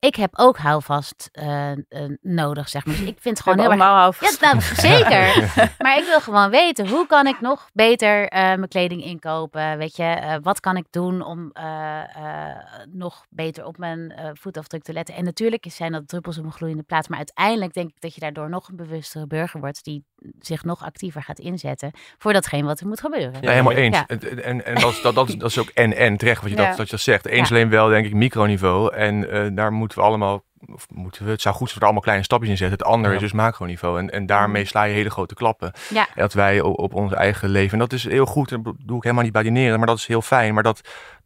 ik 0.00 0.14
heb 0.16 0.30
ook 0.38 0.56
houvast 0.58 1.28
eh, 1.32 1.70
eh, 1.72 1.78
nodig, 2.20 2.68
zeg 2.68 2.86
maar. 2.86 2.94
Dus 2.96 3.04
ik 3.06 3.16
vind 3.20 3.38
het 3.38 3.40
gewoon 3.46 3.58
heel 3.58 3.70
erg... 3.70 3.78
Ja, 3.80 4.12
nou, 4.40 4.60
zeker. 4.90 5.50
maar 5.78 5.98
ik 5.98 6.04
wil 6.04 6.20
gewoon 6.20 6.50
weten, 6.50 6.88
hoe 6.88 7.06
kan 7.06 7.26
ik 7.26 7.40
nog 7.40 7.68
beter 7.72 8.28
eh, 8.28 8.40
mijn 8.42 8.68
kleding 8.68 9.04
inkopen? 9.04 9.78
Weet 9.78 9.96
je, 9.96 10.02
eh, 10.02 10.34
wat 10.42 10.60
kan 10.60 10.76
ik 10.76 10.84
doen 10.90 11.22
om 11.22 11.50
eh, 11.52 11.98
eh, 12.16 12.56
nog 12.88 13.24
beter 13.30 13.64
op 13.64 13.78
mijn 13.78 14.10
eh, 14.12 14.30
voetafdruk 14.32 14.82
te 14.82 14.92
letten? 14.92 15.14
En 15.14 15.24
natuurlijk 15.24 15.64
zijn 15.68 15.92
dat 15.92 16.08
druppels 16.08 16.38
op 16.38 16.44
een 16.44 16.52
gloeiende 16.52 16.82
plaats. 16.82 17.08
Maar 17.08 17.18
uiteindelijk 17.18 17.72
denk 17.72 17.88
ik 17.90 18.00
dat 18.00 18.14
je 18.14 18.20
daardoor 18.20 18.48
nog 18.48 18.68
een 18.68 18.76
bewustere 18.76 19.26
burger 19.26 19.60
wordt 19.60 19.84
die 19.84 20.04
zich 20.38 20.64
nog 20.64 20.84
actiever 20.84 21.22
gaat 21.22 21.38
inzetten 21.38 21.90
voor 22.18 22.32
datgene 22.32 22.62
wat 22.66 22.80
er 22.80 22.86
moet 22.86 23.00
gebeuren. 23.00 23.42
Ja, 23.42 23.50
helemaal 23.50 23.72
eens. 23.72 23.96
Ja. 23.96 24.06
En, 24.06 24.44
en, 24.44 24.64
en 24.66 24.74
dat, 24.74 24.90
is- 24.90 25.02
dat, 25.02 25.14
dat, 25.14 25.28
is- 25.28 25.36
dat 25.36 25.50
is 25.50 25.58
ook 25.58 25.68
en-en 25.68 26.16
terecht 26.16 26.42
wat 26.42 26.50
je, 26.50 26.56
Ja. 26.56 26.68
dat, 26.68 26.76
dat 26.76 26.86
je 26.86 26.92
dat 26.92 27.00
zegt. 27.04 27.26
Eens 27.26 27.48
Ja. 27.48 27.54
alleen 27.54 27.68
wel, 27.70 27.88
denk 27.88 28.06
ik, 28.06 28.14
microniveau. 28.14 28.94
En 28.94 29.30
eh, 29.30 29.46
daar 29.52 29.72
moeten 29.96 29.98
we 30.20 30.26
allemaal, 30.26 30.44
of 30.74 30.86
moeten 30.90 31.24
we, 31.24 31.30
het 31.30 31.40
zou 31.40 31.54
goed 31.54 31.66
zijn 31.66 31.74
we 31.74 31.80
er 31.80 31.86
allemaal 31.86 32.02
kleine 32.04 32.24
stapjes 32.24 32.50
in 32.50 32.56
zetten. 32.56 32.78
Het 32.78 32.86
andere 32.86 33.08
Ja. 33.14 33.20
is 33.20 33.24
dus 33.30 33.32
macroniveau. 33.32 33.98
En, 33.98 34.10
en 34.10 34.26
daarmee 34.26 34.64
sla 34.64 34.82
je 34.82 34.94
hele 34.94 35.10
grote 35.10 35.34
klappen. 35.34 35.72
Ja. 35.90 36.06
Dat 36.14 36.32
wij 36.32 36.60
op, 36.60 36.78
op 36.78 36.94
ons 36.94 37.12
eigen 37.12 37.48
leven, 37.48 37.72
en 37.72 37.78
dat 37.78 37.92
is 37.92 38.04
heel 38.04 38.26
goed, 38.26 38.52
en 38.52 38.62
dat 38.62 38.74
doe 38.78 38.96
ik 38.96 39.02
helemaal 39.02 39.24
niet 39.24 39.32
badineren, 39.32 39.78
maar 39.78 39.86
dat 39.86 39.96
is 39.96 40.06
heel 40.06 40.22
fijn. 40.22 40.54
Maar 40.54 40.62
dat, 40.62 40.80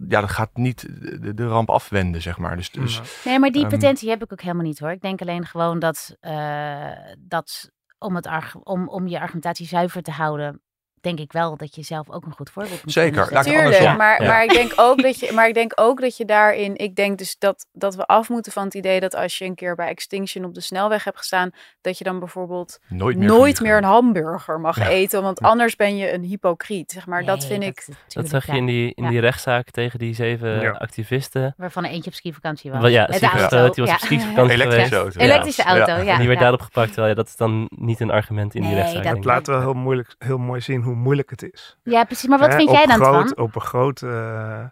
ja, 0.09 0.21
dat 0.21 0.31
gaat 0.31 0.51
niet 0.55 0.81
de, 1.21 1.35
de 1.35 1.47
ramp 1.47 1.71
afwenden, 1.71 2.23
zeg 2.23 2.39
maar. 2.39 2.57
Dus, 2.57 2.71
dus 2.71 3.01
Nee, 3.25 3.39
maar 3.39 3.51
die 3.51 3.63
Ehm, 3.63 3.71
potentie 3.71 4.09
heb 4.11 4.23
ik 4.23 4.33
ook 4.33 4.41
helemaal 4.43 4.65
niet 4.67 4.79
hoor. 4.79 4.91
Ik 4.91 5.01
denk 5.01 5.21
alleen 5.21 5.47
gewoon 5.47 5.79
dat, 5.79 6.17
eh, 6.21 6.91
dat 7.19 7.71
om, 7.99 8.15
het 8.15 8.27
arg- 8.27 8.57
om, 8.57 8.89
om 8.89 9.07
je 9.07 9.21
argumentatie 9.21 9.67
zuiver 9.67 10.03
te 10.03 10.11
houden, 10.11 10.63
denk 11.05 11.19
ik 11.19 11.33
wel 11.33 11.57
dat 11.57 11.75
je 11.75 11.83
zelf 11.83 12.11
ook 12.11 12.25
een 12.27 12.33
goed 12.33 12.51
voorbeeld 12.51 12.85
moet 12.85 12.93
Zeker. 12.93 13.13
kunnen 13.13 13.33
Laat 13.33 13.47
ik 13.47 13.53
zetten. 13.53 13.71
Tuurlijk, 13.73 13.91
andersom. 13.91 13.97
maar, 13.97 14.23
Ja. 14.23 14.29
maar, 14.29 14.45
ik 14.45 14.53
denk 14.53 14.73
ook 14.77 15.03
dat 15.03 15.19
je, 15.21 15.33
maar 15.37 15.49
ik 15.49 15.55
denk 15.55 15.73
ook 15.75 16.01
dat 16.01 16.17
je 16.17 16.25
daarin, 16.25 16.77
ik 16.77 16.97
denk 16.97 17.19
dus 17.19 17.37
dat, 17.39 17.67
dat 17.73 17.95
we 17.95 18.07
af 18.07 18.29
moeten 18.29 18.53
van 18.53 18.65
het 18.65 18.75
idee 18.75 19.01
dat 19.01 19.15
als 19.15 19.39
je 19.39 19.45
een 19.45 19.55
keer 19.55 19.75
bij 19.75 19.89
Extinction 19.89 20.45
op 20.45 20.55
de 20.55 20.61
snelweg 20.61 21.05
hebt 21.05 21.17
gestaan, 21.19 21.51
dat 21.81 21.99
je 21.99 22.05
dan 22.05 22.19
bijvoorbeeld 22.19 22.79
nooit 22.89 23.17
meer 23.19 23.29
nooit 23.29 23.61
meer 23.61 23.77
een 23.77 23.85
hamburger 23.85 24.61
mag 24.61 24.77
Ja. 24.79 24.89
eten, 24.89 25.23
want 25.23 25.41
anders 25.41 25.77
ben 25.77 25.97
je 25.97 26.13
een 26.13 26.23
hypocriet, 26.23 26.91
zeg 26.93 27.07
maar. 27.07 27.25
dat 27.25 27.45
vind 27.47 27.63
ik, 27.63 27.85
Dat 27.87 27.97
natuurlijk, 28.05 28.29
zag 28.29 28.47
je 28.47 28.53
in 28.57 28.67
die, 28.67 28.93
in 28.95 29.05
Ja. 29.05 29.11
die 29.11 29.21
rechtszaak 29.21 29.71
tegen 29.71 29.99
die 29.99 30.15
zeven 30.15 30.61
Ja. 30.61 30.71
activisten. 30.71 31.55
Waarvan 31.57 31.85
er 31.85 31.91
eentje 31.91 32.11
op 32.11 32.17
skivakantie 32.17 32.71
was. 32.71 32.81
Wel, 32.81 32.91
ja, 32.91 33.07
Met 33.11 33.21
de 33.21 33.27
ski- 33.27 33.39
auto. 33.39 33.57
die 33.71 33.85
was 33.85 33.89
ja. 33.89 33.95
op 33.95 34.01
skivakantie 34.01 34.55
Elektrische 34.57 34.79
geweest. 34.81 34.93
auto. 34.95 35.19
Ja. 35.19 35.25
Elektrische 35.25 35.63
auto, 35.65 35.93
ja. 36.05 36.13
En 36.13 36.19
die 36.19 36.27
werd 36.27 36.39
ja. 36.39 36.45
daarop 36.45 36.61
gepakt. 36.61 36.87
Terwijl 36.87 37.09
ja, 37.09 37.15
dat 37.15 37.27
is 37.27 37.37
dan 37.37 37.69
niet 37.77 38.01
een 38.01 38.11
argument 38.11 38.55
in 38.55 38.61
die 38.61 38.71
Nee, 38.71 38.81
rechtszaak. 38.81 39.05
dat- 39.15 39.25
laat 39.25 39.47
wel 39.47 39.61
heel, 39.61 39.75
moeilijk, 39.75 40.15
heel 40.19 40.39
mooi 40.39 40.61
zien 40.61 40.83
hoe 40.83 40.94
moeilijk 40.95 41.31
het 41.31 41.43
is. 41.53 41.79
Ja, 41.83 42.05
precies. 42.05 42.29
Maar 42.29 42.39
wat 42.39 42.51
Hè, 42.53 42.57
vind 42.57 42.71
jij 42.71 42.87
dan 42.87 42.97
groot, 42.97 43.29
van? 43.35 43.45
Op 43.45 43.55
een 43.55 43.61
groot... 43.61 44.03
eh, 44.03 44.65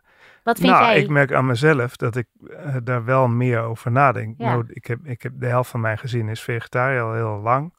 Wat 0.43 0.59
vind 0.59 0.73
nou, 0.73 0.85
jij? 0.85 0.99
ik 1.01 1.09
merk 1.09 1.33
aan 1.33 1.47
mezelf 1.47 1.97
dat 1.97 2.17
ik 2.17 2.27
eh, 2.57 2.77
daar 2.85 3.05
wel 3.05 3.29
meer 3.29 3.61
over 3.61 3.91
nadenk. 3.91 4.35
Ja. 4.39 4.47
Nou, 4.51 4.65
ik, 4.69 4.87
heb, 4.87 4.99
ik 5.05 5.23
heb 5.23 5.33
de 5.37 5.47
helft 5.47 5.71
van 5.71 5.81
mijn 5.81 5.99
gezin 5.99 6.29
is 6.29 6.43
vegetariër 6.43 7.03
al 7.03 7.15
heel 7.15 7.41
lang. 7.43 7.73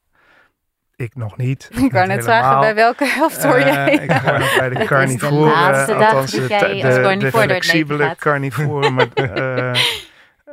Ik 0.95 1.15
nog 1.15 1.37
niet. 1.37 1.69
ik 1.85 1.91
wou 1.91 2.07
net 2.07 2.23
vragen, 2.23 2.59
bij 2.59 2.75
welke 2.75 3.05
helft 3.05 3.43
hoor 3.43 3.53
Eh, 3.55 3.65
jij? 3.73 3.93
ik 3.93 4.09
nog 4.09 4.57
bij 4.57 4.69
de 4.69 4.75
de 4.79 4.85
carnivoren, 4.85 5.53
dag 5.71 5.89
althans 5.89 6.31
de, 6.31 6.47
de, 6.47 7.15
de, 7.19 7.31
flexibele 7.31 8.15
carnivoren. 8.19 8.93
Maar, 8.93 9.07
eh, 9.13 9.71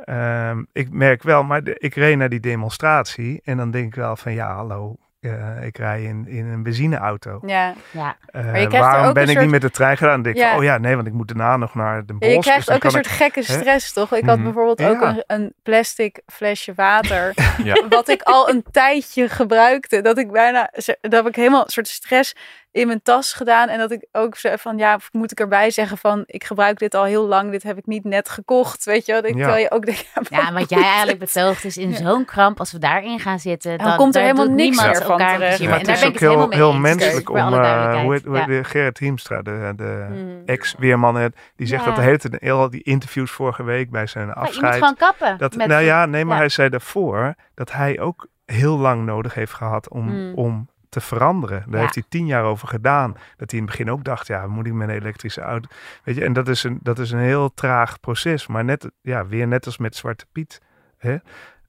ehm, 0.05 0.63
ik 0.73 0.91
merk 0.91 1.23
wel, 1.23 1.43
maar 1.43 1.63
de- 1.63 1.75
ik 1.79 1.95
reed 1.95 2.17
naar 2.17 2.29
die 2.29 2.39
demonstratie 2.39 3.41
en 3.43 3.57
dan 3.57 3.71
denk 3.71 3.85
ik 3.85 3.95
wel 3.95 4.15
van 4.15 4.33
ja, 4.33 4.55
hallo, 4.55 4.95
eh, 5.21 5.63
ik 5.65 5.77
rij 5.77 6.03
in, 6.03 6.27
in 6.27 6.45
een 6.45 6.63
benzineauto. 6.63 7.39
Ja, 7.45 7.73
Ja, 7.91 8.15
Eh, 8.25 8.43
je 8.43 8.49
krijgt 8.51 8.73
er 8.73 8.79
waarom 8.79 9.07
ook 9.07 9.13
ben 9.13 9.23
een 9.23 9.29
ik 9.29 9.35
soort- 9.35 9.41
niet 9.43 9.51
met 9.53 9.61
de 9.61 9.69
trein 9.71 9.97
gedaan? 9.97 10.21
Denk 10.21 10.35
ik, 10.35 10.41
Ja. 10.41 10.57
oh 10.57 10.63
ja, 10.63 10.77
nee, 10.77 10.95
want 10.95 11.07
ik 11.07 11.13
moet 11.13 11.27
daarna 11.27 11.57
nog 11.57 11.75
naar 11.75 12.05
de 12.05 12.13
bos. 12.13 12.19
Ja, 12.21 12.27
je 12.27 12.35
dus 12.35 12.45
krijgt 12.45 12.65
dan 12.67 12.75
ook 12.75 12.83
een 12.83 12.91
soort 12.91 13.07
gekke 13.07 13.43
stress, 13.43 13.93
toch? 13.93 14.13
Ik 14.13 14.25
had 14.25 14.35
Mhm. 14.35 14.43
bijvoorbeeld 14.45 14.81
ook 14.83 15.01
een, 15.01 15.23
een 15.27 15.53
plastic 15.63 16.19
flesje 16.27 16.73
water, 16.75 17.33
Ja. 17.63 17.83
wat 17.89 18.09
ik 18.09 18.21
al 18.21 18.49
een 18.49 18.63
tijdje 18.71 19.29
gebruikte. 19.29 20.01
Dat 20.01 20.17
ik 20.17 20.31
bijna, 20.31 20.69
dat 21.01 21.11
heb 21.11 21.27
ik 21.27 21.35
helemaal 21.35 21.63
een 21.63 21.69
soort 21.71 21.87
stress 21.87 22.35
in 22.71 22.87
mijn 22.87 23.01
tas 23.01 23.33
gedaan. 23.33 23.67
En 23.67 23.77
dat 23.79 23.91
ik 23.91 24.07
ook 24.11 24.35
zei 24.35 24.57
van, 24.57 24.77
ja, 24.77 24.99
moet 25.11 25.31
ik 25.31 25.39
erbij 25.39 25.71
zeggen 25.71 25.97
van, 25.97 26.23
ik 26.25 26.43
gebruik 26.43 26.79
dit 26.79 26.95
al 26.95 27.03
heel 27.03 27.27
lang. 27.27 27.51
Dit 27.51 27.63
heb 27.63 27.77
ik 27.77 27.85
niet 27.85 28.03
net 28.03 28.29
gekocht, 28.29 28.85
weet 28.85 29.05
je 29.05 29.11
wel. 29.11 29.25
Ik, 29.25 29.35
Ja. 29.35 29.55
Je 29.55 29.71
ook 29.71 29.85
denkt, 29.85 29.99
ja, 30.15 30.21
maar- 30.29 30.41
ja, 30.45 30.53
wat 30.53 30.69
jij 30.69 30.81
eigenlijk 30.83 31.19
betoogt 31.19 31.63
is 31.63 31.77
in 31.77 31.89
Ja. 31.89 31.95
zo'n 31.95 32.25
kramp, 32.25 32.59
als 32.59 32.71
we 32.71 32.77
daarin 32.79 33.19
gaan 33.19 33.39
zitten, 33.39 33.77
dan, 33.77 33.95
komt 33.97 34.15
er 34.15 34.21
helemaal 34.21 34.45
niks 34.49 34.57
niemand 34.77 34.87
meer 34.87 35.01
van 35.01 35.11
elkaar 35.11 35.33
terecht. 35.37 35.57
Ja, 35.57 35.65
het 35.69 35.73
En 35.73 35.79
is 35.79 35.85
daar 35.85 35.97
ben 35.99 36.07
ook 36.09 36.19
heel, 36.19 36.29
helemaal 36.29 36.47
mee 36.47 36.57
heel 36.57 36.79
menselijk 36.79 37.29
om, 37.29 37.35
eh, 37.37 38.01
hoe 38.01 38.21
hoe 38.25 38.45
de 38.45 38.63
Gerrit 38.63 38.97
Hiemstra, 38.97 39.41
de, 39.41 39.73
de 39.75 40.05
Hmm. 40.07 40.41
ex-weerman, 40.45 41.31
die 41.55 41.67
zegt 41.67 41.81
Ja. 41.81 41.87
dat 41.87 41.95
de 41.95 42.01
hele 42.01 42.17
tijd, 42.17 42.35
heel 42.39 42.69
die 42.69 42.83
interviews 42.83 43.31
vorige 43.31 43.63
week 43.63 43.89
bij 43.91 44.07
zijn 44.07 44.25
Maar 44.27 44.35
je 44.35 44.41
moet 44.41 44.49
afscheid. 44.49 44.73
gewoon 44.73 44.95
kappen. 44.95 45.37
Dat, 45.37 45.55
nou 45.55 45.81
ja, 45.83 46.05
nee, 46.05 46.25
maar 46.25 46.33
ja. 46.35 46.39
hij 46.39 46.49
zei 46.49 46.69
daarvoor 46.69 47.35
dat 47.55 47.71
hij 47.71 47.99
ook 47.99 48.27
heel 48.45 48.77
lang 48.77 49.05
nodig 49.05 49.33
heeft 49.33 49.53
gehad 49.53 49.89
om, 49.89 50.07
Hmm. 50.07 50.33
om 50.35 50.69
te 50.91 51.01
veranderen. 51.01 51.59
Daar 51.65 51.73
Ja. 51.75 51.79
heeft 51.79 51.93
hij 51.95 52.03
tien 52.09 52.25
jaar 52.25 52.43
over 52.43 52.67
gedaan. 52.67 53.11
Dat 53.37 53.51
hij 53.51 53.59
in 53.59 53.65
het 53.65 53.77
begin 53.77 53.91
ook 53.91 54.03
dacht, 54.03 54.27
ja, 54.27 54.47
moet 54.47 54.65
ik 54.67 54.73
met 54.73 54.89
een 54.89 54.95
elektrische 54.95 55.41
auto? 55.41 55.69
Weet 56.03 56.15
je, 56.15 56.23
en 56.23 56.33
dat 56.33 56.47
is 56.47 56.63
een, 56.63 56.79
dat 56.81 56.99
is 56.99 57.11
een 57.11 57.19
heel 57.19 57.53
traag 57.53 57.99
proces. 57.99 58.47
Maar 58.47 58.63
net, 58.63 58.91
ja, 59.01 59.25
weer 59.27 59.47
net 59.47 59.65
als 59.65 59.77
met 59.77 59.95
Zwarte 59.95 60.25
Piet. 60.31 60.61
Hè? 60.97 61.17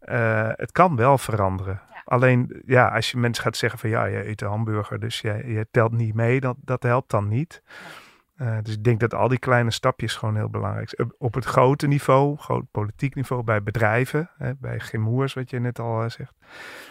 Eh, 0.00 0.48
het 0.56 0.72
kan 0.72 0.96
wel 0.96 1.18
veranderen. 1.18 1.80
Alleen, 2.04 2.62
ja, 2.66 2.88
als 2.88 3.10
je 3.10 3.16
mensen 3.18 3.44
gaat 3.44 3.56
zeggen 3.56 3.78
van, 3.78 3.90
ja, 3.90 4.04
je 4.04 4.28
eet 4.28 4.40
een 4.40 4.48
hamburger, 4.48 5.00
dus 5.00 5.20
je, 5.20 5.42
je 5.46 5.66
telt 5.70 5.92
niet 5.92 6.14
mee, 6.14 6.40
dat, 6.40 6.56
dat 6.60 6.82
helpt 6.82 7.10
dan 7.10 7.28
niet. 7.28 7.62
Uh, 8.36 8.58
dus 8.62 8.74
ik 8.74 8.84
denk 8.84 9.00
dat 9.00 9.14
al 9.14 9.28
die 9.28 9.38
kleine 9.38 9.70
stapjes 9.70 10.14
gewoon 10.14 10.36
heel 10.36 10.48
belangrijk 10.48 10.88
zijn. 10.88 11.12
Op 11.18 11.34
het 11.34 11.44
grote 11.44 11.86
niveau, 11.86 12.36
groot 12.36 12.64
politiek 12.70 13.14
niveau, 13.14 13.42
bij 13.42 13.62
bedrijven, 13.62 14.30
hè, 14.36 14.54
bij 14.54 14.80
Gemoers, 14.80 15.34
wat 15.34 15.50
je 15.50 15.60
net 15.60 15.78
al 15.78 16.02
uh, 16.02 16.10
zegt. 16.10 16.34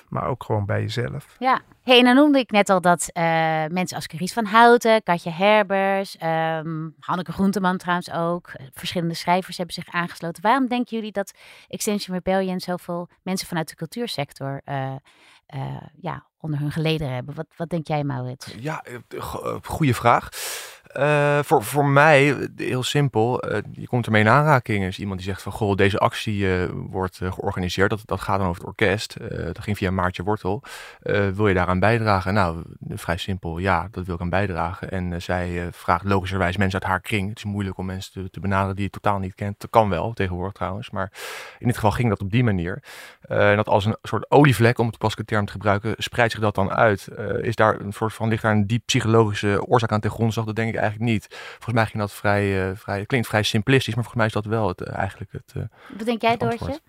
Maar 0.07 0.27
ook 0.27 0.43
gewoon 0.43 0.65
bij 0.65 0.81
jezelf. 0.81 1.35
Ja, 1.39 1.61
hey, 1.81 1.97
en 1.97 2.03
dan 2.03 2.15
noemde 2.15 2.39
ik 2.39 2.51
net 2.51 2.69
al 2.69 2.81
dat 2.81 3.09
uh, 3.13 3.23
mensen 3.67 3.95
als 3.95 4.07
Carice 4.07 4.33
van 4.33 4.45
Houten, 4.45 5.03
Katje 5.03 5.29
Herbers, 5.29 6.15
um, 6.23 6.95
Hanneke 6.99 7.31
Groenteman 7.31 7.77
trouwens 7.77 8.11
ook, 8.11 8.51
verschillende 8.73 9.13
schrijvers 9.13 9.57
hebben 9.57 9.75
zich 9.75 9.87
aangesloten. 9.93 10.43
Waarom 10.43 10.67
denken 10.67 10.95
jullie 10.97 11.11
dat 11.11 11.37
Extension 11.67 12.15
Rebellion 12.15 12.59
zoveel 12.59 13.09
mensen 13.23 13.47
vanuit 13.47 13.69
de 13.69 13.75
cultuursector 13.75 14.61
ja, 16.01 16.25
onder 16.37 16.59
hun 16.59 16.71
geleden 16.71 17.13
hebben? 17.13 17.35
Wat, 17.35 17.47
wat 17.55 17.69
denk 17.69 17.87
jij, 17.87 18.03
Maurits? 18.03 18.55
Ja, 18.59 18.83
goede 19.63 19.93
vraag. 19.93 20.29
Uh, 20.97 21.39
voor, 21.43 21.63
voor 21.63 21.85
mij, 21.85 22.49
heel 22.55 22.83
simpel, 22.83 23.51
uh, 23.51 23.57
je 23.71 23.87
komt 23.87 24.05
ermee 24.05 24.21
in 24.21 24.29
aanraking. 24.29 24.85
is 24.85 24.99
iemand 24.99 25.19
die 25.19 25.27
zegt 25.27 25.41
van, 25.41 25.51
goh, 25.51 25.75
deze 25.75 25.97
actie 25.97 26.37
uh, 26.37 26.69
wordt 26.73 27.17
georganiseerd. 27.17 27.89
Dat, 27.89 28.01
dat 28.05 28.21
gaat 28.21 28.39
dan 28.39 28.47
over 28.47 28.61
het 28.61 28.69
orkest. 28.69 29.15
dat 29.45 29.59
ging 29.59 29.77
via 29.77 29.91
Maartje 29.91 30.23
Wortel. 30.23 30.63
wil 31.33 31.47
je 31.47 31.53
daaraan 31.53 31.79
bijdragen? 31.79 32.33
Nou, 32.33 32.61
vrij 32.89 33.17
simpel, 33.17 33.57
ja, 33.57 33.87
dat 33.91 34.05
wil 34.05 34.15
ik 34.15 34.21
aan 34.21 34.29
bijdragen. 34.29 34.91
En 34.91 35.21
zij 35.21 35.69
vraagt 35.71 36.03
logischerwijs 36.03 36.57
mensen 36.57 36.79
uit 36.81 36.89
haar 36.89 37.01
kring. 37.01 37.29
Het 37.29 37.37
is 37.37 37.43
moeilijk 37.43 37.77
om 37.77 37.85
mensen 37.85 38.11
te, 38.11 38.29
te, 38.29 38.39
benaderen 38.39 38.75
die 38.75 38.85
je 38.85 38.89
totaal 38.89 39.19
niet 39.19 39.35
kent. 39.35 39.59
Dat 39.59 39.69
kan 39.69 39.89
wel, 39.89 40.13
tegenwoordig 40.13 40.53
trouwens. 40.53 40.89
Maar 40.89 41.11
in 41.59 41.67
dit 41.67 41.75
geval 41.75 41.91
ging 41.91 42.09
dat 42.09 42.21
op 42.21 42.31
die 42.31 42.43
manier. 42.43 42.83
en 43.21 43.55
dat 43.55 43.67
als 43.67 43.85
een 43.85 43.97
soort 44.01 44.31
olievlek, 44.31 44.79
om 44.79 44.87
het 44.87 44.97
paske 44.97 45.25
term 45.25 45.45
te 45.45 45.51
gebruiken, 45.51 45.93
spreidt 45.97 46.31
zich 46.31 46.41
dat 46.41 46.55
dan 46.55 46.71
uit. 46.71 47.07
is 47.41 47.55
daar 47.55 47.79
een 47.79 47.93
soort 47.93 48.13
van, 48.13 48.29
ligt 48.29 48.41
daar 48.41 48.51
een 48.51 48.67
diep 48.67 48.85
psychologische 48.85 49.65
oorzaak 49.65 49.91
aan 49.91 49.99
ten 49.99 50.11
grondslag? 50.11 50.45
Dat 50.45 50.55
denk 50.55 50.69
ik 50.69 50.79
eigenlijk 50.81 51.11
niet. 51.11 51.27
Volgens 51.31 51.73
mij 51.73 51.85
ging 51.85 51.97
dat 51.97 52.13
vrij, 52.13 52.69
uh, 52.69 52.75
vrij 52.75 53.05
klinkt 53.05 53.27
vrij 53.27 53.43
simplistisch, 53.43 53.95
maar 53.95 54.03
volgens 54.03 54.15
mij 54.15 54.25
is 54.25 54.33
dat 54.43 54.45
wel 54.45 54.67
het, 54.67 54.81
uh, 54.81 54.97
eigenlijk 54.97 55.31
het. 55.31 55.53
Uh, 55.57 55.63
Wat 55.97 56.05
denk 56.05 56.21
jij, 56.21 56.37
Doortje? 56.37 56.79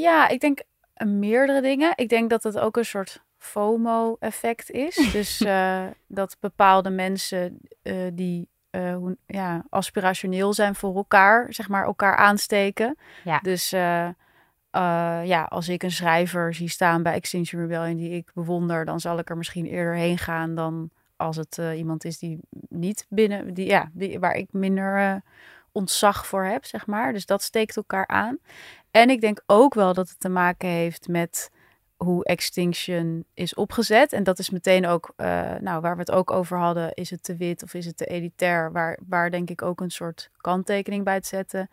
ja, 0.00 0.28
ik 0.28 0.40
denk 0.40 0.62
meerdere 1.04 1.60
dingen. 1.60 1.92
Ik 1.94 2.08
denk 2.08 2.30
dat 2.30 2.42
het 2.42 2.58
ook 2.58 2.76
een 2.76 2.84
soort 2.84 3.22
FOMO-effect 3.38 4.70
is. 4.70 4.94
dus 5.12 5.44
dat 6.06 6.36
bepaalde 6.40 6.90
mensen 6.90 7.60
die 8.12 8.48
hoe, 8.72 9.16
ja, 9.26 9.64
aspirationeel 9.68 10.52
zijn 10.52 10.74
voor 10.74 10.96
elkaar, 10.96 11.46
zeg 11.48 11.68
maar, 11.68 11.84
elkaar 11.84 12.16
aansteken. 12.16 12.96
Ja. 13.24 13.38
Dus 13.38 13.70
ja, 13.70 15.46
als 15.48 15.68
ik 15.68 15.82
een 15.82 15.90
schrijver 15.90 16.54
zie 16.54 16.68
staan 16.68 17.02
bij 17.02 17.12
Extinction 17.12 17.60
Rebellion 17.60 17.96
die 17.96 18.10
ik 18.10 18.30
bewonder, 18.34 18.84
dan 18.84 19.00
zal 19.00 19.18
ik 19.18 19.30
er 19.30 19.36
misschien 19.36 19.66
eerder 19.66 19.94
heen 19.94 20.18
gaan 20.18 20.54
dan 20.54 20.90
als 21.16 21.36
het 21.36 21.58
uh, 21.58 21.78
iemand 21.78 22.04
is 22.04 22.18
die 22.18 22.38
niet 22.68 23.06
binnen, 23.08 23.54
die, 23.54 23.66
ja, 23.66 23.90
die, 23.92 24.18
waar 24.18 24.34
ik 24.34 24.52
minder 24.52 24.98
uh, 24.98 25.14
ontzag 25.72 26.26
voor 26.26 26.44
heb, 26.44 26.64
zeg 26.64 26.86
maar. 26.86 27.12
Dus 27.12 27.26
dat 27.26 27.42
steekt 27.42 27.76
elkaar 27.76 28.06
aan. 28.06 28.38
En 28.90 29.10
ik 29.10 29.20
denk 29.20 29.42
ook 29.46 29.74
wel 29.74 29.94
dat 29.94 30.08
het 30.08 30.20
te 30.20 30.28
maken 30.28 30.68
heeft 30.68 31.08
met 31.08 31.50
hoe 31.96 32.24
Extinction 32.24 33.24
is 33.34 33.54
opgezet. 33.54 34.12
En 34.12 34.22
dat 34.22 34.38
is 34.38 34.50
meteen 34.50 34.86
ook, 34.86 35.12
uh, 35.16 35.54
nou, 35.60 35.80
waar 35.80 35.94
we 35.94 36.00
het 36.00 36.10
ook 36.10 36.30
over 36.30 36.58
hadden, 36.58 36.94
is 36.94 37.10
het 37.10 37.22
te 37.22 37.36
wit 37.36 37.62
of 37.62 37.74
is 37.74 37.86
het 37.86 37.96
te 37.96 38.06
elitair? 38.06 38.72
Waar, 38.72 38.98
waar 39.08 39.30
denk 39.30 39.50
ik 39.50 39.62
ook 39.62 39.80
een 39.80 39.90
soort 39.90 40.30
kanttekening 40.36 41.04
bij 41.04 41.20
te 41.20 41.28
zetten 41.28 41.70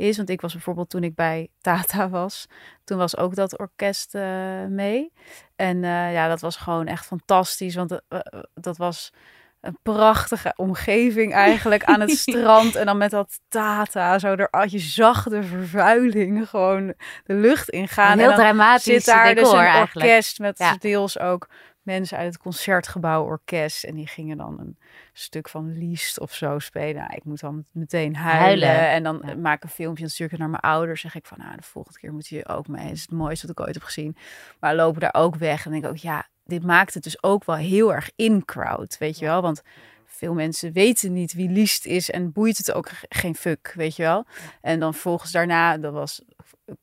is. 0.00 0.16
Want 0.16 0.30
ik 0.30 0.40
was 0.40 0.52
bijvoorbeeld 0.52 0.90
toen 0.90 1.04
ik 1.04 1.14
bij 1.14 1.48
Tata 1.60 2.08
was, 2.08 2.46
toen 2.84 2.98
was 2.98 3.16
ook 3.16 3.34
dat 3.34 3.58
orkest 3.58 4.14
uh, 4.14 4.64
mee. 4.68 5.12
En 5.56 5.76
uh, 5.76 6.12
ja, 6.12 6.28
dat 6.28 6.40
was 6.40 6.56
gewoon 6.56 6.86
echt 6.86 7.06
fantastisch, 7.06 7.74
want 7.74 7.92
uh, 7.92 8.18
dat 8.54 8.76
was 8.76 9.12
een 9.60 9.78
prachtige 9.82 10.52
omgeving 10.56 11.32
eigenlijk 11.32 11.84
aan 11.84 12.00
het 12.00 12.10
strand. 12.26 12.74
En 12.74 12.86
dan 12.86 12.98
met 12.98 13.10
dat 13.10 13.40
Tata, 13.48 14.18
zo 14.18 14.34
er, 14.34 14.68
je 14.68 14.78
zag 14.78 15.22
de 15.22 15.42
vervuiling 15.42 16.48
gewoon 16.48 16.94
de 17.24 17.34
lucht 17.34 17.68
ingaan. 17.68 18.12
Een 18.12 18.18
heel 18.18 18.34
dramatisch 18.34 18.84
zit 18.84 19.04
daar 19.04 19.34
decor, 19.34 19.42
dus 19.42 19.52
een 19.52 19.58
eigenlijk. 19.58 20.08
orkest 20.08 20.38
met 20.38 20.58
ja. 20.58 20.76
deels 20.78 21.18
ook 21.18 21.48
mensen 21.82 22.18
uit 22.18 22.32
het 22.32 22.42
concertgebouw 22.42 23.24
orkest. 23.24 23.84
En 23.84 23.94
die 23.94 24.06
gingen 24.06 24.36
dan 24.36 24.60
een 24.60 24.78
stuk 25.12 25.48
van 25.48 25.78
Liest 25.78 26.20
of 26.20 26.34
zo 26.34 26.58
spelen. 26.58 27.02
Nou, 27.02 27.14
ik 27.14 27.24
moet 27.24 27.40
dan 27.40 27.64
meteen 27.72 28.16
huilen. 28.16 28.68
Huilen. 28.68 28.90
En 28.90 29.02
dan 29.02 29.22
Ja. 29.26 29.34
maak 29.34 29.56
ik 29.56 29.62
een 29.62 29.68
filmpje 29.68 30.04
en 30.04 30.10
stuur 30.10 30.24
ik 30.24 30.30
het 30.30 30.40
naar 30.40 30.50
mijn 30.50 30.62
ouders. 30.62 31.00
Zeg 31.00 31.14
ik 31.14 31.26
van, 31.26 31.38
nou, 31.38 31.56
de 31.56 31.62
volgende 31.62 31.98
keer 31.98 32.12
moet 32.12 32.28
je 32.28 32.48
ook 32.48 32.68
mee. 32.68 32.84
Het 32.84 32.92
is 32.96 33.00
het 33.00 33.10
mooiste 33.12 33.46
wat 33.46 33.58
ik 33.58 33.64
ooit 33.64 33.74
heb 33.74 33.84
gezien. 33.84 34.16
Maar 34.60 34.74
lopen 34.74 35.00
daar 35.00 35.14
ook 35.14 35.36
weg. 35.36 35.64
En 35.64 35.70
denk 35.70 35.84
ik 35.84 35.90
ook, 35.90 35.96
ja, 35.96 36.26
dit 36.44 36.64
maakt 36.64 36.94
het 36.94 37.02
dus 37.02 37.22
ook 37.22 37.44
wel 37.44 37.56
heel 37.56 37.94
erg 37.94 38.10
in-crowd, 38.16 38.98
weet 38.98 39.18
je 39.18 39.24
wel. 39.24 39.42
Want 39.42 39.62
veel 40.06 40.34
mensen 40.34 40.72
weten 40.72 41.12
niet 41.12 41.32
wie 41.32 41.48
Liest 41.48 41.86
is 41.86 42.10
en 42.10 42.32
boeit 42.32 42.56
het 42.58 42.72
ook 42.72 42.88
ge- 42.88 43.06
geen 43.08 43.34
fuck, 43.34 43.72
weet 43.76 43.96
je 43.96 44.02
wel. 44.02 44.26
En 44.60 44.80
dan 44.80 44.94
volgens 44.94 45.32
daarna, 45.32 45.78
dat 45.78 45.92
was 45.92 46.22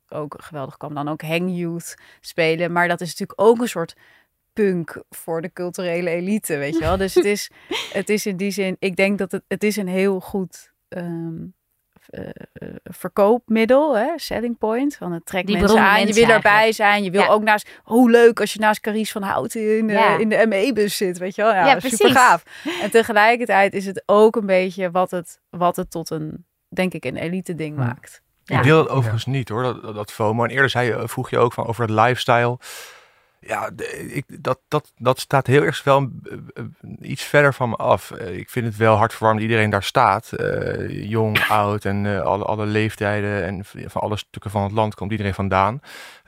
ook 0.09 0.35
geweldig, 0.41 0.77
kwam 0.77 0.93
dan 0.93 1.07
ook 1.07 1.21
Hang 1.21 1.57
Youth 1.57 1.95
spelen. 2.21 2.71
Maar 2.71 2.87
dat 2.87 3.01
is 3.01 3.07
natuurlijk 3.09 3.41
ook 3.41 3.59
een 3.59 3.67
soort 3.67 3.95
punk 4.63 5.01
voor 5.09 5.41
de 5.41 5.53
culturele 5.53 6.09
elite, 6.09 6.57
weet 6.57 6.73
je 6.73 6.79
wel. 6.79 6.97
Dus 6.97 7.13
het 7.15 7.25
is, 7.25 7.49
het 7.93 8.09
is 8.09 8.25
in 8.25 8.37
die 8.37 8.51
zin, 8.51 8.75
ik 8.79 8.95
denk 8.95 9.17
dat 9.17 9.31
het, 9.31 9.43
het 9.47 9.63
is 9.63 9.75
een 9.75 9.87
heel 9.87 10.19
goed 10.19 10.71
ehm, 10.87 11.33
eh, 12.09 12.23
eh, 12.53 12.69
verkoopmiddel, 12.83 13.97
hè, 13.97 14.09
selling 14.15 14.57
point. 14.57 14.97
Want 14.97 15.13
het 15.13 15.25
trekt 15.25 15.47
Die 15.47 15.57
mensen 15.57 15.79
aan. 15.79 15.93
mensen 15.93 16.21
je 16.21 16.25
wil 16.25 16.35
erbij 16.35 16.51
eigenlijk. 16.51 16.91
zijn. 16.91 17.03
Je 17.03 17.11
wil 17.11 17.21
Ja. 17.21 17.27
ook 17.27 17.43
naast, 17.43 17.69
hoe 17.83 18.09
leuk 18.11 18.39
als 18.39 18.53
je 18.53 18.59
naast 18.59 18.79
Carice 18.79 19.11
van 19.11 19.21
Houten 19.23 19.77
in, 19.77 19.87
de- 19.87 19.93
Ja. 19.93 20.17
in 20.17 20.29
de 20.29 20.45
ME-bus 20.47 20.97
zit, 20.97 21.17
weet 21.17 21.35
je 21.35 21.41
wel. 21.41 21.53
Ja, 21.53 21.65
Ja, 21.67 21.79
super 21.79 22.11
gaaf. 22.11 22.43
En 22.81 22.91
tegelijkertijd 22.91 23.73
is 23.73 23.85
het 23.85 24.03
ook 24.05 24.35
een 24.35 24.45
beetje 24.45 24.91
wat 24.91 25.11
het, 25.11 25.39
wat 25.49 25.75
het 25.75 25.91
tot 25.91 26.09
een, 26.09 26.45
denk 26.69 26.93
ik, 26.93 27.05
een 27.05 27.17
elite 27.17 27.55
ding 27.55 27.77
Ja. 27.77 27.83
maakt. 27.85 28.21
Ja. 28.43 28.57
Ik 28.57 28.63
deel 28.63 28.79
het 28.79 28.89
overigens 28.89 29.25
niet 29.25 29.49
hoor, 29.49 29.63
dat, 29.63 29.81
dat, 29.81 29.95
dat 29.95 30.11
FOMO. 30.11 30.43
En 30.43 30.49
eerder 30.49 30.69
zei 30.69 30.87
je, 30.87 31.07
vroeg 31.07 31.29
je 31.29 31.37
ook 31.37 31.53
van 31.53 31.65
over 31.67 31.81
het 31.81 31.91
lifestyle. 31.91 32.57
Ja, 33.47 33.69
ik, 34.09 34.25
dat, 34.43 34.59
dat, 34.67 34.91
dat 34.97 35.19
staat 35.19 35.47
heel 35.47 35.63
erg 35.63 35.83
wel 35.83 35.97
een- 35.97 36.21
eh, 36.53 36.63
iets 37.09 37.23
verder 37.23 37.53
van 37.53 37.69
me 37.69 37.75
af. 37.75 38.11
Eh, 38.11 38.37
Ik 38.37 38.49
vind 38.49 38.65
het 38.65 38.75
wel 38.77 38.95
hartverwarmend 38.95 39.41
dat 39.41 39.49
iedereen 39.51 39.71
daar 39.71 39.83
staat. 39.83 40.31
Eh, 40.31 41.09
jong, 41.09 41.45
oud 41.49 41.85
en 41.85 42.05
eh, 42.05 42.21
alle, 42.21 42.43
alle 42.43 42.65
leeftijden 42.65 43.43
en 43.43 43.65
van 43.89 44.01
alle 44.01 44.17
stukken 44.17 44.51
van 44.51 44.63
het 44.63 44.71
land 44.71 44.95
komt 44.95 45.11
iedereen 45.11 45.33
vandaan. 45.33 45.81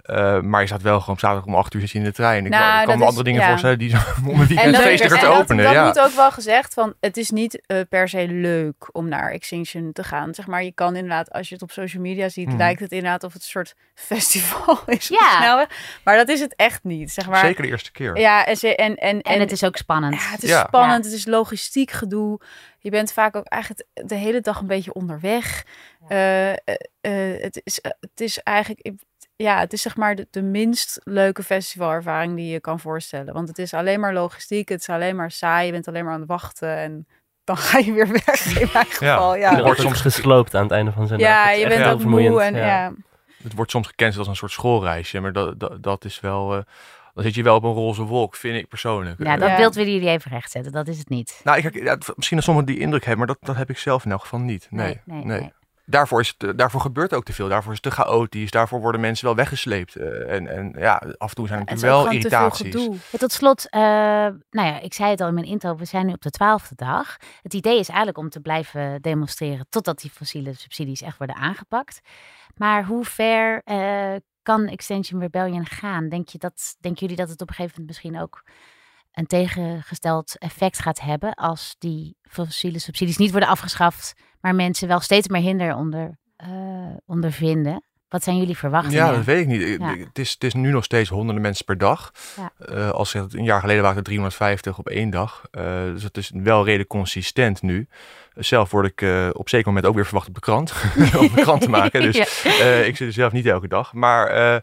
Eh, 0.03 0.39
maar 0.41 0.62
je 0.62 0.67
staat 0.67 0.82
wel 0.82 0.99
gewoon 0.99 1.19
zaterdag 1.19 1.45
om 1.47 1.55
acht 1.55 1.73
uur 1.73 1.82
zit 1.82 1.89
je 1.91 1.97
in 1.97 2.03
de 2.03 2.12
trein. 2.12 2.45
Ik 2.45 2.51
Nou, 2.51 2.63
kan- 2.63 2.71
ik 2.71 2.77
dat 2.79 2.86
kan 2.88 2.97
me 2.97 3.01
is- 3.03 3.08
andere 3.10 3.25
dingen 3.25 3.41
ja. 3.41 3.47
voorstellen 3.49 3.77
die 3.79 3.89
zo 3.89 3.97
om 4.32 4.39
het 4.39 4.47
weekend 4.49 4.73
dat- 4.73 4.82
feestiger 4.84 5.19
te 5.19 5.25
en 5.25 5.32
dat- 5.32 5.41
openen. 5.41 5.63
Dat, 5.63 5.73
ja. 5.73 5.86
moet 5.86 5.99
ook 5.99 6.12
wel 6.15 6.32
gezegd, 6.32 6.73
van 6.73 6.93
het 6.99 7.17
is 7.17 7.29
niet 7.29 7.62
eh, 7.65 7.79
per 7.89 8.10
se 8.10 8.27
leuk 8.27 8.89
om 8.91 9.08
naar 9.08 9.32
Extinction 9.32 9.91
te 9.91 10.03
gaan. 10.03 10.34
Zeg 10.34 10.47
maar, 10.47 10.63
je 10.63 10.71
kan 10.73 10.95
inderdaad, 10.95 11.32
als 11.32 11.47
je 11.47 11.53
het 11.53 11.63
op 11.63 11.71
social 11.71 12.01
media 12.01 12.29
ziet, 12.29 12.47
Mhm. 12.47 12.58
lijkt 12.58 12.79
het 12.79 12.91
inderdaad 12.91 13.23
of 13.23 13.34
het 13.34 13.41
een 13.41 13.47
soort 13.47 13.75
festival 14.10 14.79
is. 14.86 15.08
Ja. 15.08 15.67
Maar 16.03 16.17
dat 16.17 16.29
is 16.29 16.39
het 16.39 16.53
echt 16.55 16.84
niet. 16.84 17.09
Zeg 17.10 17.28
maar. 17.30 17.39
Zeker 17.39 17.62
de 17.63 17.67
eerste 17.69 17.91
keer. 17.91 18.17
Ja, 18.19 18.45
en, 18.45 18.58
ze, 18.58 18.76
en, 18.76 18.95
en, 18.95 19.22
En 19.22 19.39
het 19.39 19.52
is 19.52 19.63
ook 19.63 19.76
spannend. 19.78 20.13
ja, 20.22 20.30
het 20.30 20.43
is 20.43 20.50
Ja. 20.50 20.65
spannend, 20.67 21.06
het 21.06 21.13
is 21.13 21.26
logistiek 21.26 21.91
gedoe. 21.91 22.39
Je 22.80 22.89
bent 22.89 23.13
vaak 23.13 23.36
ook 23.36 23.45
eigenlijk 23.45 23.88
de 23.93 24.15
hele 24.15 24.41
dag 24.41 24.60
een 24.60 24.67
beetje 24.67 24.93
onderweg. 24.93 25.63
Eh, 26.08 26.50
eh, 26.52 26.58
eh, 27.02 27.41
het, 27.41 27.62
is, 27.63 27.80
het 28.00 28.22
is 28.22 28.43
eigenlijk, 28.43 28.91
ja, 29.36 29.60
het 29.60 29.74
is 29.74 29.82
zeg 29.82 29.95
maar 29.95 30.15
de, 30.15 30.28
de 30.32 30.41
minst 30.41 31.00
leuke 31.04 31.43
festivalervaring 31.43 32.36
die 32.36 32.52
je 32.52 32.60
kan 32.60 32.80
voorstellen. 32.80 33.34
Want 33.34 33.48
het 33.48 33.58
is 33.58 33.74
alleen 33.74 34.00
maar 34.00 34.13
logistiek, 34.13 34.69
het 34.69 34.80
is 34.82 34.89
alleen 34.89 35.15
maar 35.15 35.32
saai, 35.32 35.65
je 35.65 35.72
bent 35.72 35.88
alleen 35.88 36.04
maar 36.06 36.13
aan 36.13 36.19
het 36.19 36.30
wachten 36.30 36.78
en 36.78 37.08
dan 37.43 37.58
ga 37.67 37.78
je 37.78 37.93
weer 37.93 38.08
weg 38.26 38.45
in 38.60 38.69
mijn 38.74 38.86
geval. 38.86 39.36
Ja, 39.36 39.52
ja. 39.52 39.63
wordt 39.63 39.82
soms- 39.82 40.02
gesloopt 40.02 40.56
aan 40.56 40.63
het 40.63 40.72
einde 40.72 40.91
van 40.91 41.08
zijn 41.08 41.19
dag. 41.19 41.30
ja 41.30 41.45
Het 41.48 41.56
is 41.56 41.62
je 41.62 41.67
bent 41.67 41.86
ook 41.86 42.04
moe 42.04 42.41
en 42.43 42.56
ja. 42.56 42.91
Het 43.43 43.54
wordt 43.54 43.72
soms 43.72 43.88
gekend 43.88 44.17
als 44.17 44.28
een 44.28 44.36
soort 44.36 44.52
schoolreisje, 44.52 45.19
maar 45.19 45.34
dat, 45.34 45.60
dat, 45.60 45.84
dat 45.84 46.06
is 46.06 46.19
wel... 46.19 46.54
eh, 46.56 46.62
dan 47.23 47.27
zit 47.27 47.36
je 47.36 47.43
wel 47.43 47.55
op 47.55 47.63
een 47.63 47.73
roze 47.73 48.03
wolk, 48.03 48.36
vind 48.36 48.55
ik 48.58 48.67
persoonlijk. 48.67 49.23
Ja, 49.23 49.38
dat 49.38 49.49
Ja. 49.49 49.55
beeld 49.55 49.75
willen 49.75 49.93
jullie 49.93 50.10
even 50.10 50.32
rechtzetten. 50.32 50.71
Dat 50.71 50.88
is 50.88 50.97
het 50.97 51.10
niet. 51.10 51.41
Nou, 51.43 51.58
ik, 51.58 51.73
ja, 51.73 51.91
het- 51.93 52.12
misschien 52.15 52.38
dat 52.38 52.45
sommigen 52.45 52.71
die 52.71 52.79
indruk 52.79 53.05
hebben, 53.05 53.25
maar 53.25 53.36
dat, 53.36 53.45
dat 53.47 53.55
heb 53.55 53.69
ik 53.69 53.77
zelf 53.77 54.05
in 54.05 54.12
elk 54.12 54.21
geval 54.21 54.39
niet. 54.39 54.67
Nee, 54.69 55.01
nee, 55.05 55.25
nee. 55.25 55.39
nee. 55.39 55.51
Daarvoor, 55.86 56.19
is 56.19 56.27
het, 56.38 56.43
eh, 56.49 56.55
daarvoor 56.55 56.82
gebeurt 56.82 57.13
ook 57.13 57.23
te 57.23 57.34
veel. 57.34 57.47
Daarvoor 57.49 57.71
is 57.73 57.79
het 57.84 57.93
te 57.93 58.01
chaotisch. 58.01 58.51
Daarvoor 58.51 58.79
worden 58.82 59.01
mensen 59.01 59.25
wel 59.25 59.36
weggesleept. 59.36 59.95
eh, 59.95 60.32
en, 60.36 60.47
en 60.47 60.73
ja, 60.77 61.01
af 61.17 61.29
en 61.29 61.36
toe 61.36 61.47
zijn 61.47 61.60
er 61.60 61.65
Het 61.65 61.82
natuurlijk 61.82 61.82
wel 61.82 61.99
gewoon 61.99 62.19
te 62.21 62.29
veel 62.29 62.39
irritaties. 62.39 62.71
gedoe. 62.82 62.95
Ja, 63.12 63.17
tot 63.17 63.32
slot, 63.32 63.69
eh, 63.69 63.79
nou 64.49 64.67
ja, 64.67 64.79
ik 64.79 64.93
zei 64.93 65.10
het 65.10 65.21
al 65.21 65.27
in 65.27 65.34
mijn 65.34 65.45
intro, 65.45 65.75
we 65.75 65.86
zijn 65.86 66.05
nu 66.05 66.13
op 66.13 66.21
de 66.21 66.29
twaalfde 66.29 66.75
dag. 66.75 67.17
Het 67.41 67.53
idee 67.53 67.79
is 67.79 67.88
eigenlijk 67.88 68.17
om 68.17 68.29
te 68.29 68.39
blijven 68.39 69.01
demonstreren 69.01 69.65
totdat 69.69 69.99
die 70.01 70.12
fossiele 70.12 70.53
subsidies 70.53 71.01
echt 71.01 71.17
worden 71.17 71.36
aangepakt. 71.36 71.99
Maar 72.55 72.86
hoe 72.86 73.05
ver 73.05 73.62
eh, 73.63 74.15
kan 74.41 74.67
Extension 74.67 75.19
Rebellion 75.19 75.65
gaan? 75.65 76.10
Denk 76.10 76.30
je 76.30 76.38
dat, 76.38 76.75
denken 76.80 77.02
jullie 77.02 77.15
dat 77.15 77.30
het 77.30 77.41
op 77.41 77.49
een 77.49 77.56
gegeven 77.56 77.82
moment 77.82 77.88
misschien 77.88 78.21
ook 78.21 78.43
een 79.12 79.28
tegengesteld 79.28 80.38
effect 80.38 80.80
gaat 80.80 80.99
hebben 80.99 81.34
als 81.34 81.75
die 81.78 82.17
fossiele 82.21 82.80
subsidies 82.80 83.17
niet 83.17 83.32
worden 83.32 83.49
afgeschaft, 83.49 84.13
maar 84.41 84.56
mensen 84.56 84.88
wel 84.88 84.99
steeds 84.99 85.28
meer 85.28 85.41
hinder 85.41 85.75
onder, 85.75 86.17
eh, 86.36 86.95
ondervinden? 87.06 87.84
Wat 88.10 88.24
zijn 88.24 88.38
jullie 88.38 88.58
verwachtingen? 88.58 88.98
Ja, 88.98 89.12
dat 89.12 89.26
weet 89.26 89.41
ik 89.41 89.48
niet. 89.48 89.78
Ja. 89.80 89.95
Het, 89.98 90.19
is, 90.19 90.32
het 90.32 90.43
is 90.43 90.54
nu 90.54 90.72
nog 90.72 90.84
steeds 90.84 91.10
honderden 91.10 91.41
mensen 91.41 91.66
per 91.66 91.78
dag. 91.78 92.12
Ja. 92.36 92.51
Eh, 92.66 92.89
als 92.89 93.14
het 93.14 93.34
een 93.34 93.43
jaar 93.43 93.60
geleden 93.60 93.82
waren 93.82 93.97
het 93.97 94.07
er 94.07 94.14
350 94.14 94.78
op 94.78 94.89
één 94.89 95.10
dag. 95.10 95.41
Eh, 95.51 95.64
dus 95.84 96.03
het 96.03 96.18
is 96.18 96.32
wel 96.34 96.66
redelijk 96.66 96.89
consistent 96.89 97.62
nu. 97.62 97.88
Zelf 98.36 98.72
word 98.72 98.86
ik 98.86 99.01
eh, 99.01 99.30
op 99.32 99.49
zeker 99.49 99.68
moment 99.68 99.86
ook 99.86 99.95
weer 99.95 100.05
verwacht 100.05 100.28
op 100.28 100.34
de 100.34 100.39
krant. 100.39 100.74
om 101.20 101.30
de 101.36 101.41
krant 101.41 101.62
te 101.62 101.70
maken. 101.70 102.01
Dus 102.01 102.16
Ja. 102.43 102.51
ik 102.66 102.95
zit 102.95 103.07
er 103.07 103.14
zelf 103.14 103.32
niet 103.32 103.45
elke 103.45 103.68
dag. 103.68 103.93
Maar 103.93 104.62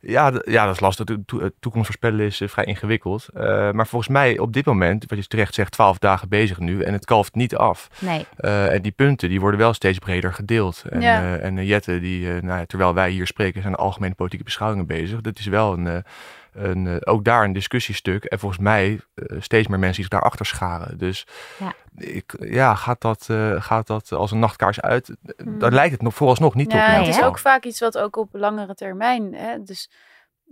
ja, 0.00 0.32
ja, 0.44 0.64
dat 0.64 0.74
is 0.74 0.80
lastig. 0.80 1.04
De 1.04 1.22
eh, 1.26 1.46
toekomst 1.60 1.86
voorspellen 1.86 2.26
is 2.26 2.40
eh, 2.40 2.48
vrij 2.48 2.64
ingewikkeld. 2.64 3.28
Eh, 3.34 3.70
maar 3.70 3.86
volgens 3.86 4.10
mij 4.10 4.38
op 4.38 4.52
dit 4.52 4.64
moment, 4.64 5.04
wat 5.08 5.18
je 5.18 5.26
terecht 5.26 5.54
zegt, 5.54 5.72
12 5.72 5.98
dagen 5.98 6.28
bezig 6.28 6.58
nu. 6.58 6.82
En 6.82 6.92
het 6.92 7.04
kalft 7.04 7.34
niet 7.34 7.56
af. 7.56 7.88
Nee. 7.98 8.26
En 8.68 8.82
die 8.82 8.92
punten 8.92 9.28
die 9.28 9.40
worden 9.40 9.60
wel 9.60 9.72
steeds 9.74 9.98
breder 9.98 10.32
gedeeld. 10.32 10.84
En, 10.88 11.00
Ja. 11.00 11.36
en 11.36 11.64
Jette, 11.64 12.00
die, 12.00 12.26
nou, 12.28 12.58
ja, 12.58 12.66
terwijl 12.66 12.94
wij 12.94 13.10
hier 13.10 13.26
spreken, 13.26 13.60
zijn 13.60 13.72
de 13.72 13.78
algemene 13.78 14.14
politieke 14.14 14.44
beschouwingen 14.44 14.86
bezig. 14.86 15.20
Dat 15.20 15.38
is 15.38 15.46
wel 15.46 15.72
een, 15.72 16.04
een, 16.52 16.86
eh, 16.86 16.96
ook 17.00 17.24
daar 17.24 17.44
een 17.44 17.52
discussiestuk. 17.52 18.24
En 18.24 18.38
volgens 18.38 18.60
mij 18.60 19.00
eh, 19.14 19.40
steeds 19.40 19.68
meer 19.68 19.78
mensen 19.78 20.02
die 20.02 20.10
zich 20.10 20.18
daarachter 20.20 20.46
scharen. 20.46 20.98
Dus 20.98 21.26
Ja. 21.58 21.74
ik, 21.96 22.36
ja, 22.38 22.74
gaat, 22.74 23.00
dat, 23.00 23.26
eh, 23.30 23.62
gaat 23.62 23.86
dat 23.86 24.12
als 24.12 24.30
een 24.30 24.38
nachtkaars 24.38 24.80
uit? 24.80 25.16
Mm. 25.44 25.58
Daar 25.58 25.72
lijkt 25.72 25.92
het 25.92 26.02
nog 26.02 26.14
vooralsnog 26.14 26.54
niet 26.54 26.72
op. 26.72 26.78
Het 26.80 27.06
is 27.06 27.22
ook 27.22 27.38
vaak 27.38 27.64
iets 27.64 27.80
wat 27.80 27.98
ook 27.98 28.16
op 28.16 28.28
langere 28.32 28.74
termijn. 28.74 29.34
Hè? 29.34 29.62
Dus 29.62 29.90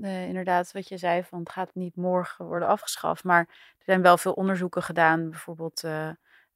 eh, 0.00 0.26
inderdaad, 0.26 0.72
wat 0.72 0.88
je 0.88 0.96
zei, 0.96 1.24
van 1.24 1.38
het 1.38 1.50
gaat 1.50 1.70
niet 1.74 1.96
morgen 1.96 2.44
worden 2.44 2.68
afgeschaft. 2.68 3.24
Maar 3.24 3.46
er 3.78 3.84
zijn 3.84 4.02
wel 4.02 4.18
veel 4.18 4.32
onderzoeken 4.32 4.82
gedaan. 4.82 5.30
Bijvoorbeeld 5.30 5.82
eh, 5.84 6.08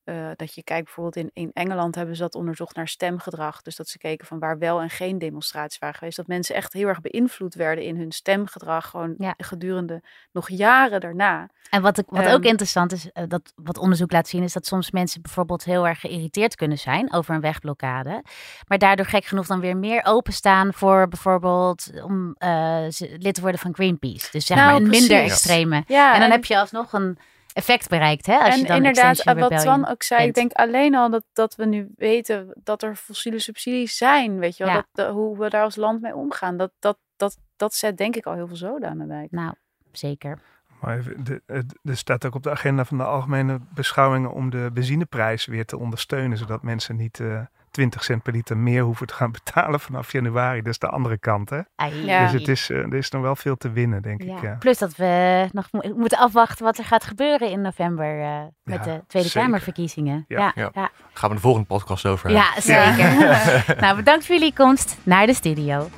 eh, 0.05 0.29
dat 0.37 0.55
je 0.55 0.63
kijkt, 0.65 0.85
bijvoorbeeld 0.85 1.17
in, 1.17 1.31
in 1.33 1.51
Engeland 1.53 1.95
hebben 1.95 2.17
ze 2.17 2.23
dat 2.23 2.35
onderzocht 2.35 2.77
naar 2.77 2.89
stemgedrag. 2.89 3.63
Dus 3.63 3.77
dat 3.77 3.89
ze 3.89 3.99
keken 3.99 4.27
van 4.27 4.39
waar 4.39 4.59
wel 4.59 4.81
en 4.81 4.91
geen 4.91 5.19
demonstraties 5.19 5.79
waren 5.79 5.95
geweest. 5.99 6.17
Dat 6.17 6.27
mensen 6.27 6.55
echt 6.55 6.73
heel 6.73 6.89
erg 6.89 7.01
beïnvloed 7.01 7.55
werden 7.55 7.85
in 7.85 7.97
hun 7.97 8.13
stemgedrag. 8.13 8.89
Gewoon 8.89 9.15
Ja. 9.19 9.35
gedurende 9.37 10.03
nog 10.33 10.49
jaren 10.49 11.01
daarna. 11.01 11.49
En 11.71 11.83
wat, 11.83 11.99
ik, 11.99 12.05
wat 12.09 12.25
Ehm, 12.25 12.35
ook 12.35 12.45
interessant 12.45 12.93
is, 12.93 13.11
eh, 13.13 13.25
dat 13.29 13.53
wat 13.55 13.79
onderzoek 13.79 14.13
laat 14.13 14.29
zien, 14.29 14.43
is 14.43 14.53
dat 14.53 14.67
soms 14.67 14.91
mensen 14.91 15.23
bijvoorbeeld 15.23 15.65
heel 15.65 15.87
erg 15.87 16.01
geïrriteerd 16.01 16.55
kunnen 16.55 16.79
zijn 16.79 17.13
over 17.13 17.35
een 17.35 17.41
wegblokkade. 17.41 18.25
Maar 18.69 18.79
daardoor 18.79 19.07
gek 19.07 19.25
genoeg 19.25 19.47
dan 19.47 19.61
weer 19.61 19.77
meer 19.77 20.01
openstaan 20.05 20.73
voor 20.75 21.09
bijvoorbeeld 21.09 21.91
om 22.05 22.35
eh, 22.39 22.87
lid 22.99 23.35
te 23.35 23.41
worden 23.41 23.61
van 23.61 23.75
Greenpeace. 23.75 24.29
Dus 24.31 24.47
zeg 24.47 24.57
Nou, 24.57 24.73
maar 24.73 24.81
een 24.81 24.89
minder 24.89 25.23
extreme. 25.23 25.85
Ja, 25.87 26.15
en 26.15 26.21
dan 26.21 26.31
heb 26.31 26.45
je 26.45 26.59
alsnog 26.59 26.93
een 26.93 27.19
effect 27.53 27.89
bereikt, 27.89 28.27
hè? 28.27 28.37
Als 28.39 28.55
en 28.55 28.61
je 28.61 28.67
dan 28.67 28.77
inderdaad, 28.77 29.23
wat 29.25 29.59
Twan 29.61 29.89
ook 29.89 30.03
zei, 30.03 30.27
ik 30.27 30.35
denk 30.35 30.53
alleen 30.53 30.95
al 30.95 31.11
dat, 31.11 31.25
dat 31.33 31.55
we 31.55 31.65
nu 31.65 31.89
weten 31.97 32.53
dat 32.65 32.83
er 32.83 32.97
fossiele 32.97 33.39
subsidies 33.39 33.97
zijn, 33.97 34.39
weet 34.39 34.57
je 34.57 34.65
wel, 34.65 34.73
Ja. 34.73 34.79
dat, 34.79 34.87
dat- 35.07 35.15
hoe 35.15 35.39
we 35.39 35.49
daar 35.51 35.63
als 35.65 35.77
land 35.77 36.01
mee 36.01 36.15
omgaan, 36.15 36.57
dat, 36.57 36.73
dat, 36.79 36.99
dat, 37.17 37.39
dat 37.57 37.75
zet 37.75 37.97
denk 37.99 38.17
ik 38.17 38.27
al 38.27 38.35
heel 38.35 38.47
veel 38.47 38.57
zoden 38.57 38.89
aan 38.89 38.99
de 38.99 39.07
dijk. 39.07 39.31
Nou, 39.31 39.55
zeker. 39.93 40.39
Maar 40.81 40.99
even, 40.99 41.25
de, 41.25 41.43
het- 41.47 41.79
er 41.85 41.97
staat 41.97 42.25
ook 42.27 42.35
op 42.35 42.43
de 42.43 42.51
agenda 42.51 42.85
van 42.85 42.97
de 42.99 43.05
algemene 43.05 43.61
beschouwingen 43.75 44.33
om 44.33 44.51
de 44.51 44.71
benzineprijs 44.73 45.47
weer 45.47 45.65
te 45.67 45.79
ondersteunen, 45.79 46.39
zodat 46.39 46.63
mensen 46.63 46.97
niet 46.97 47.21
eh 47.21 47.41
20 47.73 48.05
cent 48.05 48.23
per 48.23 48.33
liter 48.33 48.57
meer 48.57 48.83
hoeven 48.83 49.07
te 49.07 49.15
gaan 49.15 49.33
betalen 49.45 49.81
vanaf 49.81 50.13
januari. 50.13 50.63
Dat 50.63 50.73
is 50.73 50.79
de 50.79 50.89
andere 50.89 51.19
kant, 51.19 51.51
hè? 51.51 51.61
Ja. 52.05 52.23
Dus 52.23 52.33
het 52.33 52.49
is, 52.49 52.71
eh, 52.71 52.77
er 52.79 52.95
is 52.95 53.11
nog 53.11 53.23
wel 53.23 53.37
veel 53.37 53.57
te 53.57 53.71
winnen, 53.71 54.03
denk 54.03 54.23
Ja. 54.23 54.37
ik. 54.37 54.43
Ja. 54.43 54.57
Plus 54.59 54.79
dat 54.79 54.97
we 54.97 55.49
nog 55.53 55.69
mo- 55.71 55.95
moeten 55.97 56.19
afwachten 56.19 56.65
wat 56.65 56.79
er 56.79 56.85
gaat 56.85 57.05
gebeuren 57.05 57.51
in 57.51 57.61
november 57.61 58.21
eh, 58.21 58.41
met 58.63 58.85
Ja, 58.85 58.93
de 58.93 59.03
Tweede 59.07 59.29
zeker. 59.29 59.43
Kamerverkiezingen. 59.49 60.25
Ja, 60.29 60.39
Ja, 60.39 60.53
ja. 60.55 60.71
ja. 60.75 60.91
Gaan 61.13 61.29
we 61.29 61.35
de 61.35 61.41
volgende 61.43 61.67
podcast 61.67 62.07
over 62.07 62.31
hebben. 62.31 62.45
Ja, 62.55 62.61
zeker. 62.61 63.15
nou, 63.83 63.97
bedankt 63.97 64.27
voor 64.27 64.35
jullie 64.35 64.55
komst 64.55 64.97
naar 65.03 65.27
de 65.27 65.35
studio. 65.35 65.89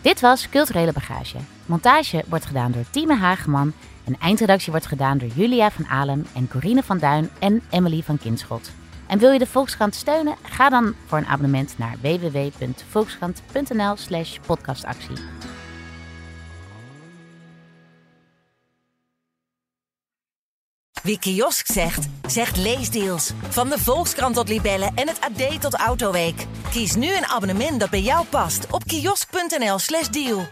Dit 0.00 0.20
was 0.20 0.48
Culturele 0.48 0.92
Bagage. 0.92 1.36
Montage 1.66 2.24
wordt 2.28 2.44
gedaan 2.46 2.72
door 2.72 2.84
Tieme 2.90 3.16
Hageman. 3.16 3.72
En 4.04 4.16
eindredactie 4.20 4.72
wordt 4.72 4.86
gedaan 4.86 5.18
door 5.18 5.28
Julia 5.34 5.70
van 5.70 5.86
Alem 5.86 6.24
en 6.34 6.48
Corine 6.48 6.82
van 6.82 6.98
Duin 6.98 7.30
en 7.38 7.62
Emily 7.70 8.02
van 8.02 8.18
Kinschot. 8.18 8.72
En 9.06 9.18
wil 9.18 9.32
je 9.32 9.38
de 9.38 9.46
Volkskrant 9.46 9.94
steunen? 9.94 10.36
Ga 10.42 10.68
dan 10.68 10.94
voor 11.06 11.18
een 11.18 11.26
abonnement 11.26 11.78
naar 11.78 11.96
www.volkskrant.nl 12.00 13.96
slash 13.96 14.38
podcastactie. 14.46 15.16
Wie 21.04 21.18
kiosk 21.18 21.66
zegt, 21.66 22.08
zegt 22.26 22.56
leesdeals. 22.56 23.32
Van 23.48 23.68
de 23.68 23.78
Volkskrant 23.78 24.34
tot 24.34 24.48
Libellen 24.48 24.92
en 24.94 25.08
het 25.08 25.20
AD 25.20 25.60
tot 25.60 25.74
Autoweek. 25.74 26.46
Kies 26.70 26.94
nu 26.94 27.16
een 27.16 27.26
abonnement 27.26 27.80
dat 27.80 27.90
bij 27.90 28.02
jou 28.02 28.26
past 28.26 28.66
op 28.70 28.84
kiosk.nl/slash 28.84 30.08
deal. 30.08 30.46